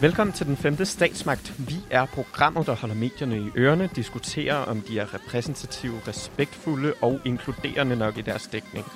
Velkommen 0.00 0.32
til 0.32 0.46
den 0.46 0.56
femte 0.56 0.86
statsmagt. 0.86 1.68
Vi 1.68 1.74
er 1.90 2.06
programmet, 2.06 2.66
der 2.66 2.74
holder 2.74 2.94
medierne 2.94 3.38
i 3.38 3.50
ørerne, 3.56 3.90
diskuterer 3.96 4.56
om 4.56 4.80
de 4.80 4.98
er 4.98 5.14
repræsentative, 5.14 6.00
respektfulde 6.08 6.94
og 7.02 7.20
inkluderende 7.24 7.96
nok 7.96 8.18
i 8.18 8.20
deres 8.20 8.46
dækning. 8.46 8.86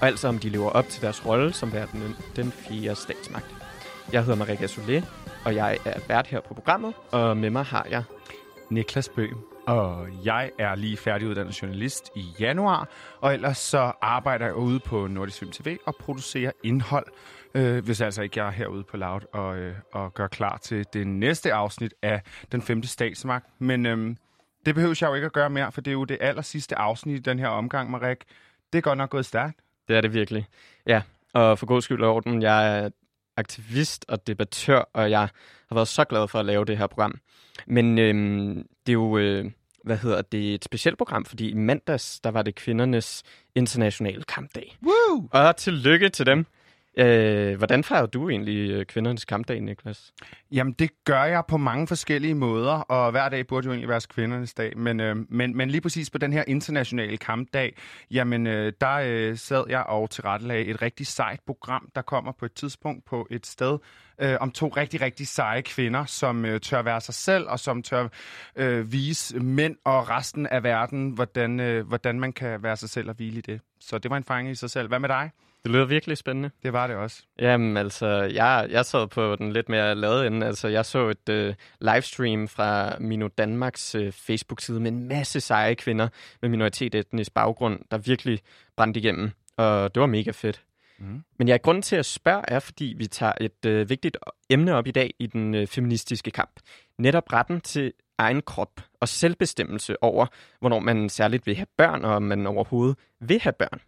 Og 0.00 0.06
altså 0.06 0.28
om 0.28 0.38
de 0.38 0.48
lever 0.48 0.70
op 0.70 0.88
til 0.88 1.02
deres 1.02 1.26
rolle 1.26 1.52
som 1.52 1.72
verden 1.72 2.16
den 2.36 2.52
fjerde 2.52 2.94
statsmagt. 2.94 3.54
Jeg 4.12 4.22
hedder 4.24 4.36
Marika 4.36 4.66
Solé, 4.66 5.04
og 5.44 5.54
jeg 5.54 5.78
er 5.84 6.00
vært 6.08 6.26
her 6.26 6.40
på 6.40 6.54
programmet, 6.54 6.94
og 7.10 7.36
med 7.36 7.50
mig 7.50 7.64
har 7.64 7.86
jeg 7.90 8.02
Niklas 8.70 9.08
Bøhm. 9.08 9.53
Og 9.66 10.08
jeg 10.24 10.50
er 10.58 10.74
lige 10.74 10.96
færdiguddannet 10.96 11.62
journalist 11.62 12.10
i 12.16 12.24
januar, 12.40 12.88
og 13.20 13.34
ellers 13.34 13.58
så 13.58 13.92
arbejder 14.00 14.46
jeg 14.46 14.54
ude 14.54 14.80
på 14.80 15.06
Nordisk 15.06 15.38
Film 15.38 15.50
TV 15.50 15.76
og 15.86 15.94
producerer 15.96 16.52
indhold, 16.62 17.06
øh, 17.54 17.84
hvis 17.84 18.00
altså 18.00 18.22
ikke 18.22 18.40
jeg 18.40 18.46
er 18.46 18.50
herude 18.50 18.84
på 18.84 18.96
Loud 18.96 19.20
og, 19.32 19.58
øh, 19.58 19.74
og 19.92 20.14
gør 20.14 20.26
klar 20.26 20.58
til 20.58 20.86
det 20.92 21.06
næste 21.06 21.52
afsnit 21.52 21.94
af 22.02 22.22
Den 22.52 22.62
Femte 22.62 22.88
Statsmagt. 22.88 23.46
Men 23.58 23.86
øh, 23.86 24.16
det 24.66 24.74
behøver 24.74 24.98
jeg 25.00 25.08
jo 25.08 25.14
ikke 25.14 25.26
at 25.26 25.32
gøre 25.32 25.50
mere, 25.50 25.72
for 25.72 25.80
det 25.80 25.90
er 25.90 25.92
jo 25.92 26.04
det 26.04 26.18
aller 26.20 26.42
sidste 26.42 26.78
afsnit 26.78 27.16
i 27.16 27.22
den 27.22 27.38
her 27.38 27.48
omgang, 27.48 27.90
Marek. 27.90 28.24
Det 28.72 28.78
er 28.78 28.82
godt 28.82 28.98
nok 28.98 29.10
gået 29.10 29.26
stærkt. 29.26 29.60
Det 29.88 29.96
er 29.96 30.00
det 30.00 30.14
virkelig. 30.14 30.46
Ja, 30.86 31.02
og 31.34 31.58
for 31.58 31.66
god 31.66 31.82
skyld 31.82 32.02
og 32.02 32.14
orden, 32.14 32.42
jeg 32.42 32.78
er 32.78 32.90
aktivist 33.36 34.04
og 34.08 34.26
debattør, 34.26 34.90
og 34.92 35.10
jeg 35.10 35.20
har 35.68 35.74
været 35.74 35.88
så 35.88 36.04
glad 36.04 36.28
for 36.28 36.40
at 36.40 36.46
lave 36.46 36.64
det 36.64 36.78
her 36.78 36.86
program. 36.86 37.18
Men 37.66 37.98
øhm, 37.98 38.66
det 38.86 38.92
er 38.92 38.92
jo, 38.92 39.18
øh, 39.18 39.50
hvad 39.84 39.96
hedder 39.96 40.22
det, 40.22 40.54
et 40.54 40.64
specielt 40.64 40.98
program, 40.98 41.24
fordi 41.24 41.50
i 41.50 41.54
mandags, 41.54 42.20
der 42.20 42.30
var 42.30 42.42
det 42.42 42.54
kvindernes 42.54 43.22
internationale 43.54 44.22
kampdag. 44.22 44.76
Woo! 44.82 45.28
Og 45.32 45.56
tillykke 45.56 46.08
til 46.08 46.26
dem. 46.26 46.46
Øh, 46.96 47.56
hvordan 47.56 47.84
fejrer 47.84 48.06
du 48.06 48.28
egentlig 48.28 48.70
øh, 48.70 48.86
kvindernes 48.86 49.24
kampdag, 49.24 49.60
Niklas? 49.60 50.12
Jamen, 50.52 50.72
det 50.72 50.90
gør 51.04 51.24
jeg 51.24 51.42
på 51.48 51.56
mange 51.56 51.86
forskellige 51.86 52.34
måder, 52.34 52.72
og 52.72 53.10
hver 53.10 53.28
dag 53.28 53.46
burde 53.46 53.64
jo 53.64 53.72
egentlig 53.72 53.88
være 53.88 54.00
kvindernes 54.08 54.54
dag. 54.54 54.78
Men, 54.78 55.00
øh, 55.00 55.16
men, 55.28 55.56
men 55.56 55.70
lige 55.70 55.80
præcis 55.80 56.10
på 56.10 56.18
den 56.18 56.32
her 56.32 56.44
internationale 56.46 57.16
kampdag, 57.16 57.76
jamen, 58.10 58.46
øh, 58.46 58.72
der 58.80 58.94
øh, 59.04 59.36
sad 59.36 59.64
jeg 59.68 59.82
og 59.82 60.10
tilrettelagde 60.10 60.64
et 60.64 60.82
rigtig 60.82 61.06
sejt 61.06 61.40
program, 61.46 61.88
der 61.94 62.02
kommer 62.02 62.32
på 62.32 62.44
et 62.44 62.52
tidspunkt 62.52 63.04
på 63.04 63.26
et 63.30 63.46
sted 63.46 63.78
øh, 64.20 64.36
om 64.40 64.50
to 64.50 64.68
rigtig, 64.68 65.00
rigtig 65.00 65.28
seje 65.28 65.62
kvinder, 65.62 66.04
som 66.04 66.44
øh, 66.44 66.60
tør 66.60 66.82
være 66.82 67.00
sig 67.00 67.14
selv, 67.14 67.48
og 67.48 67.60
som 67.60 67.82
tør 67.82 68.08
øh, 68.56 68.92
vise 68.92 69.40
mænd 69.40 69.76
og 69.84 70.10
resten 70.10 70.46
af 70.46 70.62
verden, 70.62 71.10
hvordan, 71.10 71.60
øh, 71.60 71.86
hvordan 71.86 72.20
man 72.20 72.32
kan 72.32 72.62
være 72.62 72.76
sig 72.76 72.90
selv 72.90 73.08
og 73.08 73.14
hvile 73.14 73.38
i 73.38 73.40
det. 73.40 73.60
Så 73.80 73.98
det 73.98 74.10
var 74.10 74.16
en 74.16 74.24
fange 74.24 74.50
i 74.50 74.54
sig 74.54 74.70
selv. 74.70 74.88
Hvad 74.88 74.98
med 74.98 75.08
dig? 75.08 75.30
Det 75.64 75.72
lyder 75.72 75.84
virkelig 75.84 76.18
spændende. 76.18 76.50
Det 76.62 76.72
var 76.72 76.86
det 76.86 76.96
også. 76.96 77.22
Jamen, 77.38 77.76
altså, 77.76 78.06
jeg, 78.06 78.68
jeg 78.70 78.84
sad 78.84 79.06
på 79.06 79.36
den 79.36 79.52
lidt 79.52 79.68
mere 79.68 79.94
lavede 79.94 80.26
ende. 80.26 80.46
Altså, 80.46 80.68
jeg 80.68 80.86
så 80.86 81.08
et 81.08 81.28
øh, 81.28 81.54
livestream 81.80 82.48
fra 82.48 82.98
Mino 82.98 83.28
Danmarks 83.38 83.94
øh, 83.94 84.12
Facebook-side 84.12 84.80
med 84.80 84.92
en 84.92 85.08
masse 85.08 85.40
seje 85.40 85.74
kvinder 85.74 86.08
med 86.42 86.50
minoritet 86.50 86.94
etnisk 86.94 87.34
baggrund, 87.34 87.80
der 87.90 87.98
virkelig 87.98 88.40
brændte 88.76 89.00
igennem. 89.00 89.30
Og 89.56 89.94
det 89.94 90.00
var 90.00 90.06
mega 90.06 90.30
fedt. 90.30 90.62
Mm. 90.98 91.22
Men 91.38 91.48
jeg 91.48 91.54
er 91.54 91.58
grund 91.58 91.82
til 91.82 91.96
at 91.96 92.06
spørge 92.06 92.42
er, 92.48 92.58
fordi 92.58 92.94
vi 92.98 93.06
tager 93.06 93.32
et 93.40 93.66
øh, 93.66 93.90
vigtigt 93.90 94.16
emne 94.50 94.74
op 94.74 94.86
i 94.86 94.90
dag 94.90 95.14
i 95.18 95.26
den 95.26 95.54
øh, 95.54 95.66
feministiske 95.66 96.30
kamp. 96.30 96.60
Netop 96.98 97.32
retten 97.32 97.60
til 97.60 97.92
egen 98.18 98.42
krop 98.42 98.80
og 99.00 99.08
selvbestemmelse 99.08 100.02
over, 100.02 100.26
hvornår 100.60 100.78
man 100.78 101.08
særligt 101.08 101.46
vil 101.46 101.56
have 101.56 101.66
børn, 101.76 102.04
og 102.04 102.14
om 102.14 102.22
man 102.22 102.46
overhovedet 102.46 102.96
vil 103.20 103.40
have 103.40 103.52
børn. 103.52 103.80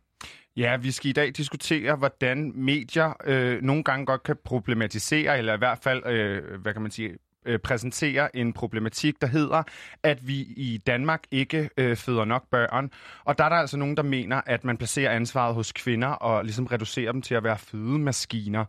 Ja, 0.56 0.76
vi 0.76 0.90
skal 0.90 1.10
i 1.10 1.12
dag 1.12 1.32
diskutere, 1.36 1.96
hvordan 1.96 2.52
medier 2.54 3.12
øh, 3.24 3.62
nogle 3.62 3.84
gange 3.84 4.06
godt 4.06 4.22
kan 4.22 4.36
problematisere, 4.44 5.38
eller 5.38 5.54
i 5.54 5.58
hvert 5.58 5.78
fald, 5.78 6.06
øh, 6.06 6.60
hvad 6.60 6.72
kan 6.72 6.82
man 6.82 6.90
sige, 6.90 7.18
øh, 7.46 7.58
præsentere 7.58 8.36
en 8.36 8.52
problematik, 8.52 9.20
der 9.20 9.26
hedder, 9.26 9.62
at 10.02 10.28
vi 10.28 10.34
i 10.40 10.82
Danmark 10.86 11.22
ikke 11.30 11.70
øh, 11.76 11.96
føder 11.96 12.24
nok 12.24 12.50
børn. 12.50 12.90
Og 13.24 13.38
der 13.38 13.44
er 13.44 13.48
der 13.48 13.56
altså 13.56 13.76
nogen, 13.76 13.96
der 13.96 14.02
mener, 14.02 14.40
at 14.46 14.64
man 14.64 14.76
placerer 14.76 15.10
ansvaret 15.10 15.54
hos 15.54 15.72
kvinder 15.72 16.08
og 16.08 16.44
ligesom 16.44 16.66
reducerer 16.66 17.12
dem 17.12 17.22
til 17.22 17.34
at 17.34 17.44
være 17.44 17.58
fødemaskiner. 17.58 18.64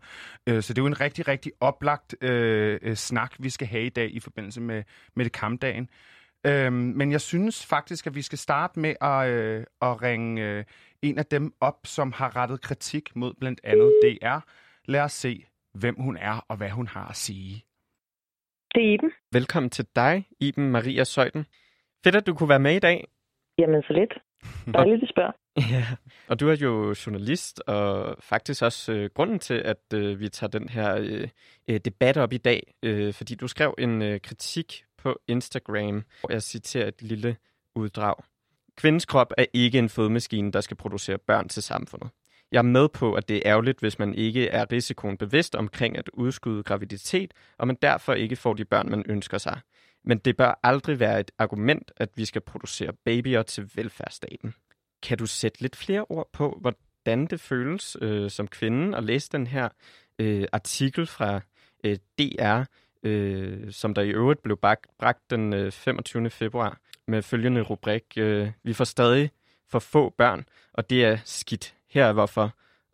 Øh, 0.47 0.63
så 0.63 0.73
det 0.73 0.79
er 0.79 0.84
jo 0.84 0.88
en 0.88 1.01
rigtig, 1.01 1.28
rigtig 1.28 1.51
oplagt 1.59 2.16
øh, 2.22 2.79
øh 2.81 2.95
snak, 2.95 3.31
vi 3.40 3.50
skal 3.50 3.67
have 3.67 3.85
i 3.85 3.90
dag 3.90 4.16
i 4.16 4.19
forbindelse 4.19 4.61
med, 4.61 4.84
med 5.16 5.25
det 5.25 5.34
kampdagen. 5.34 5.90
Øhm, 6.45 6.73
men 6.73 7.11
jeg 7.11 7.22
synes 7.22 7.66
faktisk, 7.66 8.07
at 8.07 8.16
vi 8.16 8.22
skal 8.22 8.38
starte 8.38 8.79
med 8.79 8.95
at, 9.01 9.28
øh, 9.28 9.63
at 9.81 10.01
ringe 10.01 10.41
øh, 10.41 10.63
en 11.02 11.18
af 11.18 11.25
dem 11.25 11.53
op, 11.62 11.80
som 11.84 12.12
har 12.12 12.35
rettet 12.35 12.62
kritik 12.62 13.16
mod 13.16 13.34
blandt 13.40 13.62
andet 13.63 13.94
DR. 14.03 14.40
Lad 14.85 15.02
os 15.02 15.12
se, 15.12 15.46
hvem 15.74 15.96
hun 16.00 16.18
er 16.18 16.46
og 16.50 16.58
hvad 16.58 16.69
hun 16.69 16.88
har 16.88 17.08
at 17.08 17.16
sige. 17.16 17.63
Det 18.75 18.90
er 18.90 18.94
Iben. 18.94 19.12
Velkommen 19.31 19.69
til 19.69 19.85
dig, 19.96 20.28
Iben 20.40 20.72
Maria 20.72 21.03
Søjden. 21.03 21.46
Fedt, 22.03 22.16
at 22.16 22.28
du 22.28 22.34
kunne 22.34 22.50
være 22.50 22.59
med 22.59 22.75
i 22.75 22.80
dag. 22.80 23.08
Jamen, 23.59 23.81
så 23.81 23.94
lidt. 23.94 24.13
Dejligt, 24.74 25.03
at 25.03 25.09
spørge. 25.09 25.34
Ja, 25.58 25.85
og 26.30 26.40
du 26.40 26.50
er 26.50 26.56
jo 26.62 26.96
journalist, 27.06 27.64
og 27.68 28.16
faktisk 28.19 28.64
også 28.64 28.94
øh, 28.94 29.09
grunden 29.14 29.40
til, 29.40 29.53
at 29.53 29.94
øh, 29.94 30.19
vi 30.19 30.29
tager 30.29 30.52
den 30.52 30.69
her 30.69 30.97
øh, 31.00 31.28
øh 31.69 31.79
debat 31.85 32.18
op 32.18 32.34
i 32.34 32.38
dag, 32.38 32.74
øh, 32.84 33.14
fordi 33.14 33.35
du 33.35 33.47
skrev 33.47 33.75
en 33.78 34.02
øh, 34.02 34.22
kritik 34.22 34.84
på 34.97 35.19
Instagram, 35.28 36.03
hvor 36.19 36.31
jeg 36.31 36.41
citerer 36.41 36.88
et 36.88 37.02
lille 37.02 37.35
uddrag. 37.75 38.16
Kvindens 38.77 39.05
krop 39.05 39.33
er 39.38 39.45
ikke 39.53 39.79
en 39.79 39.89
fødemaskine, 39.89 40.51
der 40.51 40.61
skal 40.61 40.77
producere 40.77 41.17
børn 41.17 41.49
til 41.49 41.63
samfundet. 41.63 42.09
Jeg 42.51 42.57
er 42.57 42.61
med 42.61 42.89
på, 42.89 43.13
at 43.13 43.29
det 43.29 43.35
er 43.38 43.41
ærgerligt, 43.45 43.79
hvis 43.79 43.99
man 43.99 44.13
ikke 44.13 44.47
er 44.47 44.71
risikoen 44.71 45.17
bevidst 45.17 45.55
omkring 45.55 45.97
at 45.97 46.09
udskyde 46.13 46.63
graviditet, 46.63 47.33
og 47.57 47.67
man 47.67 47.77
derfor 47.81 48.13
ikke 48.13 48.35
får 48.35 48.53
de 48.53 48.66
børn, 48.66 48.89
man 48.89 49.03
ønsker 49.09 49.37
sig. 49.37 49.59
Men 50.03 50.17
det 50.17 50.37
bør 50.37 50.59
aldrig 50.63 50.99
være 50.99 51.19
et 51.19 51.31
argument, 51.37 51.91
at 51.97 52.09
vi 52.16 52.25
skal 52.25 52.41
producere 52.41 52.93
babyer 53.05 53.41
til 53.41 53.71
velfærdsstaten. 53.75 54.53
Kan 55.03 55.17
du 55.17 55.25
sætte 55.25 55.61
lidt 55.61 55.75
flere 55.75 56.05
ord 56.09 56.29
på, 56.33 56.57
hvordan 56.61 57.25
det 57.25 57.39
føles 57.39 57.97
øh, 58.01 58.29
som 58.29 58.47
kvinde 58.47 58.97
at 58.97 59.03
læse 59.03 59.29
den 59.31 59.47
her 59.47 59.69
øh, 60.19 60.47
artikel 60.51 61.07
fra 61.07 61.41
øh, 61.83 61.97
DR, 62.19 62.63
øh, 63.03 63.71
som 63.71 63.93
der 63.93 64.01
i 64.01 64.09
øvrigt 64.09 64.43
blev 64.43 64.57
bragt 64.99 65.29
den 65.29 65.53
øh, 65.53 65.71
25. 65.71 66.29
februar 66.29 66.79
med 67.07 67.22
følgende 67.22 67.62
rubrik. 67.62 68.03
Øh, 68.18 68.47
vi 68.63 68.73
får 68.73 68.84
stadig 68.84 69.29
for 69.72 69.79
få 69.79 70.09
børn, 70.09 70.45
og 70.73 70.90
det 70.90 71.06
er 71.06 71.18
skidt. 71.25 71.75
Her 71.94 72.06
er 72.06 72.13
hvorfor, 72.13 72.47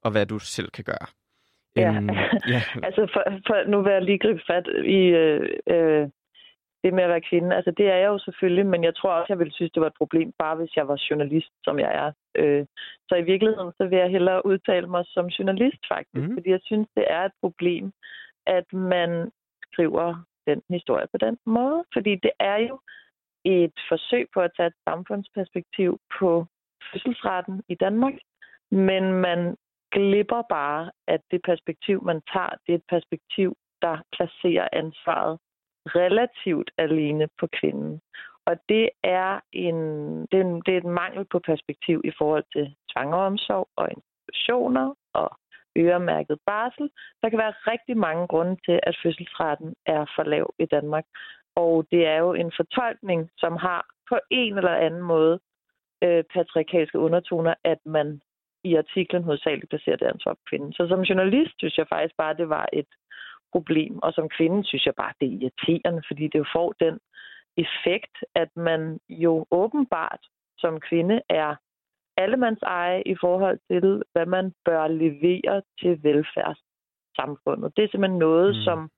og 0.03 0.11
hvad 0.11 0.25
du 0.25 0.39
selv 0.39 0.69
kan 0.69 0.83
gøre. 0.83 1.07
Ja, 1.75 1.97
um, 1.97 2.09
ja. 2.53 2.61
altså 2.87 3.07
for, 3.13 3.23
for 3.47 3.69
nu 3.69 3.81
vil 3.81 3.93
jeg 3.93 4.01
lige 4.01 4.19
gribe 4.19 4.41
fat 4.47 4.67
i 4.85 4.99
øh, 5.21 5.49
øh, 5.67 6.09
det 6.83 6.93
med 6.93 7.03
at 7.03 7.09
være 7.09 7.27
kvinde. 7.29 7.55
Altså 7.55 7.71
det 7.71 7.85
er 7.87 7.95
jeg 7.95 8.07
jo 8.07 8.19
selvfølgelig, 8.19 8.65
men 8.65 8.83
jeg 8.83 8.95
tror 8.95 9.11
også, 9.11 9.33
jeg 9.33 9.39
ville 9.39 9.53
synes, 9.53 9.71
det 9.71 9.81
var 9.81 9.87
et 9.87 10.01
problem, 10.01 10.33
bare 10.39 10.55
hvis 10.55 10.75
jeg 10.75 10.87
var 10.87 11.03
journalist, 11.09 11.51
som 11.63 11.79
jeg 11.79 11.91
er. 12.01 12.11
Øh, 12.35 12.65
så 13.09 13.15
i 13.15 13.21
virkeligheden, 13.31 13.71
så 13.77 13.85
vil 13.85 13.97
jeg 13.97 14.09
hellere 14.09 14.45
udtale 14.45 14.87
mig 14.87 15.03
som 15.07 15.25
journalist 15.27 15.81
faktisk, 15.93 16.27
mm. 16.29 16.33
fordi 16.35 16.49
jeg 16.49 16.59
synes, 16.63 16.87
det 16.95 17.05
er 17.07 17.21
et 17.25 17.35
problem, 17.41 17.91
at 18.45 18.73
man 18.73 19.31
skriver 19.71 20.23
den 20.47 20.61
historie 20.69 21.07
på 21.11 21.17
den 21.17 21.37
måde. 21.45 21.83
Fordi 21.93 22.15
det 22.15 22.31
er 22.39 22.57
jo 22.57 22.79
et 23.45 23.73
forsøg 23.89 24.27
på 24.33 24.39
at 24.41 24.51
tage 24.57 24.67
et 24.67 24.73
samfundsperspektiv 24.89 25.99
på 26.19 26.45
fødselsretten 26.91 27.63
i 27.69 27.75
Danmark, 27.75 28.13
men 28.71 29.13
man 29.13 29.55
glipper 29.91 30.41
bare, 30.49 30.91
at 31.07 31.21
det 31.31 31.41
perspektiv, 31.45 32.03
man 32.03 32.21
tager, 32.33 32.53
det 32.65 32.71
er 32.73 32.77
et 32.77 32.89
perspektiv, 32.89 33.57
der 33.81 33.97
placerer 34.15 34.67
ansvaret 34.73 35.39
relativt 35.85 36.71
alene 36.77 37.27
på 37.39 37.47
kvinden. 37.59 38.01
Og 38.45 38.55
det 38.69 38.89
er 39.03 39.39
en, 39.51 39.75
det 40.31 40.39
er, 40.39 40.45
en, 40.45 40.61
det 40.65 40.73
er 40.73 40.77
et 40.77 40.93
mangel 41.01 41.25
på 41.25 41.39
perspektiv 41.39 42.01
i 42.03 42.11
forhold 42.17 42.43
til 42.53 42.75
svangeromsorg 42.91 43.67
og 43.75 43.89
institutioner 43.91 44.93
og 45.13 45.37
øremærket 45.77 46.37
barsel. 46.45 46.89
Der 47.21 47.29
kan 47.29 47.39
være 47.39 47.53
rigtig 47.71 47.97
mange 47.97 48.27
grunde 48.27 48.55
til, 48.65 48.79
at 48.83 48.97
fødselsretten 49.03 49.73
er 49.85 50.05
for 50.15 50.23
lav 50.23 50.53
i 50.59 50.65
Danmark. 50.65 51.05
Og 51.55 51.85
det 51.91 52.07
er 52.07 52.17
jo 52.17 52.33
en 52.33 52.51
fortolkning, 52.55 53.29
som 53.37 53.53
har 53.57 53.85
på 54.09 54.19
en 54.31 54.57
eller 54.57 54.75
anden 54.75 55.01
måde 55.01 55.39
øh, 56.03 56.23
patriarkalske 56.33 56.99
undertoner, 56.99 57.53
at 57.63 57.77
man 57.85 58.21
i 58.63 58.75
artiklen 58.75 59.23
hovedsageligt 59.23 59.69
placerer 59.69 59.95
det 59.95 60.05
ansvar 60.05 60.33
på 60.33 60.43
kvinden. 60.49 60.73
Så 60.73 60.87
som 60.87 61.01
journalist 61.01 61.53
synes 61.57 61.77
jeg 61.77 61.87
faktisk 61.89 62.17
bare, 62.17 62.37
det 62.37 62.49
var 62.49 62.69
et 62.73 62.91
problem. 63.51 64.03
Og 64.03 64.13
som 64.13 64.29
kvinde 64.29 64.65
synes 64.65 64.85
jeg 64.85 64.95
bare, 64.95 65.13
det 65.19 65.27
er 65.27 65.37
irriterende, 65.41 66.01
fordi 66.07 66.23
det 66.23 66.39
jo 66.39 66.45
får 66.55 66.73
den 66.79 66.99
effekt, 67.57 68.15
at 68.35 68.49
man 68.55 68.99
jo 69.09 69.45
åbenbart 69.51 70.23
som 70.57 70.79
kvinde 70.79 71.21
er 71.29 71.55
allemands 72.17 72.61
eje 72.61 73.01
i 73.05 73.15
forhold 73.21 73.59
til, 73.71 74.03
hvad 74.13 74.25
man 74.25 74.53
bør 74.65 74.87
levere 74.87 75.61
til 75.79 76.03
velfærdssamfundet. 76.03 77.73
Det 77.75 77.83
er 77.83 77.87
simpelthen 77.91 78.19
noget, 78.19 78.55
mm. 78.55 78.61
som 78.67 78.89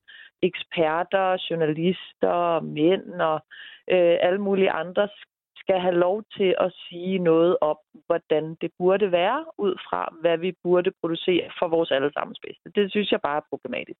eksperter, 0.42 1.38
journalister, 1.50 2.62
mænd 2.62 3.22
og 3.22 3.46
øh, 3.92 4.18
alle 4.22 4.42
mulige 4.42 4.72
andre 4.72 5.10
skal 5.58 5.80
have 5.80 5.96
lov 5.96 6.24
til 6.38 6.56
at 6.60 6.74
sige 6.84 7.20
noget 7.20 7.58
om, 7.62 7.78
hvordan 8.06 8.56
det 8.62 8.72
burde 8.80 9.12
være, 9.12 9.46
ud 9.58 9.76
fra 9.90 10.16
hvad 10.22 10.38
vi 10.38 10.52
burde 10.64 10.92
producere 11.02 11.50
for 11.60 11.68
vores 11.68 11.92
allesammens 11.92 12.40
bedste. 12.46 12.82
Det 12.82 12.92
synes 12.92 13.12
jeg 13.12 13.22
bare 13.22 13.38
er 13.38 13.50
problematisk. 13.50 14.00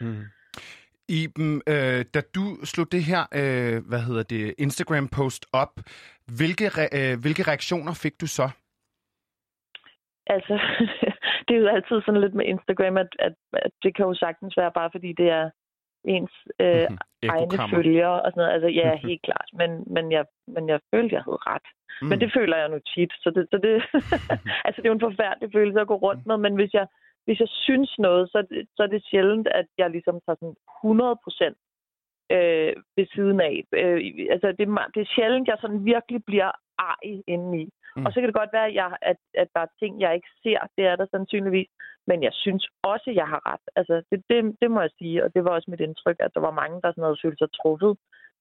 Mm. 0.00 0.24
Iben, 1.08 1.62
øh, 1.66 2.04
da 2.14 2.20
du 2.36 2.44
slog 2.64 2.92
det 2.92 3.02
her, 3.10 3.22
øh, 3.40 3.76
hvad 3.88 4.00
hedder 4.08 4.22
det, 4.22 4.54
Instagram-post 4.58 5.46
op, 5.52 5.74
hvilke, 6.38 6.66
re, 6.68 6.86
øh, 6.98 7.20
hvilke 7.22 7.42
reaktioner 7.50 7.94
fik 8.02 8.20
du 8.20 8.26
så? 8.26 8.46
Altså, 10.26 10.54
det 11.46 11.52
er 11.56 11.60
jo 11.60 11.68
altid 11.68 11.96
sådan 12.00 12.20
lidt 12.20 12.34
med 12.34 12.46
Instagram, 12.46 12.96
at, 12.96 13.10
at, 13.18 13.34
at 13.52 13.70
det 13.82 13.96
kan 13.96 14.06
jo 14.06 14.14
sagtens 14.14 14.56
være 14.56 14.72
bare 14.78 14.90
fordi 14.94 15.12
det 15.12 15.28
er 15.28 15.50
ens 16.14 16.34
øh, 16.60 16.86
mm-hmm. 16.88 17.30
egne 17.32 17.58
følgere 17.74 18.22
og 18.22 18.28
sådan 18.30 18.40
noget. 18.40 18.54
Altså, 18.56 18.68
ja, 18.80 18.90
helt 19.08 19.22
klart. 19.22 19.48
Men, 19.60 19.70
men, 19.94 20.12
jeg, 20.12 20.24
men 20.54 20.68
jeg 20.68 20.80
følte, 20.92 21.14
jeg 21.14 21.22
havde 21.26 21.46
ret. 21.50 21.66
Mm. 22.02 22.08
Men 22.08 22.20
det 22.20 22.30
føler 22.36 22.56
jeg 22.56 22.68
nu 22.68 22.78
tit. 22.94 23.12
Så 23.22 23.28
det, 23.36 23.42
så 23.52 23.56
det, 23.66 23.74
altså, 24.66 24.78
det 24.78 24.86
er 24.86 24.92
jo 24.92 24.98
en 25.00 25.08
forfærdelig 25.08 25.48
følelse 25.52 25.80
at 25.80 25.90
gå 25.92 25.96
rundt 26.06 26.26
med, 26.26 26.36
men 26.36 26.54
hvis 26.54 26.72
jeg, 26.74 26.86
hvis 27.26 27.40
jeg 27.40 27.48
synes 27.48 27.90
noget, 27.98 28.24
så, 28.32 28.38
så 28.76 28.82
er 28.82 28.86
det 28.86 29.08
sjældent, 29.10 29.48
at 29.48 29.66
jeg 29.78 29.90
ligesom 29.90 30.20
tager 30.24 30.36
sådan 30.40 30.56
100 30.82 31.16
procent 31.24 31.56
øh, 32.34 32.72
ved 32.96 33.06
siden 33.14 33.40
af. 33.40 33.56
Øh, 33.80 33.98
altså, 34.34 34.48
det, 34.58 34.66
det 34.94 35.00
er 35.02 35.14
sjældent, 35.16 35.48
jeg 35.48 35.58
sådan 35.60 35.84
virkelig 35.84 36.20
bliver 36.24 36.50
ej 36.78 37.22
indeni. 37.26 37.64
Mm. 37.96 38.06
Og 38.06 38.12
så 38.12 38.16
kan 38.20 38.28
det 38.28 38.40
godt 38.40 38.52
være, 38.56 38.68
at, 38.70 38.74
jeg, 38.74 38.88
at, 39.10 39.18
at 39.42 39.48
der 39.54 39.60
er 39.60 39.76
ting, 39.80 39.92
jeg 40.00 40.14
ikke 40.14 40.30
ser. 40.42 40.60
Det 40.76 40.84
er 40.90 40.96
der 40.96 41.06
sandsynligvis. 41.10 41.70
Men 42.10 42.22
jeg 42.22 42.34
synes 42.44 42.64
også, 42.82 43.06
at 43.10 43.16
jeg 43.22 43.28
har 43.32 43.40
ret. 43.52 43.64
Altså, 43.78 43.94
det, 44.10 44.18
det, 44.30 44.56
det 44.62 44.70
må 44.70 44.80
jeg 44.80 44.90
sige. 44.98 45.24
Og 45.24 45.28
det 45.34 45.44
var 45.44 45.50
også 45.50 45.70
mit 45.70 45.80
indtryk, 45.80 46.16
at 46.20 46.34
der 46.34 46.40
var 46.40 46.60
mange, 46.62 46.76
der 46.82 46.90
sådan 46.90 47.04
havde 47.04 47.22
følt 47.24 47.38
sig 47.38 47.48
truffet 47.60 47.92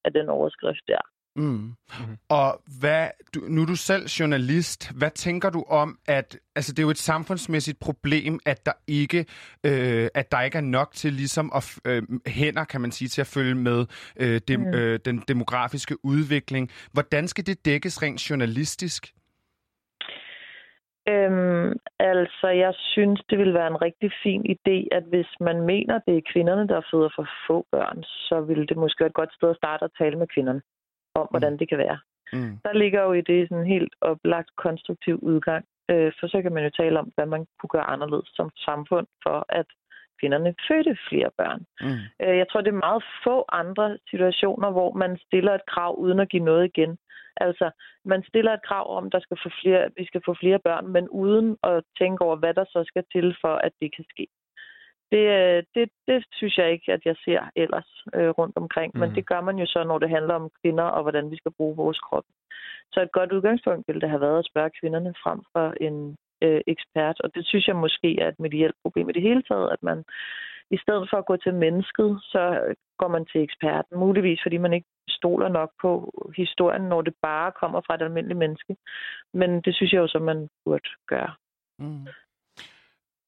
af 0.06 0.12
den 0.13 0.30
overskrift 0.30 0.86
der. 0.88 1.04
Mm. 1.36 1.44
Mm-hmm. 1.44 2.18
Og 2.30 2.62
hvad, 2.80 3.07
du, 3.36 3.40
nu 3.40 3.62
er 3.62 3.66
du 3.66 3.75
selv 3.75 4.06
journalist. 4.06 4.92
Hvad 4.98 5.12
tænker 5.12 5.50
du 5.50 5.63
om, 5.69 6.00
at 6.08 6.40
altså, 6.56 6.74
det 6.74 6.80
er 6.80 6.84
jo 6.84 6.90
et 6.90 6.98
samfundsmæssigt 6.98 7.80
problem, 7.80 8.40
at 8.46 8.66
der 8.66 8.72
ikke, 8.88 9.25
øh, 9.66 10.08
at 10.13 10.31
der 10.31 10.42
ikke 10.42 10.58
er 10.58 10.62
nok 10.62 10.92
til 10.94 11.13
ligesom 11.13 11.51
at, 11.56 11.80
øh, 11.86 12.04
hænder, 12.28 12.63
kan 12.63 12.81
man 12.81 12.92
sige, 12.92 13.08
til 13.08 13.22
at 13.22 13.28
følge 13.28 13.56
med 13.56 13.86
øh, 14.19 14.42
dem, 14.48 14.60
mm. 14.60 14.74
øh, 14.74 15.00
den 15.06 15.24
demografiske 15.28 16.06
udvikling. 16.06 16.72
Hvordan 16.94 17.28
skal 17.28 17.46
det 17.46 17.66
dækkes 17.66 18.01
rent 18.01 18.30
journalistisk? 18.30 19.13
Øhm, 21.13 21.74
altså, 22.00 22.48
jeg 22.48 22.74
synes, 22.94 23.22
det 23.30 23.38
vil 23.40 23.54
være 23.54 23.68
en 23.68 23.81
rigtig 23.81 24.12
fin 24.24 24.42
idé, 24.56 24.88
at 24.92 25.04
hvis 25.04 25.31
man 25.40 25.62
mener, 25.62 26.00
det 26.07 26.18
er 26.18 26.31
kvinderne, 26.34 26.68
der 26.68 26.88
føder 26.92 27.10
for 27.16 27.28
få 27.48 27.66
børn, 27.72 28.04
så 28.04 28.42
vil 28.42 28.69
det 28.69 28.78
måske 28.78 29.02
være 29.02 29.13
et 29.13 29.22
godt 29.22 29.34
sted 29.34 29.50
at 29.50 29.56
starte 29.56 29.86
at 29.86 29.96
tale 30.00 30.16
med 30.18 30.28
kvinderne 30.28 30.62
om, 31.16 31.28
hvordan 31.31 31.52
mm. 31.52 31.57
det 31.57 31.69
kan 31.69 31.78
være. 31.78 32.00
Mm. 32.34 32.57
Der 32.66 32.74
ligger 32.74 33.02
jo 33.04 33.13
i 33.13 33.22
det 33.22 33.50
sådan 33.50 33.63
en 33.63 33.74
helt 33.75 33.94
oplagt 34.02 34.50
konstruktiv 34.56 35.19
udgang. 35.22 35.66
Øh, 35.92 36.12
for 36.19 36.28
så 36.28 36.42
kan 36.42 36.54
man 36.54 36.63
jo 36.63 36.69
tale 36.69 37.00
om, 37.00 37.12
hvad 37.16 37.25
man 37.25 37.46
kunne 37.60 37.74
gøre 37.75 37.90
anderledes 37.94 38.30
som 38.34 38.50
samfund 38.56 39.08
for, 39.24 39.46
at 39.50 39.66
kvinderne 40.19 40.56
fødte 40.67 40.97
flere 41.09 41.31
børn. 41.38 41.62
Mm. 41.81 42.01
Øh, 42.23 42.38
jeg 42.38 42.47
tror, 42.47 42.62
det 42.62 42.73
er 42.73 42.85
meget 42.88 43.03
få 43.23 43.45
andre 43.51 43.97
situationer, 44.09 44.69
hvor 44.71 44.94
man 44.94 45.17
stiller 45.27 45.53
et 45.53 45.65
krav 45.73 45.95
uden 45.97 46.19
at 46.19 46.29
give 46.29 46.44
noget 46.44 46.65
igen. 46.65 46.97
Altså, 47.38 47.71
man 48.06 48.23
stiller 48.23 48.53
et 48.53 48.65
krav 48.69 48.97
om, 48.97 49.12
der 49.12 49.19
skal 49.19 49.38
få 49.44 49.50
flere, 49.62 49.89
vi 49.97 50.06
skal 50.06 50.21
få 50.25 50.35
flere 50.39 50.59
børn, 50.59 50.88
men 50.88 51.09
uden 51.09 51.57
at 51.63 51.83
tænke 52.00 52.21
over, 52.25 52.35
hvad 52.35 52.53
der 52.53 52.65
så 52.65 52.83
skal 52.88 53.03
til 53.12 53.35
for, 53.41 53.56
at 53.56 53.71
det 53.81 53.95
kan 53.95 54.06
ske. 54.09 54.27
Det, 55.12 55.25
øh, 55.39 55.63
det, 55.75 55.89
det 56.07 56.25
synes 56.33 56.57
jeg 56.57 56.71
ikke, 56.71 56.94
at 56.94 57.01
jeg 57.06 57.15
ser 57.25 57.41
ellers 57.56 57.89
øh, 58.15 58.29
rundt 58.29 58.57
omkring. 58.57 58.91
Mm. 58.94 59.00
Men 59.00 59.15
det 59.15 59.27
gør 59.27 59.41
man 59.41 59.57
jo 59.57 59.65
så, 59.65 59.83
når 59.83 60.00
det 60.00 60.09
handler 60.09 60.33
om 60.33 60.50
kvinder 60.62 60.83
og 60.83 61.01
hvordan 61.01 61.31
vi 61.31 61.38
skal 61.38 61.51
bruge 61.57 61.75
vores 61.75 62.00
krop. 62.00 62.23
Så 62.94 63.01
et 63.01 63.12
godt 63.12 63.31
udgangspunkt 63.31 63.88
ville 63.88 64.01
det 64.01 64.09
have 64.09 64.21
været 64.21 64.39
at 64.39 64.50
spørge 64.51 64.75
kvinderne 64.79 65.13
frem 65.23 65.39
for 65.53 65.73
en 65.81 66.17
øh, 66.42 66.62
ekspert. 66.68 67.22
Og 67.22 67.36
det 67.36 67.46
synes 67.46 67.68
jeg 67.68 67.76
måske 67.76 68.20
er 68.20 68.28
et 68.28 68.40
medielt 68.40 68.76
problem 68.84 69.10
i 69.10 69.14
det 69.14 69.22
hele 69.22 69.42
taget, 69.42 69.70
at 69.72 69.84
man 69.84 70.04
i 70.72 70.78
stedet 70.78 71.08
for 71.10 71.18
at 71.18 71.26
gå 71.26 71.38
til 71.38 71.54
mennesket, 71.54 72.20
så 72.24 72.74
går 72.98 73.08
man 73.08 73.26
til 73.26 73.42
eksperten. 73.42 74.00
Muligvis 74.00 74.40
fordi 74.44 74.58
man 74.58 74.74
ikke 74.74 74.88
stoler 75.10 75.50
nok 75.50 75.72
på 75.82 75.92
historien, 76.38 76.82
når 76.82 77.02
det 77.02 77.14
bare 77.22 77.52
kommer 77.52 77.82
fra 77.86 77.96
et 77.96 78.02
almindeligt 78.02 78.40
menneske. 78.40 78.76
Men 79.34 79.62
det 79.62 79.76
synes 79.76 79.94
jeg 79.94 80.00
jo 80.00 80.08
så, 80.08 80.20
man 80.20 80.50
burde 80.66 80.90
gøre. 81.08 81.34
Mm. 81.80 82.08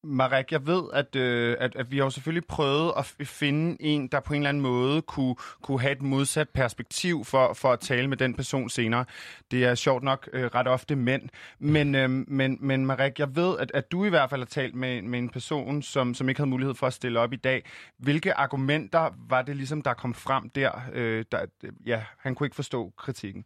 Marek, 0.04 0.52
jeg 0.52 0.66
ved, 0.66 0.82
at, 0.92 1.16
øh, 1.16 1.56
at, 1.60 1.76
at 1.76 1.90
vi 1.90 1.96
har 1.96 2.04
jo 2.04 2.10
selvfølgelig 2.10 2.46
prøvet 2.46 2.92
at 2.96 3.04
finde 3.26 3.82
en, 3.82 4.08
der 4.08 4.20
på 4.20 4.34
en 4.34 4.40
eller 4.40 4.48
anden 4.48 4.62
måde 4.62 5.02
kunne, 5.02 5.36
kunne 5.62 5.80
have 5.80 5.92
et 5.92 6.02
modsat 6.02 6.48
perspektiv 6.48 7.24
for, 7.24 7.52
for 7.52 7.72
at 7.72 7.80
tale 7.80 8.08
med 8.08 8.16
den 8.16 8.34
person 8.34 8.70
senere. 8.70 9.04
Det 9.50 9.64
er 9.64 9.74
sjovt 9.74 10.02
nok 10.02 10.28
øh, 10.32 10.44
ret 10.44 10.68
ofte 10.68 10.96
mænd. 10.96 11.22
Men, 11.58 11.94
øh, 11.94 12.10
men, 12.10 12.58
men 12.60 12.86
Marek, 12.86 13.18
jeg 13.18 13.36
ved, 13.36 13.58
at, 13.58 13.70
at 13.74 13.92
du 13.92 14.04
i 14.04 14.08
hvert 14.08 14.30
fald 14.30 14.40
har 14.40 14.46
talt 14.46 14.74
med, 14.74 15.02
med 15.02 15.18
en 15.18 15.28
person, 15.28 15.82
som, 15.82 16.14
som 16.14 16.28
ikke 16.28 16.38
havde 16.38 16.50
mulighed 16.50 16.74
for 16.74 16.86
at 16.86 16.92
stille 16.92 17.20
op 17.20 17.32
i 17.32 17.36
dag. 17.36 17.64
Hvilke 17.98 18.34
argumenter 18.34 19.10
var 19.28 19.42
det 19.42 19.56
ligesom, 19.56 19.82
der 19.82 19.94
kom 19.94 20.14
frem 20.14 20.50
der? 20.50 20.70
Øh, 20.92 21.24
der 21.32 21.46
ja, 21.86 22.02
han 22.18 22.34
kunne 22.34 22.46
ikke 22.46 22.56
forstå 22.56 22.92
kritikken. 22.96 23.44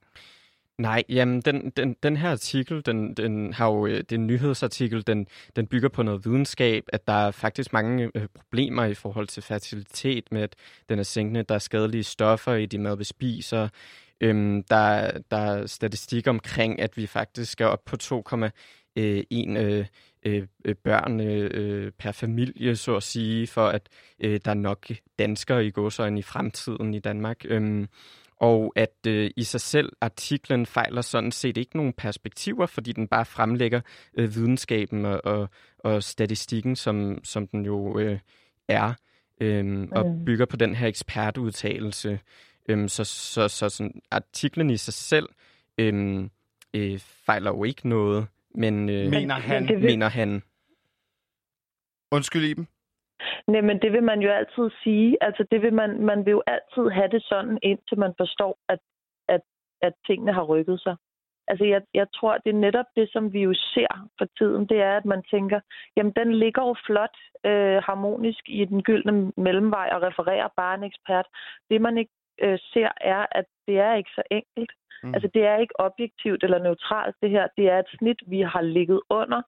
Nej, 0.82 1.04
jamen 1.08 1.40
den, 1.40 1.70
den, 1.70 1.96
den 2.02 2.16
her 2.16 2.30
artikel, 2.30 2.86
den, 2.86 3.14
den 3.14 3.52
har 3.52 3.66
jo, 3.66 3.86
øh, 3.86 3.96
det 3.96 4.12
er 4.12 4.16
en 4.16 4.26
nyhedsartikel, 4.26 5.06
den, 5.06 5.26
den 5.56 5.66
bygger 5.66 5.88
på 5.88 6.02
noget 6.02 6.24
videnskab, 6.24 6.84
at 6.92 7.06
der 7.06 7.12
er 7.12 7.30
faktisk 7.30 7.72
mange 7.72 8.10
øh, 8.14 8.28
problemer 8.34 8.84
i 8.84 8.94
forhold 8.94 9.26
til 9.26 9.42
fertilitet 9.42 10.32
med, 10.32 10.42
at 10.42 10.56
den 10.88 10.98
er 10.98 11.02
sænkende, 11.02 11.42
der 11.42 11.54
er 11.54 11.58
skadelige 11.58 12.04
stoffer 12.04 12.54
i 12.54 12.66
de 12.66 12.78
mad, 12.78 12.96
vi 12.96 13.04
spiser. 13.04 13.68
Øhm, 14.20 14.62
der, 14.62 15.18
der 15.30 15.36
er 15.36 15.66
statistik 15.66 16.26
omkring, 16.26 16.80
at 16.80 16.96
vi 16.96 17.06
faktisk 17.06 17.60
er 17.60 17.66
op 17.66 17.84
på 17.84 17.96
2,1 18.02 18.50
øh 18.96 19.22
øh, 19.36 19.86
øh, 20.26 20.46
øh, 20.64 20.74
børn 20.74 21.20
øh, 21.20 21.92
per 21.98 22.12
familie, 22.12 22.76
så 22.76 22.96
at 22.96 23.02
sige, 23.02 23.46
for 23.46 23.66
at 23.66 23.88
øh, 24.20 24.40
der 24.44 24.50
er 24.50 24.54
nok 24.54 24.86
danskere 25.18 25.66
i 25.66 25.70
godsøjne 25.70 26.18
i 26.18 26.22
fremtiden 26.22 26.94
i 26.94 26.98
Danmark. 26.98 27.36
Øhm, 27.44 27.88
og 28.42 28.72
at 28.76 29.06
øh, 29.06 29.30
i 29.36 29.42
sig 29.42 29.60
selv 29.60 29.92
artiklen 30.00 30.66
fejler 30.66 31.02
sådan 31.02 31.32
set 31.32 31.56
ikke 31.56 31.76
nogen 31.76 31.92
perspektiver, 31.92 32.66
fordi 32.66 32.92
den 32.92 33.08
bare 33.08 33.24
fremlægger 33.24 33.80
øh, 34.18 34.34
videnskaben 34.34 35.04
og, 35.04 35.20
og, 35.24 35.48
og 35.78 36.02
statistikken, 36.02 36.76
som, 36.76 37.24
som 37.24 37.46
den 37.46 37.64
jo 37.64 37.98
øh, 37.98 38.18
er, 38.68 38.94
øh, 39.40 39.88
og 39.92 40.22
bygger 40.26 40.46
på 40.46 40.56
den 40.56 40.74
her 40.74 40.86
ekspertudtalelse. 40.88 42.20
Øh, 42.68 42.88
så 42.88 43.04
så, 43.04 43.48
så 43.48 43.68
sådan, 43.68 44.00
artiklen 44.10 44.70
i 44.70 44.76
sig 44.76 44.94
selv 44.94 45.28
øh, 45.78 46.24
øh, 46.74 46.98
fejler 46.98 47.50
jo 47.50 47.64
ikke 47.64 47.88
noget, 47.88 48.26
men 48.54 48.88
øh, 48.88 49.10
mener 49.10 49.34
han. 49.34 49.64
Mener 49.80 50.08
han. 50.08 50.42
Undskyld, 52.10 52.44
Iben. 52.44 52.68
Nej, 53.46 53.60
men 53.60 53.82
det 53.82 53.92
vil 53.92 54.02
man 54.02 54.20
jo 54.20 54.30
altid 54.30 54.70
sige. 54.82 55.16
Altså, 55.20 55.46
det 55.50 55.62
vil 55.62 55.74
man, 55.74 56.00
man 56.00 56.24
vil 56.24 56.30
jo 56.30 56.42
altid 56.46 56.90
have 56.90 57.08
det 57.08 57.22
sådan, 57.22 57.58
indtil 57.62 57.98
man 57.98 58.14
forstår, 58.16 58.58
at, 58.68 58.78
at, 59.28 59.40
at 59.82 59.92
tingene 60.06 60.32
har 60.32 60.42
rykket 60.42 60.80
sig. 60.80 60.96
Altså, 61.48 61.64
jeg, 61.64 61.82
jeg 61.94 62.06
tror, 62.14 62.38
det 62.38 62.50
er 62.50 62.64
netop 62.66 62.86
det, 62.96 63.12
som 63.12 63.32
vi 63.32 63.40
jo 63.42 63.54
ser 63.54 64.08
for 64.18 64.26
tiden, 64.38 64.66
det 64.66 64.80
er, 64.80 64.96
at 64.96 65.04
man 65.04 65.22
tænker, 65.30 65.60
jamen, 65.96 66.12
den 66.16 66.34
ligger 66.34 66.62
jo 66.62 66.74
flot 66.86 67.16
øh, 67.44 67.82
harmonisk 67.88 68.42
i 68.46 68.64
den 68.64 68.82
gyldne 68.82 69.32
mellemvej 69.36 69.88
og 69.92 70.02
refererer 70.02 70.48
bare 70.56 70.74
en 70.74 70.84
ekspert. 70.84 71.26
Det, 71.70 71.80
man 71.80 71.98
ikke 71.98 72.12
øh, 72.40 72.58
ser, 72.72 72.90
er, 73.00 73.26
at 73.30 73.44
det 73.66 73.78
er 73.78 73.94
ikke 73.94 74.10
så 74.14 74.22
enkelt. 74.30 74.72
Mm. 75.02 75.14
Altså, 75.14 75.28
det 75.34 75.42
er 75.46 75.56
ikke 75.56 75.80
objektivt 75.80 76.44
eller 76.44 76.58
neutralt, 76.58 77.16
det 77.22 77.30
her. 77.30 77.46
Det 77.56 77.70
er 77.70 77.78
et 77.78 77.94
snit, 77.98 78.20
vi 78.26 78.40
har 78.40 78.62
ligget 78.62 79.00
under 79.10 79.42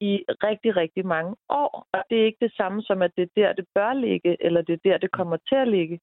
i 0.00 0.24
rigtig, 0.48 0.76
rigtig 0.76 1.06
mange 1.06 1.36
år. 1.48 1.86
Og 1.92 2.04
det 2.10 2.20
er 2.20 2.24
ikke 2.24 2.44
det 2.46 2.52
samme 2.56 2.82
som, 2.82 3.02
at 3.02 3.12
det 3.16 3.22
er 3.22 3.32
der, 3.36 3.52
det 3.52 3.66
bør 3.74 3.92
ligge, 3.92 4.36
eller 4.44 4.62
det 4.62 4.72
er 4.72 4.90
der, 4.90 4.98
det 4.98 5.10
kommer 5.10 5.36
til 5.48 5.54
at 5.54 5.68
ligge. 5.68 6.00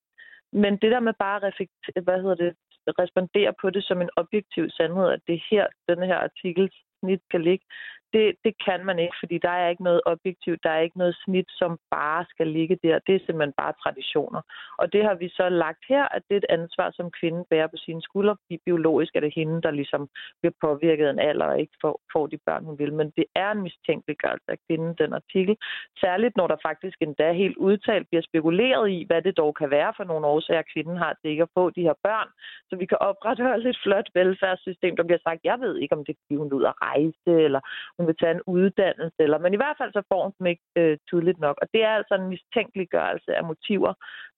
Men 0.53 0.73
det 0.81 0.91
der 0.91 0.99
med 0.99 1.13
bare 1.19 1.47
at 1.47 2.03
hvad 2.03 2.21
hedder 2.21 2.35
det, 2.35 2.55
respondere 2.99 3.53
på 3.61 3.69
det 3.69 3.83
som 3.83 4.01
en 4.01 4.09
objektiv 4.15 4.69
sandhed, 4.69 5.07
at 5.09 5.21
det 5.27 5.35
er 5.35 5.47
her, 5.51 5.67
den 5.89 6.03
her 6.03 6.15
artikels 6.15 6.75
snit 6.99 7.21
kan 7.31 7.41
ligge, 7.43 7.65
det, 8.13 8.35
det 8.45 8.53
kan 8.67 8.85
man 8.85 8.99
ikke, 8.99 9.17
fordi 9.21 9.37
der 9.37 9.49
er 9.49 9.69
ikke 9.69 9.83
noget 9.83 10.01
objektivt, 10.05 10.63
der 10.63 10.69
er 10.69 10.79
ikke 10.79 10.97
noget 10.97 11.15
snit, 11.25 11.49
som 11.49 11.71
bare 11.91 12.25
skal 12.29 12.47
ligge 12.47 12.77
der. 12.83 12.99
Det 13.07 13.15
er 13.15 13.25
simpelthen 13.25 13.53
bare 13.57 13.73
traditioner. 13.83 14.41
Og 14.77 14.93
det 14.93 15.03
har 15.03 15.15
vi 15.15 15.29
så 15.29 15.49
lagt 15.49 15.83
her, 15.89 16.03
at 16.15 16.21
det 16.27 16.33
er 16.35 16.41
et 16.43 16.51
ansvar, 16.59 16.91
som 16.91 17.11
kvinden 17.19 17.45
bærer 17.49 17.67
på 17.67 17.77
sine 17.77 18.01
skuldre. 18.01 18.35
Biologisk 18.65 19.15
er 19.15 19.19
det 19.19 19.33
hende, 19.35 19.61
der 19.61 19.71
ligesom 19.71 20.09
bliver 20.41 20.55
påvirket 20.61 21.05
af 21.07 21.11
en 21.11 21.19
alder 21.19 21.45
og 21.45 21.59
ikke 21.59 21.77
får, 21.81 22.01
får 22.13 22.27
de 22.27 22.37
børn, 22.45 22.65
hun 22.65 22.79
vil. 22.79 22.93
Men 22.93 23.11
det 23.17 23.25
er 23.35 23.51
en 23.51 23.61
mistænkeliggørelse 23.61 24.49
af 24.55 24.57
kvinden, 24.67 24.95
den 25.01 25.13
artikel. 25.13 25.57
Særligt 25.99 26.37
når 26.37 26.47
der 26.47 26.65
faktisk 26.67 26.97
endda 27.01 27.31
helt 27.31 27.57
udtalt 27.57 28.07
bliver 28.09 28.21
spekuleret 28.21 28.89
i, 28.89 29.03
hvad 29.07 29.21
det 29.21 29.37
dog 29.37 29.55
kan 29.55 29.69
være 29.69 29.93
for 29.97 30.03
nogle 30.03 30.27
årsager, 30.27 30.71
kvinden 30.73 30.97
har 30.97 31.13
til 31.13 31.31
ikke 31.31 31.43
at 31.43 31.55
få 31.57 31.69
de 31.69 31.81
her 31.81 31.97
børn. 32.03 32.29
Så 32.69 32.75
vi 32.75 32.85
kan 32.85 32.97
opretholde 32.97 33.69
et 33.69 33.79
flot 33.83 34.09
velfærdssystem, 34.13 34.95
der 34.95 35.03
bliver 35.03 35.19
sagt, 35.23 35.39
jeg 35.43 35.59
ved 35.59 35.77
ikke, 35.77 35.95
om 35.95 36.05
det 36.05 36.13
er, 36.13 36.19
fordi 36.23 36.35
hun 36.35 36.53
ud 36.53 36.65
at 36.71 36.73
rejse, 36.81 37.43
eller 37.47 37.61
hun 37.97 38.07
vil 38.07 38.15
tage 38.21 38.35
en 38.35 38.47
uddannelse, 38.47 39.19
eller, 39.19 39.37
men 39.37 39.53
i 39.53 39.61
hvert 39.61 39.77
fald 39.77 39.91
så 39.93 40.01
får 40.11 40.23
hun 40.23 40.33
dem 40.39 40.47
ikke 40.47 40.65
øh, 40.75 40.97
tydeligt 41.09 41.39
nok. 41.39 41.57
Og 41.61 41.67
det 41.73 41.81
er 41.83 41.93
altså 41.99 42.15
en 42.15 42.27
mistænkeliggørelse 42.33 43.35
af 43.35 43.43
motiver 43.43 43.93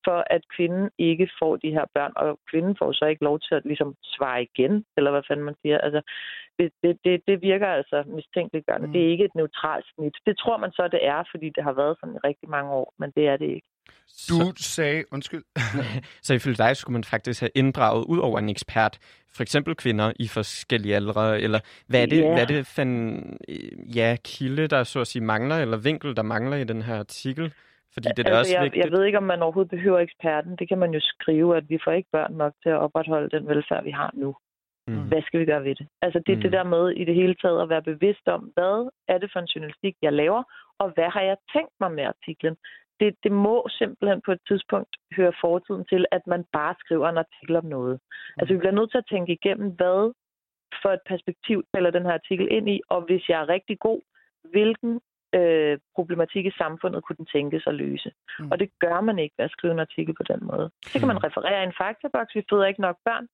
for, 0.05 0.23
at 0.35 0.41
kvinden 0.55 0.89
ikke 0.97 1.29
får 1.39 1.55
de 1.55 1.71
her 1.77 1.85
børn, 1.95 2.13
og 2.15 2.39
kvinden 2.51 2.75
får 2.79 2.91
så 2.91 3.05
ikke 3.05 3.23
lov 3.23 3.39
til 3.39 3.55
at 3.55 3.65
ligesom 3.65 3.95
svare 4.03 4.43
igen, 4.43 4.85
eller 4.97 5.11
hvad 5.11 5.23
fanden 5.27 5.45
man 5.45 5.55
siger. 5.61 5.77
Altså, 5.77 6.01
det, 6.59 6.71
det, 6.83 6.97
det, 7.05 7.21
det 7.27 7.41
virker 7.41 7.67
altså 7.67 8.03
mistænkeliggørende. 8.07 8.87
Mm. 8.87 8.93
Det 8.93 9.01
er 9.01 9.11
ikke 9.13 9.25
et 9.25 9.35
neutralt 9.35 9.85
snit. 9.93 10.15
Det 10.25 10.37
tror 10.37 10.57
man 10.57 10.71
så, 10.71 10.87
det 10.87 11.05
er, 11.05 11.23
fordi 11.31 11.47
det 11.55 11.63
har 11.63 11.73
været 11.73 11.97
sådan 11.99 12.15
i 12.15 12.25
rigtig 12.29 12.49
mange 12.49 12.71
år, 12.71 12.93
men 12.99 13.11
det 13.15 13.27
er 13.27 13.37
det 13.37 13.49
ikke. 13.55 13.68
Du 14.29 14.53
så, 14.57 14.63
sagde, 14.63 15.03
undskyld. 15.11 15.43
så 16.25 16.33
ifølge 16.33 16.57
dig 16.57 16.77
skulle 16.77 16.93
man 16.93 17.03
faktisk 17.03 17.39
have 17.39 17.49
inddraget 17.55 18.05
ud 18.05 18.17
over 18.17 18.39
en 18.39 18.49
ekspert, 18.49 18.99
for 19.35 19.43
eksempel 19.43 19.75
kvinder 19.75 20.13
i 20.19 20.27
forskellige 20.27 20.95
aldre, 20.95 21.41
eller 21.41 21.59
hvad 21.87 22.01
er 22.01 22.05
det, 22.05 22.19
yeah. 22.21 22.33
hvad 22.33 22.41
er 22.41 22.45
det 22.45 22.67
for 22.67 22.81
en 22.81 23.37
ja, 23.95 24.17
kilde, 24.23 24.67
der 24.67 24.83
så 24.83 24.99
at 25.01 25.07
sige 25.07 25.23
mangler, 25.23 25.55
eller 25.55 25.77
vinkel, 25.77 26.15
der 26.15 26.23
mangler 26.23 26.57
i 26.57 26.63
den 26.63 26.81
her 26.81 26.99
artikel? 26.99 27.53
Fordi 27.93 28.07
det 28.15 28.19
er 28.19 28.29
altså, 28.29 28.39
også 28.39 28.55
jeg, 28.55 28.63
vigtigt. 28.63 28.83
jeg 28.83 28.91
ved 28.91 29.05
ikke, 29.05 29.17
om 29.17 29.23
man 29.23 29.41
overhovedet 29.41 29.69
behøver 29.69 29.99
eksperten. 29.99 30.55
Det 30.55 30.67
kan 30.67 30.77
man 30.77 30.91
jo 30.93 30.99
skrive, 30.99 31.57
at 31.57 31.69
vi 31.69 31.79
får 31.83 31.91
ikke 31.91 32.09
børn 32.11 32.33
nok 32.33 32.53
til 32.63 32.69
at 32.69 32.79
opretholde 32.85 33.29
den 33.37 33.47
velfærd, 33.47 33.83
vi 33.83 33.91
har 33.91 34.11
nu. 34.13 34.35
Mm. 34.87 35.07
Hvad 35.07 35.21
skal 35.21 35.39
vi 35.39 35.45
gøre 35.45 35.63
ved 35.63 35.75
det? 35.75 35.87
Altså 36.01 36.19
det 36.25 36.31
er 36.31 36.35
mm. 36.35 36.41
det 36.41 36.51
der 36.51 36.63
med 36.63 36.89
i 36.89 37.05
det 37.05 37.15
hele 37.15 37.35
taget 37.35 37.61
at 37.61 37.69
være 37.69 37.81
bevidst 37.81 38.27
om, 38.27 38.41
hvad 38.55 38.89
er 39.07 39.17
det 39.17 39.29
for 39.33 39.39
en 39.39 39.51
journalistik, 39.53 39.95
jeg 40.01 40.13
laver, 40.13 40.43
og 40.79 40.87
hvad 40.95 41.09
har 41.15 41.21
jeg 41.21 41.37
tænkt 41.53 41.75
mig 41.79 41.91
med 41.91 42.03
artiklen? 42.03 42.55
Det, 42.99 43.15
det 43.23 43.31
må 43.31 43.67
simpelthen 43.69 44.21
på 44.25 44.31
et 44.31 44.41
tidspunkt 44.47 44.93
høre 45.17 45.33
fortiden 45.41 45.85
til, 45.85 46.05
at 46.11 46.27
man 46.27 46.45
bare 46.53 46.75
skriver 46.79 47.09
en 47.09 47.17
artikel 47.17 47.55
om 47.55 47.65
noget. 47.65 47.99
Altså 48.37 48.53
vi 48.53 48.59
bliver 48.59 48.77
nødt 48.77 48.91
til 48.91 48.97
at 48.97 49.09
tænke 49.11 49.31
igennem, 49.33 49.69
hvad 49.69 50.13
for 50.81 50.89
et 50.89 51.03
perspektiv 51.11 51.63
taler 51.73 51.91
den 51.91 52.05
her 52.05 52.13
artikel 52.13 52.47
ind 52.51 52.69
i, 52.69 52.81
og 52.89 53.01
hvis 53.01 53.29
jeg 53.29 53.41
er 53.41 53.49
rigtig 53.49 53.79
god, 53.79 54.01
hvilken 54.43 54.99
øh, 55.35 55.77
problematik 55.95 56.45
i 56.45 56.57
samfundet 56.61 57.03
kunne 57.03 57.19
den 57.21 57.25
tænkes 57.25 57.63
at 57.67 57.75
løse. 57.75 58.11
Mm. 58.39 58.51
Og 58.51 58.59
det 58.59 58.69
gør 58.79 59.01
man 59.01 59.19
ikke 59.19 59.35
ved 59.37 59.45
at 59.45 59.51
skrive 59.51 59.73
en 59.73 59.85
artikel 59.87 60.13
på 60.13 60.23
den 60.23 60.39
måde. 60.41 60.69
Så 60.81 60.99
kan 60.99 61.07
man 61.07 61.19
mm. 61.19 61.25
referere 61.27 61.63
en 61.63 61.73
faktaboks, 61.81 62.35
vi 62.35 62.43
føder 62.49 62.65
ikke 62.65 62.81
nok 62.81 62.97
børn, 63.05 63.27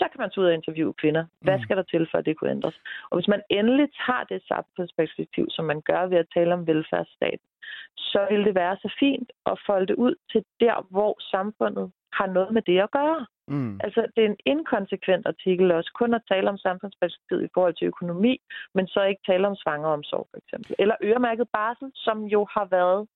så 0.00 0.04
kan 0.10 0.20
man 0.22 0.30
tage 0.30 0.42
ud 0.42 0.50
og 0.50 0.58
interviewe 0.60 0.94
kvinder. 1.02 1.24
Hvad 1.46 1.56
mm. 1.56 1.62
skal 1.64 1.76
der 1.76 1.82
til, 1.82 2.04
for 2.10 2.18
at 2.18 2.26
det 2.26 2.36
kunne 2.36 2.54
ændres? 2.56 2.78
Og 3.10 3.14
hvis 3.16 3.28
man 3.34 3.42
endelig 3.58 3.88
tager 4.04 4.24
det 4.32 4.40
samfundsperspektiv, 4.52 5.44
som 5.50 5.64
man 5.64 5.80
gør 5.90 6.02
ved 6.12 6.18
at 6.18 6.32
tale 6.34 6.54
om 6.54 6.66
velfærdsstat, 6.66 7.40
så 8.12 8.20
vil 8.30 8.44
det 8.44 8.54
være 8.54 8.76
så 8.76 8.88
fint 9.00 9.28
at 9.46 9.60
folde 9.66 9.86
det 9.86 9.96
ud 10.06 10.14
til 10.32 10.42
der, 10.60 10.76
hvor 10.90 11.12
samfundet 11.34 11.86
har 12.18 12.26
noget 12.26 12.52
med 12.56 12.62
det 12.62 12.78
at 12.86 12.90
gøre. 12.90 13.26
Mm. 13.48 13.80
Altså, 13.84 14.00
det 14.14 14.24
er 14.24 14.28
en 14.28 14.42
inkonsekvent 14.46 15.26
artikel 15.26 15.72
også, 15.72 15.90
kun 16.00 16.14
at 16.14 16.26
tale 16.32 16.48
om 16.48 16.58
samfundsperspektivet 16.58 17.42
i 17.44 17.52
forhold 17.54 17.74
til 17.74 17.86
økonomi, 17.86 18.34
men 18.74 18.86
så 18.86 19.00
ikke 19.02 19.22
tale 19.26 19.46
om 19.46 19.56
svangeromsorg, 19.56 20.26
for 20.30 20.38
eksempel. 20.42 20.74
Eller 20.78 20.96
øremærket 21.02 21.48
barsel, 21.52 21.90
som 21.94 22.24
jo 22.24 22.46
har 22.54 22.66
været 22.78 23.06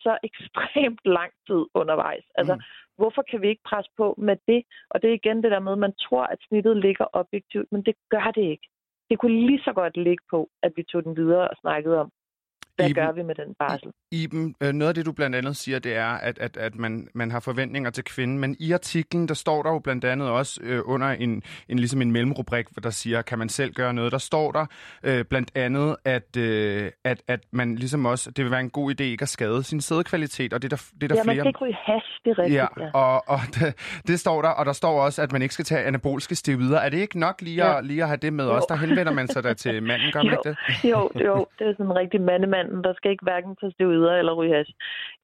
så 0.00 0.18
ekstremt 0.28 1.00
lang 1.04 1.32
tid 1.46 1.62
undervejs. 1.74 2.24
Altså, 2.34 2.54
mm. 2.54 2.60
hvorfor 2.98 3.22
kan 3.30 3.42
vi 3.42 3.48
ikke 3.48 3.68
presse 3.70 3.90
på 3.96 4.14
med 4.18 4.36
det? 4.48 4.62
Og 4.90 5.02
det 5.02 5.10
er 5.10 5.14
igen 5.14 5.42
det 5.42 5.50
der 5.50 5.60
med, 5.60 5.72
at 5.72 5.84
man 5.86 5.94
tror, 6.04 6.24
at 6.24 6.38
snittet 6.48 6.76
ligger 6.76 7.06
objektivt, 7.12 7.68
men 7.72 7.82
det 7.82 7.94
gør 8.10 8.30
det 8.34 8.44
ikke. 8.54 8.68
Det 9.10 9.18
kunne 9.18 9.46
lige 9.46 9.62
så 9.64 9.72
godt 9.72 9.96
ligge 9.96 10.24
på, 10.30 10.48
at 10.62 10.72
vi 10.76 10.82
tog 10.82 11.04
den 11.04 11.16
videre 11.16 11.48
og 11.48 11.56
snakkede 11.60 12.00
om, 12.00 12.10
hvad 12.76 12.90
Iben, 12.90 13.04
gør 13.04 13.12
vi 13.12 13.22
med 13.22 13.34
den 13.34 13.54
barsel? 13.58 13.90
Iben, 14.12 14.54
øh, 14.60 14.72
noget 14.72 14.88
af 14.88 14.94
det, 14.94 15.06
du 15.06 15.12
blandt 15.12 15.36
andet 15.36 15.56
siger, 15.56 15.78
det 15.78 15.96
er, 15.96 16.08
at, 16.08 16.38
at, 16.38 16.56
at 16.56 16.74
man, 16.74 17.08
man 17.14 17.30
har 17.30 17.40
forventninger 17.40 17.90
til 17.90 18.04
kvinden, 18.04 18.38
men 18.38 18.56
i 18.60 18.72
artiklen, 18.72 19.28
der 19.28 19.34
står 19.34 19.62
der 19.62 19.70
jo 19.70 19.78
blandt 19.78 20.04
andet 20.04 20.28
også 20.28 20.60
øh, 20.62 20.82
under 20.84 21.08
en, 21.08 21.42
en, 21.68 21.78
ligesom 21.78 22.02
en 22.02 22.12
mellemrubrik, 22.12 22.66
der 22.82 22.90
siger, 22.90 23.22
kan 23.22 23.38
man 23.38 23.48
selv 23.48 23.72
gøre 23.72 23.94
noget? 23.94 24.12
Der 24.12 24.18
står 24.18 24.52
der 24.52 24.66
øh, 25.02 25.24
blandt 25.24 25.50
andet, 25.54 25.96
at, 26.04 26.36
øh, 26.36 26.90
at, 27.04 27.22
at 27.28 27.40
man 27.52 27.76
ligesom 27.76 28.06
også, 28.06 28.30
det 28.30 28.44
vil 28.44 28.50
være 28.50 28.60
en 28.60 28.70
god 28.70 28.90
idé 28.90 29.02
ikke 29.02 29.22
at 29.22 29.28
skade 29.28 29.62
sin 29.62 29.80
sædekvalitet, 29.80 30.52
og 30.52 30.62
det 30.62 30.72
er 30.72 30.76
der, 30.76 30.82
det 30.94 31.02
er 31.02 31.08
der 31.08 31.14
ja, 31.16 31.22
flere... 31.22 31.36
Ja, 31.36 31.42
man 31.42 31.42
skal 31.42 31.48
ikke 31.48 31.64
ryge 31.64 31.76
hash, 31.86 32.06
det 32.24 32.30
er 32.30 32.38
rigtigt. 32.38 32.54
Ja, 32.54 32.66
ja. 32.80 32.90
og, 32.94 33.28
og 33.28 33.40
det, 33.54 34.00
det, 34.06 34.20
står 34.20 34.42
der, 34.42 34.48
og 34.48 34.66
der 34.66 34.72
står 34.72 35.04
også, 35.04 35.22
at 35.22 35.32
man 35.32 35.42
ikke 35.42 35.54
skal 35.54 35.64
tage 35.64 35.84
anabolske 35.84 36.34
steroider. 36.34 36.78
Er 36.78 36.88
det 36.88 36.98
ikke 36.98 37.18
nok 37.18 37.40
lige, 37.40 37.66
ja. 37.66 37.78
at, 37.78 37.84
lige 37.84 38.02
at 38.02 38.08
have 38.08 38.16
det 38.16 38.32
med 38.32 38.44
jo. 38.44 38.52
os? 38.52 38.66
Der 38.66 38.76
henvender 38.76 39.12
man 39.12 39.28
sig 39.28 39.44
da 39.44 39.54
til 39.54 39.82
manden, 39.82 40.12
gør 40.12 40.22
man 40.22 40.32
jo. 40.34 40.38
ikke 40.38 40.48
det? 40.48 40.90
Jo, 40.90 41.10
jo, 41.26 41.46
det 41.58 41.66
er 41.66 41.72
sådan 41.72 41.86
en 41.86 41.96
rigtig 41.96 42.20
mandemanden, 42.60 42.84
der 42.84 42.92
skal 42.94 43.10
ikke 43.10 43.24
hverken 43.24 43.56
tage 43.56 43.72
steroider 43.72 44.14
eller 44.16 44.32
ryge 44.32 44.54
hash. 44.54 44.72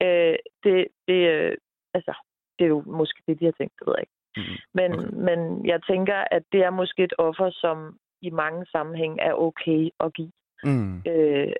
Øh, 0.02 0.36
det, 0.64 0.88
det, 1.08 1.20
øh, 1.34 1.54
altså, 1.94 2.14
det 2.58 2.64
er 2.64 2.68
jo 2.68 2.82
måske 2.86 3.22
det, 3.26 3.40
de 3.40 3.44
har 3.44 3.52
tænkt, 3.52 3.74
det 3.78 3.86
ved 3.86 3.94
jeg 3.96 4.04
ikke. 4.06 4.16
Mm, 4.36 4.56
men, 4.74 4.92
okay. 4.92 5.08
men 5.26 5.66
jeg 5.66 5.80
tænker, 5.90 6.24
at 6.30 6.42
det 6.52 6.60
er 6.64 6.70
måske 6.70 7.04
et 7.04 7.14
offer, 7.18 7.50
som 7.50 7.98
i 8.22 8.30
mange 8.30 8.66
sammenhæng 8.66 9.18
er 9.20 9.34
okay 9.34 9.90
at 10.00 10.12
give. 10.14 10.32
Mm. 10.64 11.02
Øh, 11.08 11.52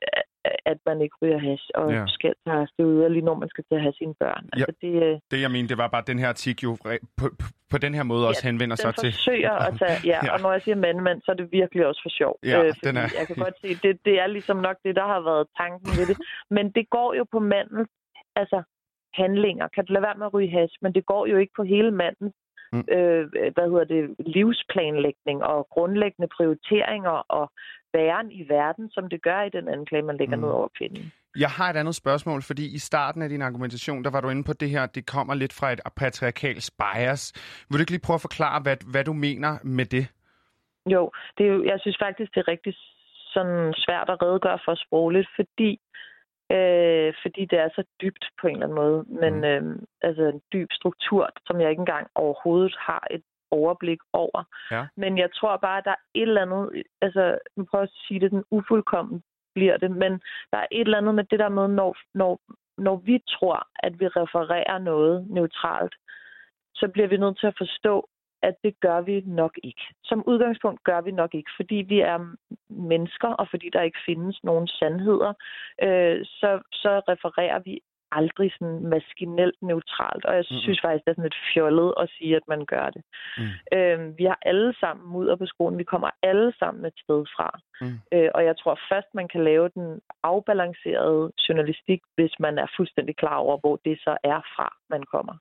at 0.73 0.79
man 0.87 1.01
ikke 1.05 1.17
ryger 1.23 1.39
hash 1.39 1.67
og 1.75 1.93
ja. 1.93 2.05
skal 2.07 2.35
tage 2.47 2.67
steroider 2.73 3.09
lige 3.09 3.25
når 3.29 3.35
man 3.43 3.49
skal 3.49 3.65
til 3.69 3.75
at 3.79 3.83
have 3.83 3.97
sine 4.01 4.15
børn. 4.23 4.45
Ja, 4.45 4.51
altså, 4.55 4.73
det, 4.83 4.95
øh, 5.05 5.19
det 5.31 5.41
jeg 5.45 5.51
mener, 5.51 5.69
det 5.69 5.79
var 5.79 5.89
bare, 5.89 6.05
at 6.05 6.11
den 6.13 6.19
her 6.19 6.29
artikel 6.29 6.63
jo 6.69 6.73
på, 6.85 6.89
på, 7.21 7.27
på 7.73 7.79
den 7.85 7.93
her 7.95 8.03
måde 8.03 8.23
ja, 8.23 8.29
også 8.29 8.45
henvender 8.49 8.77
sig 8.77 8.95
til... 8.95 9.13
forsøger 9.13 9.55
at 9.69 9.73
tage, 9.79 9.99
ja, 10.13 10.19
ja, 10.25 10.33
og 10.33 10.41
når 10.41 10.53
jeg 10.53 10.63
siger 10.63 10.77
mandmand, 10.77 11.19
så 11.25 11.29
er 11.33 11.37
det 11.37 11.49
virkelig 11.53 11.87
også 11.87 12.01
for 12.05 12.13
sjov. 12.21 12.35
Ja, 12.45 12.59
øh, 12.63 12.73
den 12.87 12.97
er... 12.97 13.07
Jeg 13.19 13.27
kan 13.27 13.37
godt 13.37 13.57
se, 13.63 13.69
det, 13.85 13.93
det 14.05 14.15
er 14.23 14.27
ligesom 14.27 14.57
nok 14.57 14.77
det, 14.85 14.97
der 14.97 15.07
har 15.15 15.21
været 15.31 15.45
tanken 15.61 15.91
ved 15.99 16.07
det. 16.11 16.19
Men 16.57 16.65
det 16.77 16.85
går 16.91 17.15
jo 17.15 17.25
på 17.35 17.39
mandens 17.39 17.91
altså, 18.37 18.59
handlinger. 19.21 19.67
Kan 19.75 19.85
du 19.85 19.93
lade 19.93 20.03
være 20.09 20.19
med 20.21 20.27
at 20.27 20.35
ryge 20.35 20.51
hash? 20.59 20.75
Men 20.83 20.93
det 20.97 21.07
går 21.07 21.27
jo 21.27 21.37
ikke 21.37 21.55
på 21.57 21.63
hele 21.63 21.91
mandens 21.91 22.35
mm. 22.73 22.85
øh, 22.97 23.23
hvad 23.55 23.67
hedder 23.71 23.85
det, 23.85 24.15
livsplanlægning 24.19 25.43
og 25.45 25.69
grundlæggende 25.71 26.29
prioriteringer 26.37 27.17
og 27.39 27.53
væren 27.93 28.31
i 28.33 28.49
verden, 28.49 28.91
som 28.91 29.09
det 29.09 29.23
gør 29.23 29.43
i 29.43 29.51
den 29.51 29.69
anklage, 29.69 30.03
man 30.03 30.17
lægger 30.17 30.37
mm. 30.37 30.43
ned 30.43 30.51
over 30.51 30.69
kvinden. 30.79 31.13
Jeg 31.39 31.49
har 31.49 31.71
et 31.71 31.77
andet 31.77 31.95
spørgsmål, 31.95 32.43
fordi 32.43 32.75
i 32.75 32.79
starten 32.79 33.23
af 33.23 33.29
din 33.29 33.43
argumentation, 33.43 34.05
der 34.05 34.11
var 34.11 34.21
du 34.21 34.29
inde 34.29 34.45
på 34.45 34.53
det 34.53 34.71
her, 34.71 34.87
det 34.87 35.07
kommer 35.07 35.35
lidt 35.35 35.53
fra 35.53 35.73
et 35.73 35.81
patriarkalsk 35.97 36.73
bias. 36.83 37.23
Vil 37.69 37.79
du 37.79 37.83
ikke 37.83 37.93
lige 37.93 38.07
prøve 38.07 38.15
at 38.21 38.27
forklare, 38.29 38.63
hvad, 38.63 38.77
hvad 38.93 39.05
du 39.05 39.13
mener 39.13 39.59
med 39.65 39.85
det? 39.85 40.07
Jo, 40.87 41.11
det 41.39 41.47
er 41.47 41.51
jo, 41.51 41.65
jeg 41.65 41.79
synes 41.81 41.99
faktisk, 42.01 42.35
det 42.35 42.41
er 42.41 42.49
rigtig 42.49 42.75
sådan 43.35 43.75
svært 43.77 44.09
at 44.11 44.23
redegøre 44.23 44.59
for 44.65 44.75
sprogligt, 44.75 45.29
fordi 45.37 45.81
øh, 46.51 47.15
fordi 47.23 47.45
det 47.45 47.59
er 47.59 47.69
så 47.75 47.83
dybt 48.03 48.25
på 48.41 48.47
en 48.47 48.53
eller 48.53 48.67
anden 48.67 48.83
måde. 48.85 49.05
Men 49.09 49.35
mm. 49.35 49.45
øh, 49.45 49.79
altså 50.03 50.23
en 50.23 50.41
dyb 50.53 50.69
struktur, 50.73 51.29
som 51.47 51.61
jeg 51.61 51.71
ikke 51.71 51.81
engang 51.81 52.07
overhovedet 52.15 52.77
har 52.79 53.07
et 53.11 53.23
overblik 53.51 53.99
over. 54.13 54.45
Ja. 54.71 54.87
Men 54.97 55.19
jeg 55.19 55.29
tror 55.35 55.57
bare, 55.57 55.79
at 55.79 55.85
der 55.85 55.91
er 55.91 56.05
et 56.15 56.23
eller 56.23 56.43
andet, 56.43 56.83
altså 57.01 57.39
nu 57.57 57.65
prøver 57.65 57.85
at 57.85 57.99
sige 58.09 58.21
det, 58.21 58.31
den 58.31 58.45
ufuldkommen 58.51 59.23
bliver 59.55 59.77
det, 59.77 59.91
men 59.91 60.13
der 60.53 60.59
er 60.59 60.67
et 60.73 60.81
eller 60.81 60.99
andet 60.99 61.15
med 61.15 61.25
det 61.25 61.39
der 61.39 61.49
med, 61.49 61.69
når, 61.69 61.97
når, 62.15 62.41
når 62.79 62.97
vi 62.97 63.23
tror, 63.29 63.69
at 63.87 64.01
vi 64.01 64.07
refererer 64.09 64.79
noget 64.79 65.27
neutralt, 65.31 65.95
så 66.75 66.89
bliver 66.89 67.09
vi 67.09 67.17
nødt 67.17 67.39
til 67.39 67.47
at 67.47 67.59
forstå, 67.59 68.09
at 68.49 68.57
det 68.65 68.81
gør 68.81 69.01
vi 69.01 69.17
nok 69.27 69.55
ikke. 69.63 69.85
Som 70.05 70.25
udgangspunkt 70.27 70.85
gør 70.85 71.01
vi 71.01 71.11
nok 71.11 71.35
ikke, 71.35 71.51
fordi 71.57 71.75
vi 71.75 72.01
er 72.01 72.19
mennesker, 72.69 73.29
og 73.29 73.47
fordi 73.51 73.71
der 73.73 73.83
ikke 73.83 73.99
findes 74.07 74.45
nogen 74.45 74.67
sandheder, 74.69 75.33
øh, 75.83 76.19
så, 76.25 76.51
så 76.73 76.93
refererer 77.09 77.59
vi 77.59 77.81
aldrig 78.13 78.53
sådan 78.59 78.81
maskinelt 78.95 79.59
neutralt, 79.63 80.25
og 80.25 80.35
jeg 80.35 80.45
mm. 80.51 80.57
synes 80.65 80.81
faktisk, 80.83 81.05
det 81.05 81.11
er 81.11 81.15
sådan 81.15 81.29
lidt 81.31 81.45
fjollet 81.55 81.95
at 82.03 82.11
sige, 82.19 82.37
at 82.37 82.47
man 82.49 82.65
gør 82.65 82.91
det. 82.97 83.03
Mm. 83.39 83.77
Øh, 83.77 84.19
vi 84.19 84.25
har 84.25 84.39
alle 84.43 84.75
sammen 84.81 85.13
mudder 85.13 85.37
på 85.37 85.47
skolen, 85.47 85.79
vi 85.79 85.85
kommer 85.93 86.11
alle 86.23 86.53
sammen 86.59 86.85
et 86.85 86.99
sted 87.05 87.21
fra, 87.37 87.49
mm. 87.81 87.99
øh, 88.13 88.31
og 88.35 88.45
jeg 88.45 88.55
tror 88.59 88.79
først, 88.93 89.09
man 89.15 89.29
kan 89.29 89.45
lave 89.45 89.69
den 89.69 90.01
afbalancerede 90.23 91.33
journalistik, 91.49 92.01
hvis 92.17 92.35
man 92.41 92.59
er 92.59 92.67
fuldstændig 92.77 93.17
klar 93.17 93.37
over, 93.37 93.57
hvor 93.59 93.77
det 93.85 93.99
så 94.07 94.17
er 94.25 94.41
fra, 94.57 94.69
man 94.91 95.03
kommer. 95.03 95.37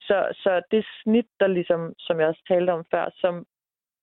Så, 0.00 0.28
så 0.42 0.62
det 0.70 0.86
snit, 1.02 1.26
der 1.40 1.46
ligesom, 1.46 1.92
som 1.98 2.20
jeg 2.20 2.28
også 2.28 2.44
talte 2.48 2.70
om 2.70 2.84
før, 2.94 3.10
som 3.14 3.46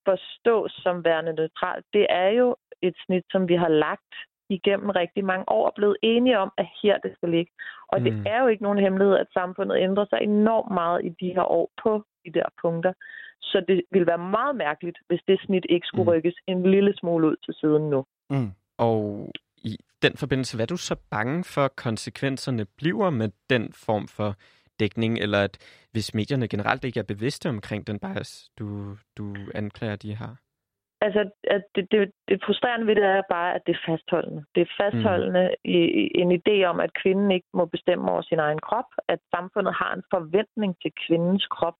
forstås 0.05 0.71
som 0.83 1.05
værende 1.05 1.33
neutralt, 1.33 1.85
det 1.93 2.05
er 2.09 2.29
jo 2.29 2.55
et 2.81 2.95
snit, 3.05 3.25
som 3.31 3.47
vi 3.47 3.55
har 3.55 3.67
lagt 3.67 4.13
igennem 4.49 4.89
rigtig 4.89 5.25
mange 5.25 5.49
år 5.49 5.65
og 5.65 5.73
blevet 5.75 5.97
enige 6.03 6.39
om, 6.39 6.51
at 6.57 6.67
her 6.83 6.97
det 6.97 7.11
skal 7.15 7.29
ligge. 7.29 7.51
Og 7.87 7.99
mm. 7.99 8.03
det 8.05 8.13
er 8.25 8.41
jo 8.41 8.47
ikke 8.47 8.63
nogen 8.63 8.79
hemmelighed, 8.79 9.15
at 9.17 9.27
samfundet 9.33 9.77
ændrer 9.77 10.05
sig 10.09 10.19
enormt 10.21 10.71
meget 10.73 11.05
i 11.05 11.09
de 11.21 11.33
her 11.35 11.45
år 11.59 11.71
på 11.83 12.03
de 12.25 12.31
der 12.33 12.45
punkter. 12.61 12.93
Så 13.41 13.65
det 13.67 13.81
ville 13.91 14.07
være 14.07 14.17
meget 14.37 14.55
mærkeligt, 14.55 14.97
hvis 15.07 15.21
det 15.27 15.39
snit 15.45 15.65
ikke 15.69 15.87
skulle 15.87 16.03
mm. 16.03 16.09
rykkes 16.09 16.35
en 16.47 16.71
lille 16.71 16.93
smule 16.95 17.27
ud 17.27 17.35
til 17.45 17.53
siden 17.53 17.89
nu. 17.89 18.05
Mm. 18.29 18.51
Og 18.77 19.31
i 19.57 19.77
den 20.01 20.17
forbindelse, 20.17 20.57
hvad 20.57 20.65
er 20.65 20.73
du 20.75 20.77
så 20.77 20.95
bange 21.11 21.43
for 21.43 21.67
konsekvenserne 21.67 22.65
bliver 22.77 23.09
med 23.09 23.29
den 23.49 23.73
form 23.85 24.07
for 24.07 24.35
dækning, 24.79 25.19
eller 25.19 25.39
at 25.43 25.57
hvis 25.91 26.13
medierne 26.13 26.47
generelt 26.47 26.83
ikke 26.83 26.99
er 26.99 27.03
bevidste 27.13 27.49
omkring 27.49 27.87
den 27.87 27.99
bias, 27.99 28.49
du, 28.59 28.97
du 29.17 29.35
anklager, 29.55 29.95
de 29.95 30.15
har? 30.15 30.35
Altså, 31.05 31.21
at 31.55 31.63
det, 31.75 31.91
det, 31.91 32.11
det 32.29 32.43
frustrerende 32.45 32.87
ved 32.87 32.95
det 32.95 33.03
er 33.03 33.21
bare, 33.29 33.55
at 33.55 33.61
det 33.67 33.73
er 33.75 33.85
fastholdende. 33.91 34.43
Det 34.55 34.61
er 34.61 34.75
fastholdende 34.81 35.45
mm. 35.49 35.71
i, 35.77 35.79
i 36.17 36.19
en 36.23 36.31
idé 36.39 36.55
om, 36.71 36.79
at 36.79 36.97
kvinden 37.01 37.31
ikke 37.31 37.51
må 37.53 37.65
bestemme 37.65 38.11
over 38.11 38.21
sin 38.21 38.39
egen 38.39 38.61
krop, 38.67 38.89
at 39.07 39.19
samfundet 39.35 39.73
har 39.81 39.93
en 39.93 40.03
forventning 40.13 40.71
til 40.81 40.91
kvindens 41.07 41.47
krop. 41.47 41.77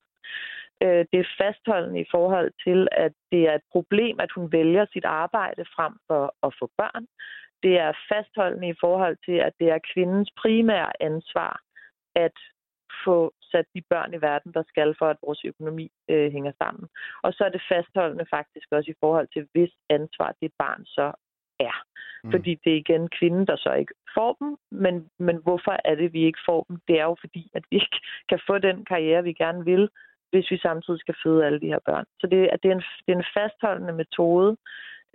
Øh, 0.84 1.06
det 1.12 1.20
er 1.20 1.34
fastholdende 1.42 2.00
i 2.02 2.12
forhold 2.12 2.52
til, 2.66 2.88
at 2.92 3.14
det 3.32 3.42
er 3.50 3.56
et 3.56 3.68
problem, 3.72 4.16
at 4.20 4.32
hun 4.36 4.52
vælger 4.52 4.86
sit 4.94 5.06
arbejde 5.06 5.64
frem 5.76 5.94
for 6.08 6.24
at 6.48 6.52
få 6.60 6.66
børn. 6.78 7.06
Det 7.64 7.74
er 7.80 7.92
fastholdende 8.12 8.70
i 8.70 8.80
forhold 8.84 9.18
til, 9.26 9.38
at 9.48 9.54
det 9.60 9.68
er 9.76 9.88
kvindens 9.94 10.32
primære 10.42 10.92
ansvar 11.10 11.54
at 12.16 12.38
få 13.06 13.34
sat 13.52 13.66
de 13.76 13.82
børn 13.90 14.14
i 14.14 14.22
verden, 14.22 14.54
der 14.54 14.64
skal 14.68 14.96
for, 15.00 15.08
at 15.10 15.18
vores 15.26 15.42
økonomi 15.46 15.92
øh, 16.10 16.32
hænger 16.32 16.52
sammen. 16.62 16.88
Og 17.24 17.34
så 17.34 17.44
er 17.44 17.50
det 17.50 17.70
fastholdende 17.72 18.26
faktisk 18.30 18.68
også 18.72 18.92
i 18.92 19.00
forhold 19.00 19.28
til, 19.34 19.48
hvis 19.54 19.74
ansvar 19.90 20.36
det 20.42 20.52
barn 20.60 20.86
så 20.86 21.12
er. 21.60 21.78
Mm. 22.24 22.32
Fordi 22.32 22.56
det 22.64 22.72
er 22.74 22.78
igen 22.78 23.10
kvinden, 23.18 23.48
der 23.48 23.56
så 23.56 23.74
ikke 23.74 23.94
får 24.16 24.38
dem. 24.40 24.58
Men, 24.72 25.10
men 25.20 25.38
hvorfor 25.44 25.76
er 25.86 25.96
det, 25.96 26.14
vi 26.14 26.22
ikke 26.24 26.40
får 26.46 26.66
dem? 26.70 26.78
Det 26.88 27.00
er 27.00 27.04
jo 27.04 27.16
fordi, 27.20 27.52
at 27.54 27.64
vi 27.70 27.76
ikke 27.76 28.00
kan 28.30 28.40
få 28.48 28.58
den 28.58 28.86
karriere, 28.86 29.24
vi 29.24 29.34
gerne 29.34 29.66
vil, 29.66 29.90
hvis 30.32 30.52
vi 30.52 30.58
samtidig 30.58 31.00
skal 31.00 31.16
føde 31.24 31.46
alle 31.46 31.60
de 31.60 31.68
her 31.74 31.80
børn. 31.86 32.06
Så 32.20 32.28
det, 32.28 32.50
det, 32.64 32.72
er, 32.72 32.76
en, 32.76 32.86
det 33.06 33.12
er 33.14 33.18
en 33.18 33.32
fastholdende 33.38 33.94
metode. 33.94 34.58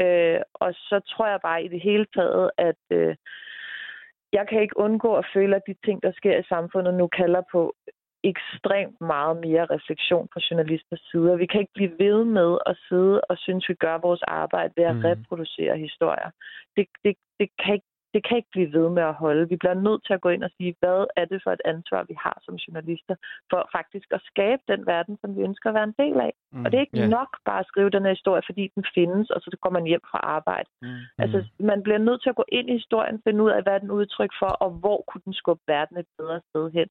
Øh, 0.00 0.40
og 0.54 0.74
så 0.74 1.00
tror 1.10 1.26
jeg 1.26 1.40
bare 1.42 1.64
i 1.64 1.68
det 1.68 1.80
hele 1.80 2.06
taget, 2.16 2.50
at 2.58 2.82
øh, 2.90 3.16
jeg 4.32 4.44
kan 4.48 4.62
ikke 4.62 4.78
undgå 4.78 5.14
at 5.14 5.26
føle, 5.34 5.56
at 5.56 5.62
de 5.66 5.74
ting, 5.84 6.02
der 6.02 6.12
sker 6.12 6.38
i 6.38 6.48
samfundet 6.48 6.94
nu 6.94 7.06
kalder 7.06 7.42
på 7.52 7.74
ekstremt 8.24 9.00
meget 9.00 9.36
mere 9.46 9.64
refleksion 9.74 10.28
fra 10.32 10.40
journalisters 10.50 11.02
side. 11.10 11.38
Vi 11.38 11.46
kan 11.46 11.60
ikke 11.60 11.76
blive 11.78 11.94
ved 11.98 12.24
med 12.24 12.58
at 12.66 12.76
sidde 12.88 13.20
og 13.20 13.36
synes, 13.38 13.68
vi 13.68 13.74
gør 13.74 13.98
vores 13.98 14.22
arbejde 14.22 14.72
ved 14.76 14.84
at 14.84 14.96
mm. 14.96 15.04
reproducere 15.04 15.78
historier. 15.78 16.30
Det, 16.76 16.86
det, 17.04 17.14
det 17.40 17.48
kan 17.62 17.74
ikke 17.74 17.87
det 18.14 18.20
kan 18.26 18.36
ikke 18.36 18.54
blive 18.54 18.72
ved 18.72 18.88
med 18.90 19.02
at 19.02 19.14
holde. 19.14 19.48
Vi 19.48 19.56
bliver 19.56 19.74
nødt 19.86 20.02
til 20.06 20.12
at 20.14 20.20
gå 20.20 20.28
ind 20.28 20.44
og 20.44 20.50
sige, 20.56 20.74
hvad 20.80 21.06
er 21.16 21.24
det 21.24 21.40
for 21.44 21.52
et 21.52 21.60
ansvar, 21.64 22.02
vi 22.08 22.16
har 22.24 22.36
som 22.42 22.54
journalister, 22.54 23.14
for 23.50 23.68
faktisk 23.76 24.08
at 24.16 24.22
skabe 24.30 24.62
den 24.68 24.86
verden, 24.86 25.18
som 25.20 25.36
vi 25.36 25.40
ønsker 25.42 25.68
at 25.68 25.74
være 25.74 25.90
en 25.92 25.98
del 26.04 26.16
af. 26.20 26.32
Mm, 26.52 26.64
og 26.64 26.66
det 26.70 26.76
er 26.76 26.86
ikke 26.86 26.98
yeah. 26.98 27.16
nok 27.18 27.30
bare 27.44 27.60
at 27.60 27.66
skrive 27.66 27.90
den 27.90 28.04
her 28.04 28.14
historie, 28.18 28.42
fordi 28.46 28.64
den 28.74 28.84
findes, 28.94 29.30
og 29.30 29.40
så 29.40 29.56
går 29.62 29.70
man 29.70 29.84
hjem 29.84 30.04
fra 30.10 30.20
arbejde. 30.22 30.70
Mm, 30.82 31.02
altså, 31.18 31.38
man 31.60 31.82
bliver 31.82 31.98
nødt 31.98 32.22
til 32.22 32.30
at 32.30 32.40
gå 32.40 32.44
ind 32.48 32.70
i 32.70 32.78
historien, 32.80 33.22
finde 33.26 33.42
ud 33.44 33.50
af, 33.50 33.62
hvad 33.62 33.80
den 33.80 33.90
udtryk 33.90 34.32
for, 34.38 34.52
og 34.64 34.70
hvor 34.70 35.04
kunne 35.08 35.22
den 35.24 35.34
skubbe 35.40 35.62
verden 35.66 35.96
et 35.96 36.10
bedre 36.18 36.40
sted 36.48 36.70
hen. 36.70 36.88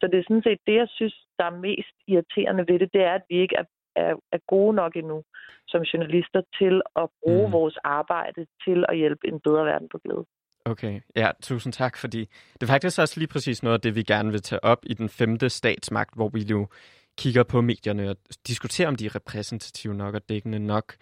Så 0.00 0.04
det 0.06 0.18
er 0.18 0.26
sådan 0.28 0.46
set 0.46 0.60
det, 0.66 0.74
jeg 0.74 0.88
synes, 0.88 1.16
der 1.38 1.44
er 1.44 1.60
mest 1.68 1.96
irriterende 2.06 2.64
ved 2.68 2.78
det, 2.78 2.92
det 2.92 3.02
er, 3.02 3.14
at 3.14 3.26
vi 3.30 3.36
ikke 3.36 3.56
er 3.56 3.64
er, 3.96 4.14
er 4.32 4.38
gode 4.46 4.74
nok 4.74 4.96
endnu 4.96 5.22
som 5.68 5.82
journalister 5.82 6.42
til 6.58 6.82
at 6.96 7.08
bruge 7.22 7.46
mm. 7.46 7.52
vores 7.52 7.76
arbejde 7.84 8.46
til 8.64 8.84
at 8.88 8.96
hjælpe 8.96 9.28
en 9.28 9.40
bedre 9.40 9.64
verden 9.64 9.88
på 9.88 9.98
glæde. 9.98 10.24
Okay, 10.66 11.00
ja, 11.16 11.30
tusind 11.42 11.72
tak, 11.72 11.96
fordi 11.96 12.28
det 12.52 12.62
er 12.62 12.66
faktisk 12.66 12.98
også 12.98 13.20
lige 13.20 13.28
præcis 13.28 13.62
noget 13.62 13.74
af 13.74 13.80
det, 13.80 13.94
vi 13.94 14.02
gerne 14.02 14.30
vil 14.30 14.42
tage 14.42 14.64
op 14.64 14.78
i 14.82 14.94
den 14.94 15.08
femte 15.08 15.50
statsmagt, 15.50 16.14
hvor 16.14 16.28
vi 16.28 16.42
jo 16.42 16.68
kigger 17.16 17.42
på 17.42 17.60
medierne 17.60 18.10
og 18.10 18.16
diskuterer, 18.46 18.88
om 18.88 18.96
de 18.96 19.06
er 19.06 19.14
repræsentative 19.14 19.94
nok 19.94 20.14
og 20.14 20.28
dækkende 20.28 20.58
nok. 20.58 20.94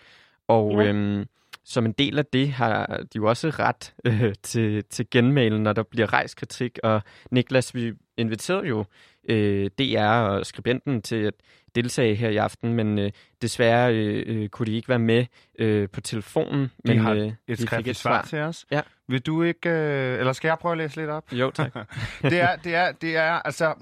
Og 0.49 0.73
ja. 0.73 0.88
øhm, 0.88 1.25
som 1.64 1.87
en 1.87 1.92
del 1.92 2.18
af 2.18 2.26
det 2.26 2.52
har 2.52 2.87
de 2.87 3.16
jo 3.16 3.28
også 3.28 3.49
ret 3.49 3.94
øh, 4.04 4.35
til, 4.42 4.85
til 4.85 5.06
genmailen, 5.11 5.62
når 5.62 5.73
der 5.73 5.83
bliver 5.83 6.12
rejst 6.12 6.37
kritik. 6.37 6.78
Og 6.83 7.02
Niklas, 7.30 7.75
vi 7.75 7.92
inviterede 8.16 8.66
jo 8.66 8.85
øh, 9.28 9.71
DR 9.78 10.06
og 10.06 10.47
skribenten 10.47 11.02
til 11.02 11.16
at 11.16 11.35
deltage 11.74 12.14
her 12.14 12.28
i 12.28 12.36
aften, 12.36 12.74
men 12.74 12.98
øh, 12.98 13.10
desværre 13.42 13.94
øh, 13.94 14.24
øh, 14.26 14.48
kunne 14.48 14.66
de 14.66 14.72
ikke 14.72 14.88
være 14.88 14.98
med 14.98 15.26
øh, 15.58 15.88
på 15.88 16.00
telefonen. 16.00 16.70
Men, 16.84 16.96
de 16.96 17.02
har 17.02 17.12
øh, 17.14 17.32
et 17.48 17.58
skriftligt 17.58 17.98
svar. 17.98 18.22
til 18.22 18.38
os. 18.38 18.66
Ja. 18.70 18.80
Vil 19.08 19.20
du 19.20 19.42
ikke, 19.42 19.68
øh, 19.68 20.18
eller 20.18 20.32
skal 20.32 20.48
jeg 20.48 20.58
prøve 20.58 20.72
at 20.72 20.78
læse 20.78 20.96
lidt 20.96 21.10
op? 21.10 21.32
Jo, 21.32 21.50
tak. 21.50 21.74
det, 22.22 22.40
er, 22.40 22.56
det, 22.56 22.74
er, 22.74 22.92
det 22.92 23.16
er, 23.16 23.32
altså, 23.32 23.74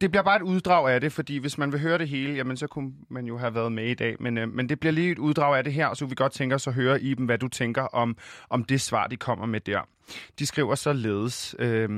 det 0.00 0.10
bliver 0.10 0.22
bare 0.22 0.36
et 0.36 0.42
uddrag 0.42 0.90
af 0.94 1.00
det, 1.00 1.12
fordi 1.12 1.36
hvis 1.36 1.58
man 1.58 1.72
vil 1.72 1.80
høre 1.80 1.98
det 1.98 2.08
hele, 2.08 2.34
jamen 2.34 2.56
så 2.56 2.66
kunne 2.66 2.92
man 3.10 3.26
jo 3.26 3.38
have 3.38 3.54
været 3.54 3.72
med 3.72 3.84
i 3.84 3.94
dag, 3.94 4.16
men, 4.20 4.38
øh, 4.38 4.48
men 4.48 4.68
det 4.68 4.80
bliver 4.80 4.92
lige 4.92 5.12
et 5.12 5.18
uddrag 5.18 5.58
af 5.58 5.64
det 5.64 5.72
her, 5.72 5.86
og 5.86 5.96
så 5.96 6.04
vil 6.04 6.10
vi 6.10 6.14
godt 6.14 6.32
tænke 6.32 6.54
os 6.54 6.66
at 6.66 6.74
høre 6.74 7.02
i 7.02 7.14
dem, 7.14 7.26
hvad 7.26 7.38
du 7.38 7.48
tænker 7.48 7.82
om, 7.82 8.16
om 8.50 8.64
det 8.64 8.80
svar, 8.80 9.06
de 9.06 9.16
kommer 9.16 9.46
med 9.46 9.60
der. 9.60 9.80
De 10.38 10.46
skriver 10.46 10.74
således, 10.74 11.56
øh, 11.58 11.88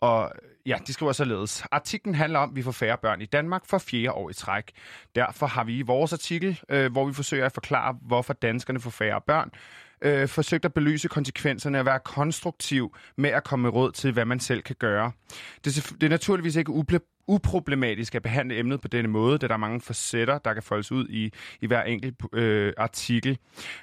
og 0.00 0.32
øh, 0.42 0.68
ja, 0.68 0.78
de 0.86 0.92
skriver 0.92 1.12
således. 1.12 1.64
Artiklen 1.72 2.14
handler 2.14 2.38
om, 2.38 2.50
at 2.50 2.56
vi 2.56 2.62
får 2.62 2.72
færre 2.72 2.98
børn 3.02 3.20
i 3.20 3.26
Danmark 3.26 3.66
for 3.66 3.78
fjerde 3.78 4.12
år 4.12 4.30
i 4.30 4.34
træk. 4.34 4.72
Derfor 5.14 5.46
har 5.46 5.64
vi 5.64 5.78
i 5.78 5.82
vores 5.82 6.12
artikel, 6.12 6.60
øh, 6.68 6.92
hvor 6.92 7.04
vi 7.04 7.12
forsøger 7.12 7.46
at 7.46 7.52
forklare, 7.52 7.96
hvorfor 8.02 8.32
danskerne 8.32 8.80
får 8.80 8.90
færre 8.90 9.20
børn, 9.26 9.50
øh, 10.02 10.28
forsøgt 10.28 10.64
at 10.64 10.74
belyse 10.74 11.08
konsekvenserne 11.08 11.78
og 11.78 11.86
være 11.86 12.00
konstruktiv 12.00 12.96
med 13.16 13.30
at 13.30 13.44
komme 13.44 13.62
med 13.62 13.70
råd 13.70 13.92
til, 13.92 14.12
hvad 14.12 14.24
man 14.24 14.40
selv 14.40 14.62
kan 14.62 14.76
gøre. 14.78 15.12
Det 15.64 15.78
er, 15.78 15.94
det 15.94 16.02
er 16.02 16.10
naturligvis 16.10 16.56
ikke 16.56 16.70
uble, 16.70 17.00
uproblematisk 17.28 18.14
at 18.14 18.22
behandle 18.22 18.58
emnet 18.58 18.80
på 18.80 18.88
denne 18.88 19.08
måde, 19.08 19.38
da 19.38 19.46
der 19.46 19.54
er 19.54 19.58
mange 19.58 19.80
facetter, 19.80 20.38
der 20.38 20.54
kan 20.54 20.62
foldes 20.62 20.92
ud 20.92 21.08
i, 21.08 21.32
i 21.60 21.66
hver 21.66 21.82
enkelt 21.82 22.14
øh, 22.32 22.72
artikel. 22.76 23.38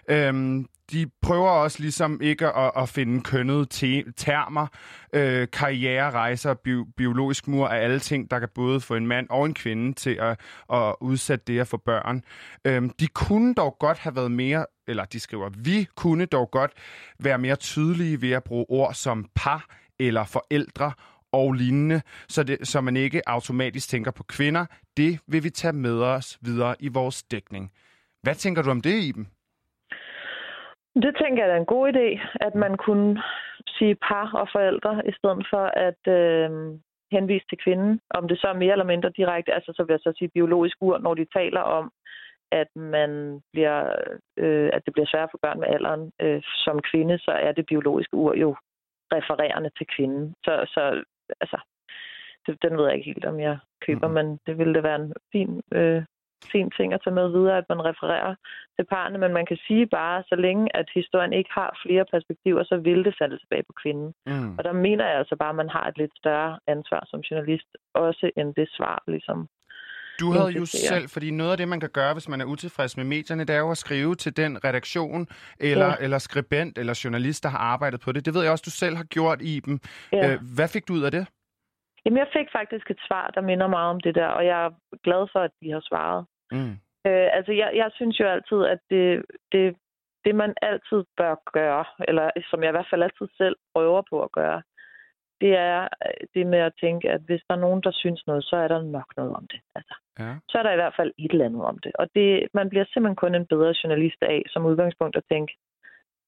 Øhm, 0.10 0.66
de 0.92 1.06
prøver 1.22 1.50
også 1.50 1.80
ligesom 1.80 2.22
ikke 2.22 2.48
at, 2.48 2.72
at 2.78 2.90
finde 2.90 3.22
kønnede 3.22 3.66
te- 3.66 4.12
termer, 4.18 4.68
øh, 5.14 5.48
karriererejser, 5.54 6.54
bi- 6.54 6.92
biologisk 6.98 7.48
mur 7.48 7.68
af 7.68 7.84
alle 7.84 8.00
ting, 8.00 8.32
der 8.32 8.40
kan 8.40 8.50
både 8.56 8.82
få 8.82 8.96
en 8.96 9.08
mand 9.08 9.28
og 9.30 9.46
en 9.46 9.54
kvinde 9.54 9.94
til 9.94 10.18
at, 10.22 10.40
at 10.74 10.96
udsætte 11.02 11.46
det 11.48 11.60
at 11.60 11.68
få 11.68 11.78
børn. 11.78 12.24
Øhm, 12.66 12.90
de 12.90 13.08
kunne 13.08 13.54
dog 13.54 13.76
godt 13.80 13.98
have 13.98 14.16
været 14.16 14.32
mere, 14.32 14.66
eller 14.88 15.06
de 15.06 15.20
skriver, 15.20 15.50
vi 15.58 15.88
kunne 15.96 16.26
dog 16.26 16.52
godt 16.52 16.72
være 17.20 17.38
mere 17.38 17.56
tydelige 17.56 18.22
ved 18.22 18.32
at 18.32 18.44
bruge 18.44 18.66
ord 18.70 18.94
som 18.94 19.30
par 19.36 19.66
eller 20.00 20.24
forældre 20.24 20.92
og 21.34 21.54
lignende, 21.54 22.02
så, 22.28 22.44
det, 22.44 22.68
så 22.68 22.82
man 22.82 22.98
ikke 22.98 23.22
automatisk 23.30 23.90
tænker 23.90 24.12
på 24.12 24.24
kvinder. 24.24 24.66
Det 24.98 25.20
vil 25.28 25.44
vi 25.44 25.50
tage 25.50 25.74
med 25.74 26.02
os 26.02 26.40
videre 26.42 26.76
i 26.80 26.90
vores 26.94 27.24
dækning. 27.24 27.72
Hvad 28.24 28.36
tænker 28.36 28.62
du 28.62 28.70
om 28.70 28.82
det, 28.82 29.04
Iben? 29.04 29.28
Det 30.96 31.16
tænker 31.22 31.46
jeg 31.46 31.54
er 31.54 31.60
en 31.60 31.74
god 31.76 31.94
idé, 31.94 32.08
at 32.48 32.56
man 32.56 32.78
kunne 32.78 33.22
sige 33.78 33.96
par 33.96 34.32
og 34.42 34.48
forældre, 34.52 35.02
i 35.10 35.12
stedet 35.18 35.48
for 35.52 35.66
at 35.88 36.02
øh, 36.18 36.50
henvise 37.12 37.46
til 37.50 37.58
kvinden. 37.64 38.00
Om 38.10 38.28
det 38.28 38.38
så 38.40 38.48
er 38.48 38.62
mere 38.64 38.72
eller 38.72 38.92
mindre 38.94 39.12
direkte, 39.20 39.54
altså 39.54 39.72
så 39.76 39.84
vil 39.84 39.94
jeg 39.94 40.04
så 40.04 40.14
sige 40.18 40.36
biologisk 40.38 40.78
ur, 40.82 40.98
når 40.98 41.14
de 41.14 41.26
taler 41.40 41.62
om, 41.62 41.92
at 42.52 42.70
man 42.76 43.42
bliver, 43.54 43.80
øh, 44.38 44.70
at 44.74 44.82
det 44.86 44.94
bliver 44.94 45.10
svært 45.10 45.30
for 45.32 45.40
børn 45.42 45.60
med 45.60 45.68
alderen 45.68 46.12
øh, 46.22 46.42
som 46.66 46.80
kvinde, 46.92 47.18
så 47.18 47.32
er 47.32 47.52
det 47.52 47.66
biologiske 47.66 48.16
ur 48.16 48.34
jo 48.36 48.56
refererende 49.16 49.72
til 49.78 49.88
kvinden. 49.96 50.34
Så, 50.46 50.54
så 50.76 51.04
altså, 51.42 51.60
det, 52.46 52.58
den 52.64 52.78
ved 52.78 52.86
jeg 52.86 52.96
ikke 52.96 53.12
helt, 53.12 53.26
om 53.26 53.40
jeg 53.40 53.58
køber, 53.86 54.08
mm. 54.08 54.14
men 54.14 54.40
det 54.46 54.58
ville 54.58 54.74
det 54.74 54.84
være 54.84 55.02
en 55.02 55.14
fin, 55.32 55.62
øh, 55.72 56.04
fin 56.52 56.72
ting 56.78 56.94
at 56.94 57.02
tage 57.04 57.14
med 57.14 57.28
videre, 57.32 57.58
at 57.58 57.70
man 57.70 57.86
refererer 57.86 58.36
til 58.76 58.86
parne, 58.86 59.18
men 59.18 59.34
man 59.34 59.46
kan 59.46 59.58
sige 59.68 59.88
bare, 59.88 60.24
så 60.30 60.36
længe 60.36 60.76
at 60.76 60.88
historien 60.96 61.34
ikke 61.34 61.50
har 61.54 61.80
flere 61.84 62.06
perspektiver, 62.14 62.64
så 62.64 62.78
vil 62.78 63.06
det 63.06 63.16
falde 63.22 63.38
tilbage 63.38 63.64
på 63.70 63.74
kvinden. 63.82 64.14
Mm. 64.26 64.58
Og 64.58 64.64
der 64.64 64.74
mener 64.74 65.06
jeg 65.08 65.18
altså 65.18 65.36
bare, 65.36 65.50
at 65.50 65.56
man 65.56 65.70
har 65.70 65.88
et 65.88 65.98
lidt 65.98 66.16
større 66.18 66.60
ansvar 66.68 67.04
som 67.08 67.20
journalist, 67.20 67.70
også 67.94 68.32
end 68.38 68.56
det 68.56 68.70
svar, 68.78 69.04
ligesom 69.08 69.48
du 70.20 70.32
havde 70.32 70.52
jo 70.62 70.66
selv, 70.66 71.10
fordi 71.10 71.32
noget 71.32 71.52
af 71.52 71.58
det, 71.58 71.68
man 71.68 71.80
kan 71.80 71.90
gøre, 71.90 72.14
hvis 72.14 72.30
man 72.30 72.42
er 72.42 72.46
utilfreds 72.46 72.98
med 72.98 73.06
medierne, 73.06 73.44
det 73.44 73.56
er 73.56 73.60
jo 73.60 73.72
at 73.72 73.78
skrive 73.78 74.16
til 74.16 74.38
den 74.38 74.64
redaktion, 74.64 75.28
eller, 75.60 75.86
ja. 75.86 75.96
eller 76.00 76.18
skribent, 76.18 76.78
eller 76.78 77.02
journalist, 77.04 77.44
der 77.44 77.50
har 77.50 77.58
arbejdet 77.58 78.00
på 78.06 78.12
det. 78.12 78.26
Det 78.26 78.34
ved 78.34 78.42
jeg 78.42 78.52
også, 78.52 78.64
du 78.66 78.72
selv 78.72 78.96
har 78.96 79.04
gjort 79.04 79.42
i 79.42 79.60
dem. 79.60 79.80
Ja. 80.12 80.34
Øh, 80.34 80.40
hvad 80.56 80.68
fik 80.68 80.88
du 80.88 80.94
ud 80.94 81.04
af 81.04 81.12
det? 81.12 81.28
Jamen, 82.06 82.18
jeg 82.18 82.28
fik 82.38 82.48
faktisk 82.52 82.90
et 82.90 83.02
svar, 83.08 83.32
der 83.36 83.42
minder 83.42 83.68
meget 83.68 83.90
om 83.90 84.00
det 84.00 84.16
der, 84.16 84.28
og 84.28 84.46
jeg 84.46 84.66
er 84.66 84.72
glad 85.04 85.28
for, 85.32 85.40
at 85.40 85.52
de 85.62 85.72
har 85.72 85.84
svaret. 85.90 86.26
Mm. 86.52 86.74
Øh, 87.08 87.28
altså, 87.38 87.52
jeg, 87.52 87.70
jeg 87.82 87.90
synes 87.94 88.20
jo 88.20 88.26
altid, 88.36 88.60
at 88.74 88.80
det, 88.90 89.26
det, 89.52 89.76
det, 90.26 90.36
man 90.36 90.54
altid 90.62 91.02
bør 91.18 91.36
gøre, 91.54 91.86
eller 92.08 92.26
som 92.50 92.62
jeg 92.64 92.70
i 92.70 92.76
hvert 92.78 92.92
fald 92.92 93.04
altid 93.04 93.28
selv 93.38 93.56
prøver 93.74 94.02
på 94.10 94.24
at 94.24 94.32
gøre, 94.32 94.62
det 95.42 95.54
er 95.58 95.82
øh, 96.06 96.28
det 96.34 96.48
med 96.48 96.60
at 96.60 96.74
tænke, 96.80 97.10
at 97.12 97.22
hvis 97.22 97.42
der 97.48 97.56
er 97.56 97.66
nogen, 97.66 97.82
der 97.84 97.92
synes 97.92 98.24
noget, 98.28 98.44
så 98.44 98.56
er 98.56 98.68
der 98.68 98.82
nok 98.82 99.10
noget 99.18 99.34
om 99.34 99.48
det. 99.52 99.60
Altså, 99.76 99.96
ja. 100.20 100.36
Så 100.50 100.58
er 100.58 100.64
der 100.64 100.74
i 100.74 100.82
hvert 100.82 100.96
fald 100.98 101.12
et 101.18 101.32
eller 101.32 101.46
andet 101.46 101.64
om 101.64 101.78
det. 101.84 101.92
Og 101.96 102.08
det, 102.16 102.48
man 102.54 102.70
bliver 102.70 102.86
simpelthen 102.86 103.16
kun 103.16 103.36
en 103.36 103.48
bedre 103.48 103.74
journalist 103.84 104.22
af 104.22 104.44
som 104.48 104.66
udgangspunkt 104.66 105.16
at 105.18 105.24
tænke, 105.32 105.54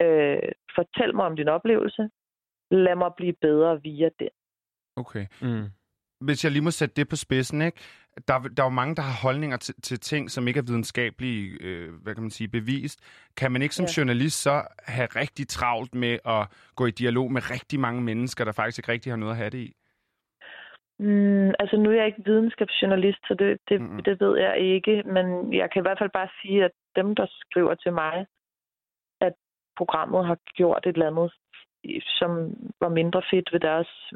øh, 0.02 0.50
fortæl 0.76 1.16
mig 1.16 1.26
om 1.26 1.36
din 1.36 1.48
oplevelse, 1.48 2.10
lad 2.72 2.96
mig 2.96 3.12
blive 3.18 3.34
bedre 3.42 3.82
via 3.82 4.10
det. 4.20 4.30
Okay. 4.96 5.26
Mm 5.42 5.70
hvis 6.22 6.44
jeg 6.44 6.52
lige 6.52 6.64
må 6.64 6.72
sætte 6.72 6.96
det 6.96 7.10
på 7.10 7.16
spidsen, 7.16 7.62
ikke? 7.62 7.82
Der, 8.28 8.40
der 8.40 8.64
er 8.64 8.68
jo 8.68 8.70
mange, 8.70 8.96
der 8.96 9.02
har 9.02 9.28
holdninger 9.28 9.58
til, 9.58 9.76
til 9.82 10.00
ting, 10.00 10.32
som 10.32 10.48
ikke 10.48 10.58
er 10.58 10.64
videnskabeligt 10.64 11.62
øh, 11.62 11.94
hvad 12.04 12.14
kan 12.16 12.24
man 12.24 12.32
sige, 12.32 12.48
bevist. 12.48 13.00
Kan 13.38 13.52
man 13.52 13.62
ikke 13.62 13.76
som 13.76 13.86
ja. 13.86 13.94
journalist 13.98 14.42
så 14.42 14.62
have 14.88 15.08
rigtig 15.16 15.48
travlt 15.48 15.96
med 15.96 16.20
at 16.26 16.48
gå 16.76 16.86
i 16.86 16.92
dialog 16.92 17.32
med 17.32 17.52
rigtig 17.52 17.80
mange 17.80 18.02
mennesker, 18.02 18.46
der 18.46 18.52
faktisk 18.52 18.80
ikke 18.80 18.92
rigtig 18.92 19.12
har 19.12 19.18
noget 19.18 19.34
at 19.34 19.38
have 19.38 19.50
det 19.50 19.58
i? 19.58 19.74
Mm, 21.00 21.52
altså 21.60 21.78
nu 21.78 21.90
er 21.90 21.96
jeg 21.96 22.06
ikke 22.06 22.26
videnskabsjournalist, 22.26 23.20
så 23.28 23.36
det, 23.40 23.60
det, 23.70 23.82
mm. 23.82 24.04
det 24.04 24.20
ved 24.20 24.38
jeg 24.38 24.60
ikke, 24.60 25.04
men 25.06 25.54
jeg 25.54 25.72
kan 25.72 25.82
i 25.82 25.86
hvert 25.86 26.00
fald 26.00 26.10
bare 26.10 26.30
sige, 26.42 26.66
at 26.66 26.72
dem, 26.96 27.16
der 27.16 27.26
skriver 27.30 27.76
til 27.76 27.94
mig, 27.94 28.26
at 29.22 29.34
programmet 29.78 30.26
har 30.26 30.38
gjort 30.56 30.86
et 30.86 30.94
eller 30.94 31.08
andet, 31.08 31.34
som 32.06 32.30
var 32.80 32.90
mindre 32.90 33.22
fedt 33.32 33.50
ved 33.54 33.60
deres 33.60 34.14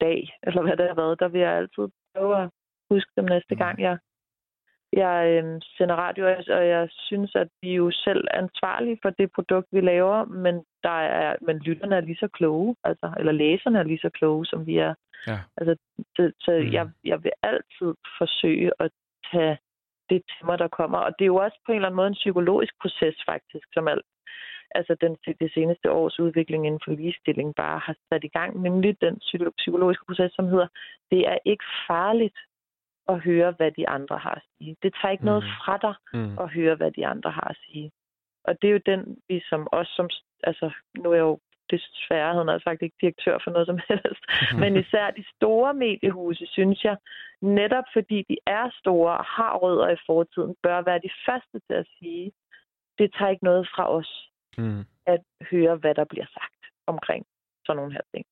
dag, 0.00 0.38
eller 0.42 0.62
hvad 0.62 0.76
det 0.76 0.86
har 0.88 0.94
været, 0.94 1.20
der 1.20 1.28
vil 1.28 1.40
jeg 1.40 1.52
altid 1.52 1.88
prøve 2.14 2.42
at 2.42 2.50
huske 2.90 3.10
dem 3.16 3.24
næste 3.24 3.54
mm. 3.54 3.58
gang, 3.58 3.80
jeg, 3.80 3.98
jeg 4.92 5.44
øh, 5.44 5.60
sender 5.76 5.94
radio, 5.94 6.26
og 6.58 6.68
jeg 6.68 6.88
synes, 6.90 7.34
at 7.34 7.48
vi 7.62 7.74
jo 7.74 7.90
selv 7.90 8.24
er 8.30 8.38
ansvarlige 8.38 8.98
for 9.02 9.10
det 9.10 9.32
produkt, 9.32 9.68
vi 9.72 9.80
laver, 9.80 10.24
men, 10.24 10.54
der 10.82 10.98
er, 11.18 11.36
men 11.40 11.58
lytterne 11.58 11.96
er 11.96 12.00
lige 12.00 12.16
så 12.16 12.28
kloge, 12.28 12.76
altså, 12.84 13.12
eller 13.18 13.32
læserne 13.32 13.78
er 13.78 13.82
lige 13.82 14.04
så 14.06 14.10
kloge, 14.10 14.46
som 14.46 14.66
vi 14.66 14.78
er. 14.78 14.94
Ja. 15.26 15.38
Altså, 15.56 15.76
så 16.16 16.32
så 16.40 16.52
mm. 16.52 16.72
jeg, 16.72 16.90
jeg 17.04 17.24
vil 17.24 17.32
altid 17.42 17.94
forsøge 18.18 18.72
at 18.80 18.90
tage 19.32 19.58
det 20.10 20.22
til 20.30 20.46
mig, 20.46 20.58
der 20.58 20.68
kommer. 20.68 20.98
Og 20.98 21.12
det 21.18 21.24
er 21.24 21.34
jo 21.34 21.36
også 21.36 21.58
på 21.66 21.72
en 21.72 21.76
eller 21.76 21.88
anden 21.88 21.96
måde 21.96 22.08
en 22.08 22.22
psykologisk 22.22 22.74
proces, 22.82 23.16
faktisk, 23.26 23.66
som 23.74 23.88
alt 23.88 24.06
altså 24.74 24.96
den, 25.00 25.16
det 25.40 25.50
seneste 25.54 25.90
års 25.90 26.20
udvikling 26.20 26.66
inden 26.66 26.80
for 26.84 26.92
ligestilling 26.92 27.54
bare 27.54 27.78
har 27.78 27.96
sat 28.08 28.24
i 28.24 28.28
gang, 28.28 28.62
nemlig 28.62 29.00
den 29.00 29.20
psykologiske 29.56 30.04
proces, 30.08 30.32
som 30.32 30.46
hedder, 30.48 30.68
det 31.10 31.28
er 31.28 31.38
ikke 31.44 31.64
farligt 31.88 32.38
at 33.08 33.20
høre, 33.20 33.50
hvad 33.56 33.70
de 33.70 33.88
andre 33.88 34.18
har 34.18 34.34
at 34.34 34.42
sige. 34.58 34.76
Det 34.82 34.94
tager 34.94 35.12
ikke 35.12 35.22
mm. 35.22 35.30
noget 35.30 35.44
fra 35.44 35.76
dig 35.86 35.94
mm. 36.12 36.38
at 36.38 36.48
høre, 36.50 36.74
hvad 36.74 36.90
de 36.90 37.06
andre 37.06 37.30
har 37.30 37.48
at 37.50 37.58
sige. 37.66 37.92
Og 38.44 38.62
det 38.62 38.68
er 38.68 38.72
jo 38.72 38.80
den, 38.86 39.18
vi 39.28 39.42
som 39.48 39.68
os, 39.72 39.88
som, 39.96 40.10
altså 40.42 40.70
nu 40.98 41.10
er 41.10 41.14
jeg 41.14 41.22
jo 41.22 41.38
desværre, 41.70 42.32
havde 42.32 42.50
han 42.50 42.60
sagt 42.60 42.82
ikke 42.82 42.96
direktør 43.00 43.38
for 43.44 43.50
noget 43.50 43.66
som 43.66 43.78
helst, 43.88 44.24
men 44.60 44.76
især 44.76 45.10
de 45.10 45.24
store 45.36 45.74
mediehuse, 45.74 46.46
synes 46.46 46.84
jeg, 46.84 46.96
netop 47.42 47.84
fordi 47.92 48.24
de 48.28 48.36
er 48.46 48.70
store 48.80 49.12
og 49.18 49.24
har 49.24 49.56
rødder 49.56 49.88
i 49.88 49.96
fortiden, 50.06 50.54
bør 50.62 50.82
være 50.82 51.00
de 51.06 51.10
første 51.26 51.60
til 51.66 51.74
at 51.82 51.86
sige, 51.98 52.32
det 52.98 53.14
tager 53.14 53.30
ikke 53.30 53.44
noget 53.44 53.68
fra 53.74 53.90
os 53.98 54.30
mm. 54.58 54.84
at 55.06 55.20
høre, 55.50 55.76
hvad 55.76 55.94
der 55.94 56.04
bliver 56.04 56.26
sagt 56.26 56.62
omkring 56.86 57.26
sådan 57.66 57.76
nogle 57.76 57.92
her 57.92 58.06
ting. 58.14 58.26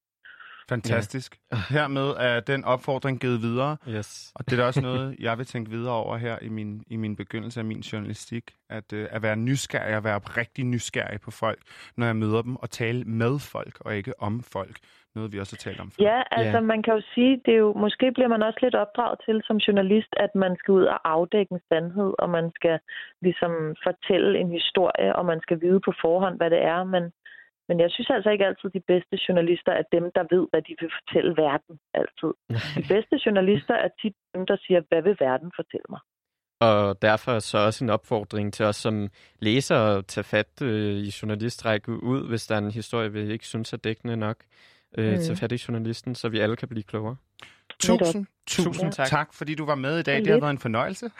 Fantastisk. 0.68 1.38
Ja. 1.52 1.56
Hermed 1.74 2.14
er 2.18 2.40
den 2.40 2.64
opfordring 2.64 3.20
givet 3.20 3.42
videre. 3.42 3.76
Yes. 3.88 4.32
Og 4.34 4.50
det 4.50 4.58
er 4.58 4.64
også 4.64 4.80
noget, 4.80 5.16
jeg 5.20 5.38
vil 5.38 5.46
tænke 5.46 5.70
videre 5.70 5.94
over 5.94 6.16
her 6.16 6.38
i 6.42 6.48
min, 6.48 6.84
i 6.86 6.96
min 6.96 7.16
begyndelse 7.16 7.60
af 7.60 7.64
min 7.64 7.80
journalistik. 7.80 8.54
At, 8.70 8.92
uh, 8.92 9.04
at 9.10 9.22
være 9.22 9.36
nysgerrig, 9.36 9.96
at 9.96 10.04
være 10.04 10.18
rigtig 10.18 10.64
nysgerrig 10.64 11.20
på 11.20 11.30
folk, 11.30 11.58
når 11.96 12.06
jeg 12.06 12.16
møder 12.16 12.42
dem, 12.42 12.56
og 12.56 12.70
tale 12.70 13.04
med 13.04 13.38
folk, 13.38 13.76
og 13.80 13.96
ikke 13.96 14.22
om 14.22 14.42
folk. 14.42 14.76
Noget, 15.14 15.32
vi 15.32 15.38
også 15.40 15.56
har 15.56 15.70
talt 15.70 15.80
om 15.80 15.90
før. 15.90 16.04
Ja, 16.04 16.22
altså 16.38 16.58
yeah. 16.58 16.70
man 16.72 16.82
kan 16.82 16.94
jo 16.94 17.02
sige, 17.14 17.40
det 17.44 17.54
er 17.54 17.62
jo, 17.66 17.72
måske 17.72 18.12
bliver 18.12 18.28
man 18.28 18.42
også 18.42 18.58
lidt 18.62 18.74
opdraget 18.74 19.18
til 19.26 19.36
som 19.44 19.56
journalist, 19.56 20.12
at 20.16 20.32
man 20.34 20.56
skal 20.56 20.72
ud 20.72 20.84
og 20.94 20.98
afdække 21.14 21.52
en 21.52 21.60
sandhed, 21.68 22.12
og 22.18 22.30
man 22.30 22.50
skal 22.54 22.78
ligesom 23.22 23.52
fortælle 23.86 24.38
en 24.38 24.50
historie, 24.50 25.16
og 25.16 25.24
man 25.26 25.40
skal 25.40 25.60
vide 25.60 25.80
på 25.86 25.92
forhånd, 26.00 26.36
hvad 26.36 26.50
det 26.50 26.62
er, 26.62 26.84
men 26.84 27.04
men 27.68 27.76
jeg 27.80 27.90
synes 27.90 28.10
altså 28.10 28.30
ikke 28.30 28.46
altid, 28.46 28.66
at 28.70 28.74
de 28.78 28.84
bedste 28.92 29.14
journalister 29.28 29.72
er 29.72 29.84
dem, 29.96 30.04
der 30.16 30.24
ved, 30.34 30.44
hvad 30.52 30.62
de 30.68 30.74
vil 30.80 30.90
fortælle 30.98 31.32
verden 31.44 31.74
altid. 32.00 32.32
De 32.78 32.84
bedste 32.94 33.14
journalister 33.26 33.74
er 33.74 33.90
tit 34.00 34.16
dem, 34.34 34.46
der 34.50 34.56
siger, 34.64 34.80
hvad 34.88 35.02
vil 35.02 35.16
verden 35.20 35.50
fortælle 35.60 35.88
mig? 35.94 36.00
Og 36.60 37.02
derfor 37.02 37.38
så 37.38 37.58
også 37.58 37.84
en 37.84 37.90
opfordring 37.90 38.52
til 38.52 38.64
os 38.66 38.76
som 38.76 39.08
læser 39.38 39.76
at 39.76 40.06
tage 40.06 40.24
fat 40.24 40.62
øh, 40.62 40.96
i 40.96 41.10
journalistrække 41.22 42.02
ud, 42.02 42.28
hvis 42.28 42.46
der 42.46 42.54
er 42.54 42.58
en 42.58 42.70
historie, 42.70 43.12
vi 43.12 43.32
ikke 43.32 43.46
synes 43.46 43.72
er 43.72 43.76
dækkende 43.76 44.16
nok. 44.16 44.36
Øh, 44.98 45.12
mm. 45.12 45.18
Tage 45.18 45.36
fat 45.36 45.52
i 45.52 45.64
journalisten, 45.68 46.14
så 46.14 46.28
vi 46.28 46.38
alle 46.38 46.56
kan 46.56 46.68
blive 46.68 46.82
klogere. 46.82 47.16
Tusind, 47.80 48.26
tusind 48.46 48.92
tak. 48.92 49.06
tak, 49.06 49.34
fordi 49.34 49.54
du 49.54 49.64
var 49.64 49.74
med 49.74 49.98
i 49.98 50.02
dag. 50.02 50.18
Det 50.18 50.26
har 50.26 50.40
været 50.40 50.50
en 50.50 50.58
fornøjelse. 50.58 51.10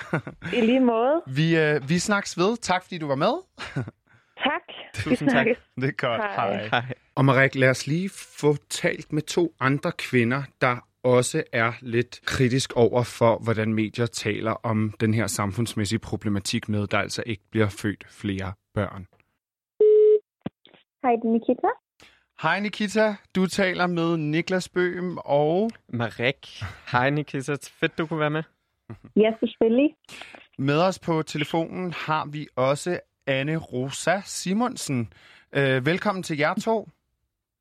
I 0.52 0.60
lige 0.60 0.80
måde. 0.80 1.22
Vi, 1.36 1.58
øh, 1.58 1.88
vi 1.88 1.98
snakkes 1.98 2.38
ved. 2.38 2.56
Tak, 2.56 2.82
fordi 2.82 2.98
du 2.98 3.06
var 3.06 3.14
med. 3.14 3.32
Tak. 4.44 4.62
Tusind 4.94 5.30
tak. 5.30 5.46
Det 5.76 5.84
er 5.84 5.92
godt. 5.92 6.20
Hej. 6.20 6.68
Hej. 6.68 6.94
Og 7.14 7.24
Marik, 7.24 7.54
lad 7.54 7.70
os 7.70 7.86
lige 7.86 8.10
få 8.40 8.56
talt 8.70 9.12
med 9.12 9.22
to 9.22 9.54
andre 9.60 9.92
kvinder, 9.92 10.42
der 10.60 10.76
også 11.02 11.42
er 11.52 11.72
lidt 11.80 12.20
kritisk 12.24 12.72
over 12.72 13.02
for, 13.02 13.38
hvordan 13.38 13.74
medier 13.74 14.06
taler 14.06 14.52
om 14.52 14.94
den 15.00 15.14
her 15.14 15.26
samfundsmæssige 15.26 15.98
problematik 15.98 16.68
med, 16.68 16.86
der 16.86 16.98
altså 16.98 17.22
ikke 17.26 17.42
bliver 17.50 17.68
født 17.68 18.04
flere 18.08 18.52
børn. 18.74 19.06
Hej, 21.02 21.12
det 21.12 21.24
er 21.24 21.32
Nikita. 21.32 21.68
Hej 22.42 22.60
Nikita, 22.60 23.14
du 23.36 23.46
taler 23.46 23.86
med 23.86 24.16
Niklas 24.16 24.68
Bøhm 24.68 25.18
og... 25.18 25.70
Marek. 25.88 26.46
Hej 26.92 27.10
Nikita, 27.10 27.56
fedt 27.80 27.98
du 27.98 28.06
kunne 28.06 28.20
være 28.20 28.30
med. 28.30 28.42
Ja, 29.16 29.32
selvfølgelig. 29.40 29.96
Med 30.58 30.82
os 30.82 30.98
på 30.98 31.22
telefonen 31.22 31.92
har 31.92 32.26
vi 32.26 32.46
også 32.56 33.00
Anne 33.26 33.56
Rosa 33.56 34.20
Simonsen. 34.24 35.12
Øh, 35.52 35.86
velkommen 35.86 36.22
til 36.22 36.38
jer 36.38 36.54
to. 36.54 36.88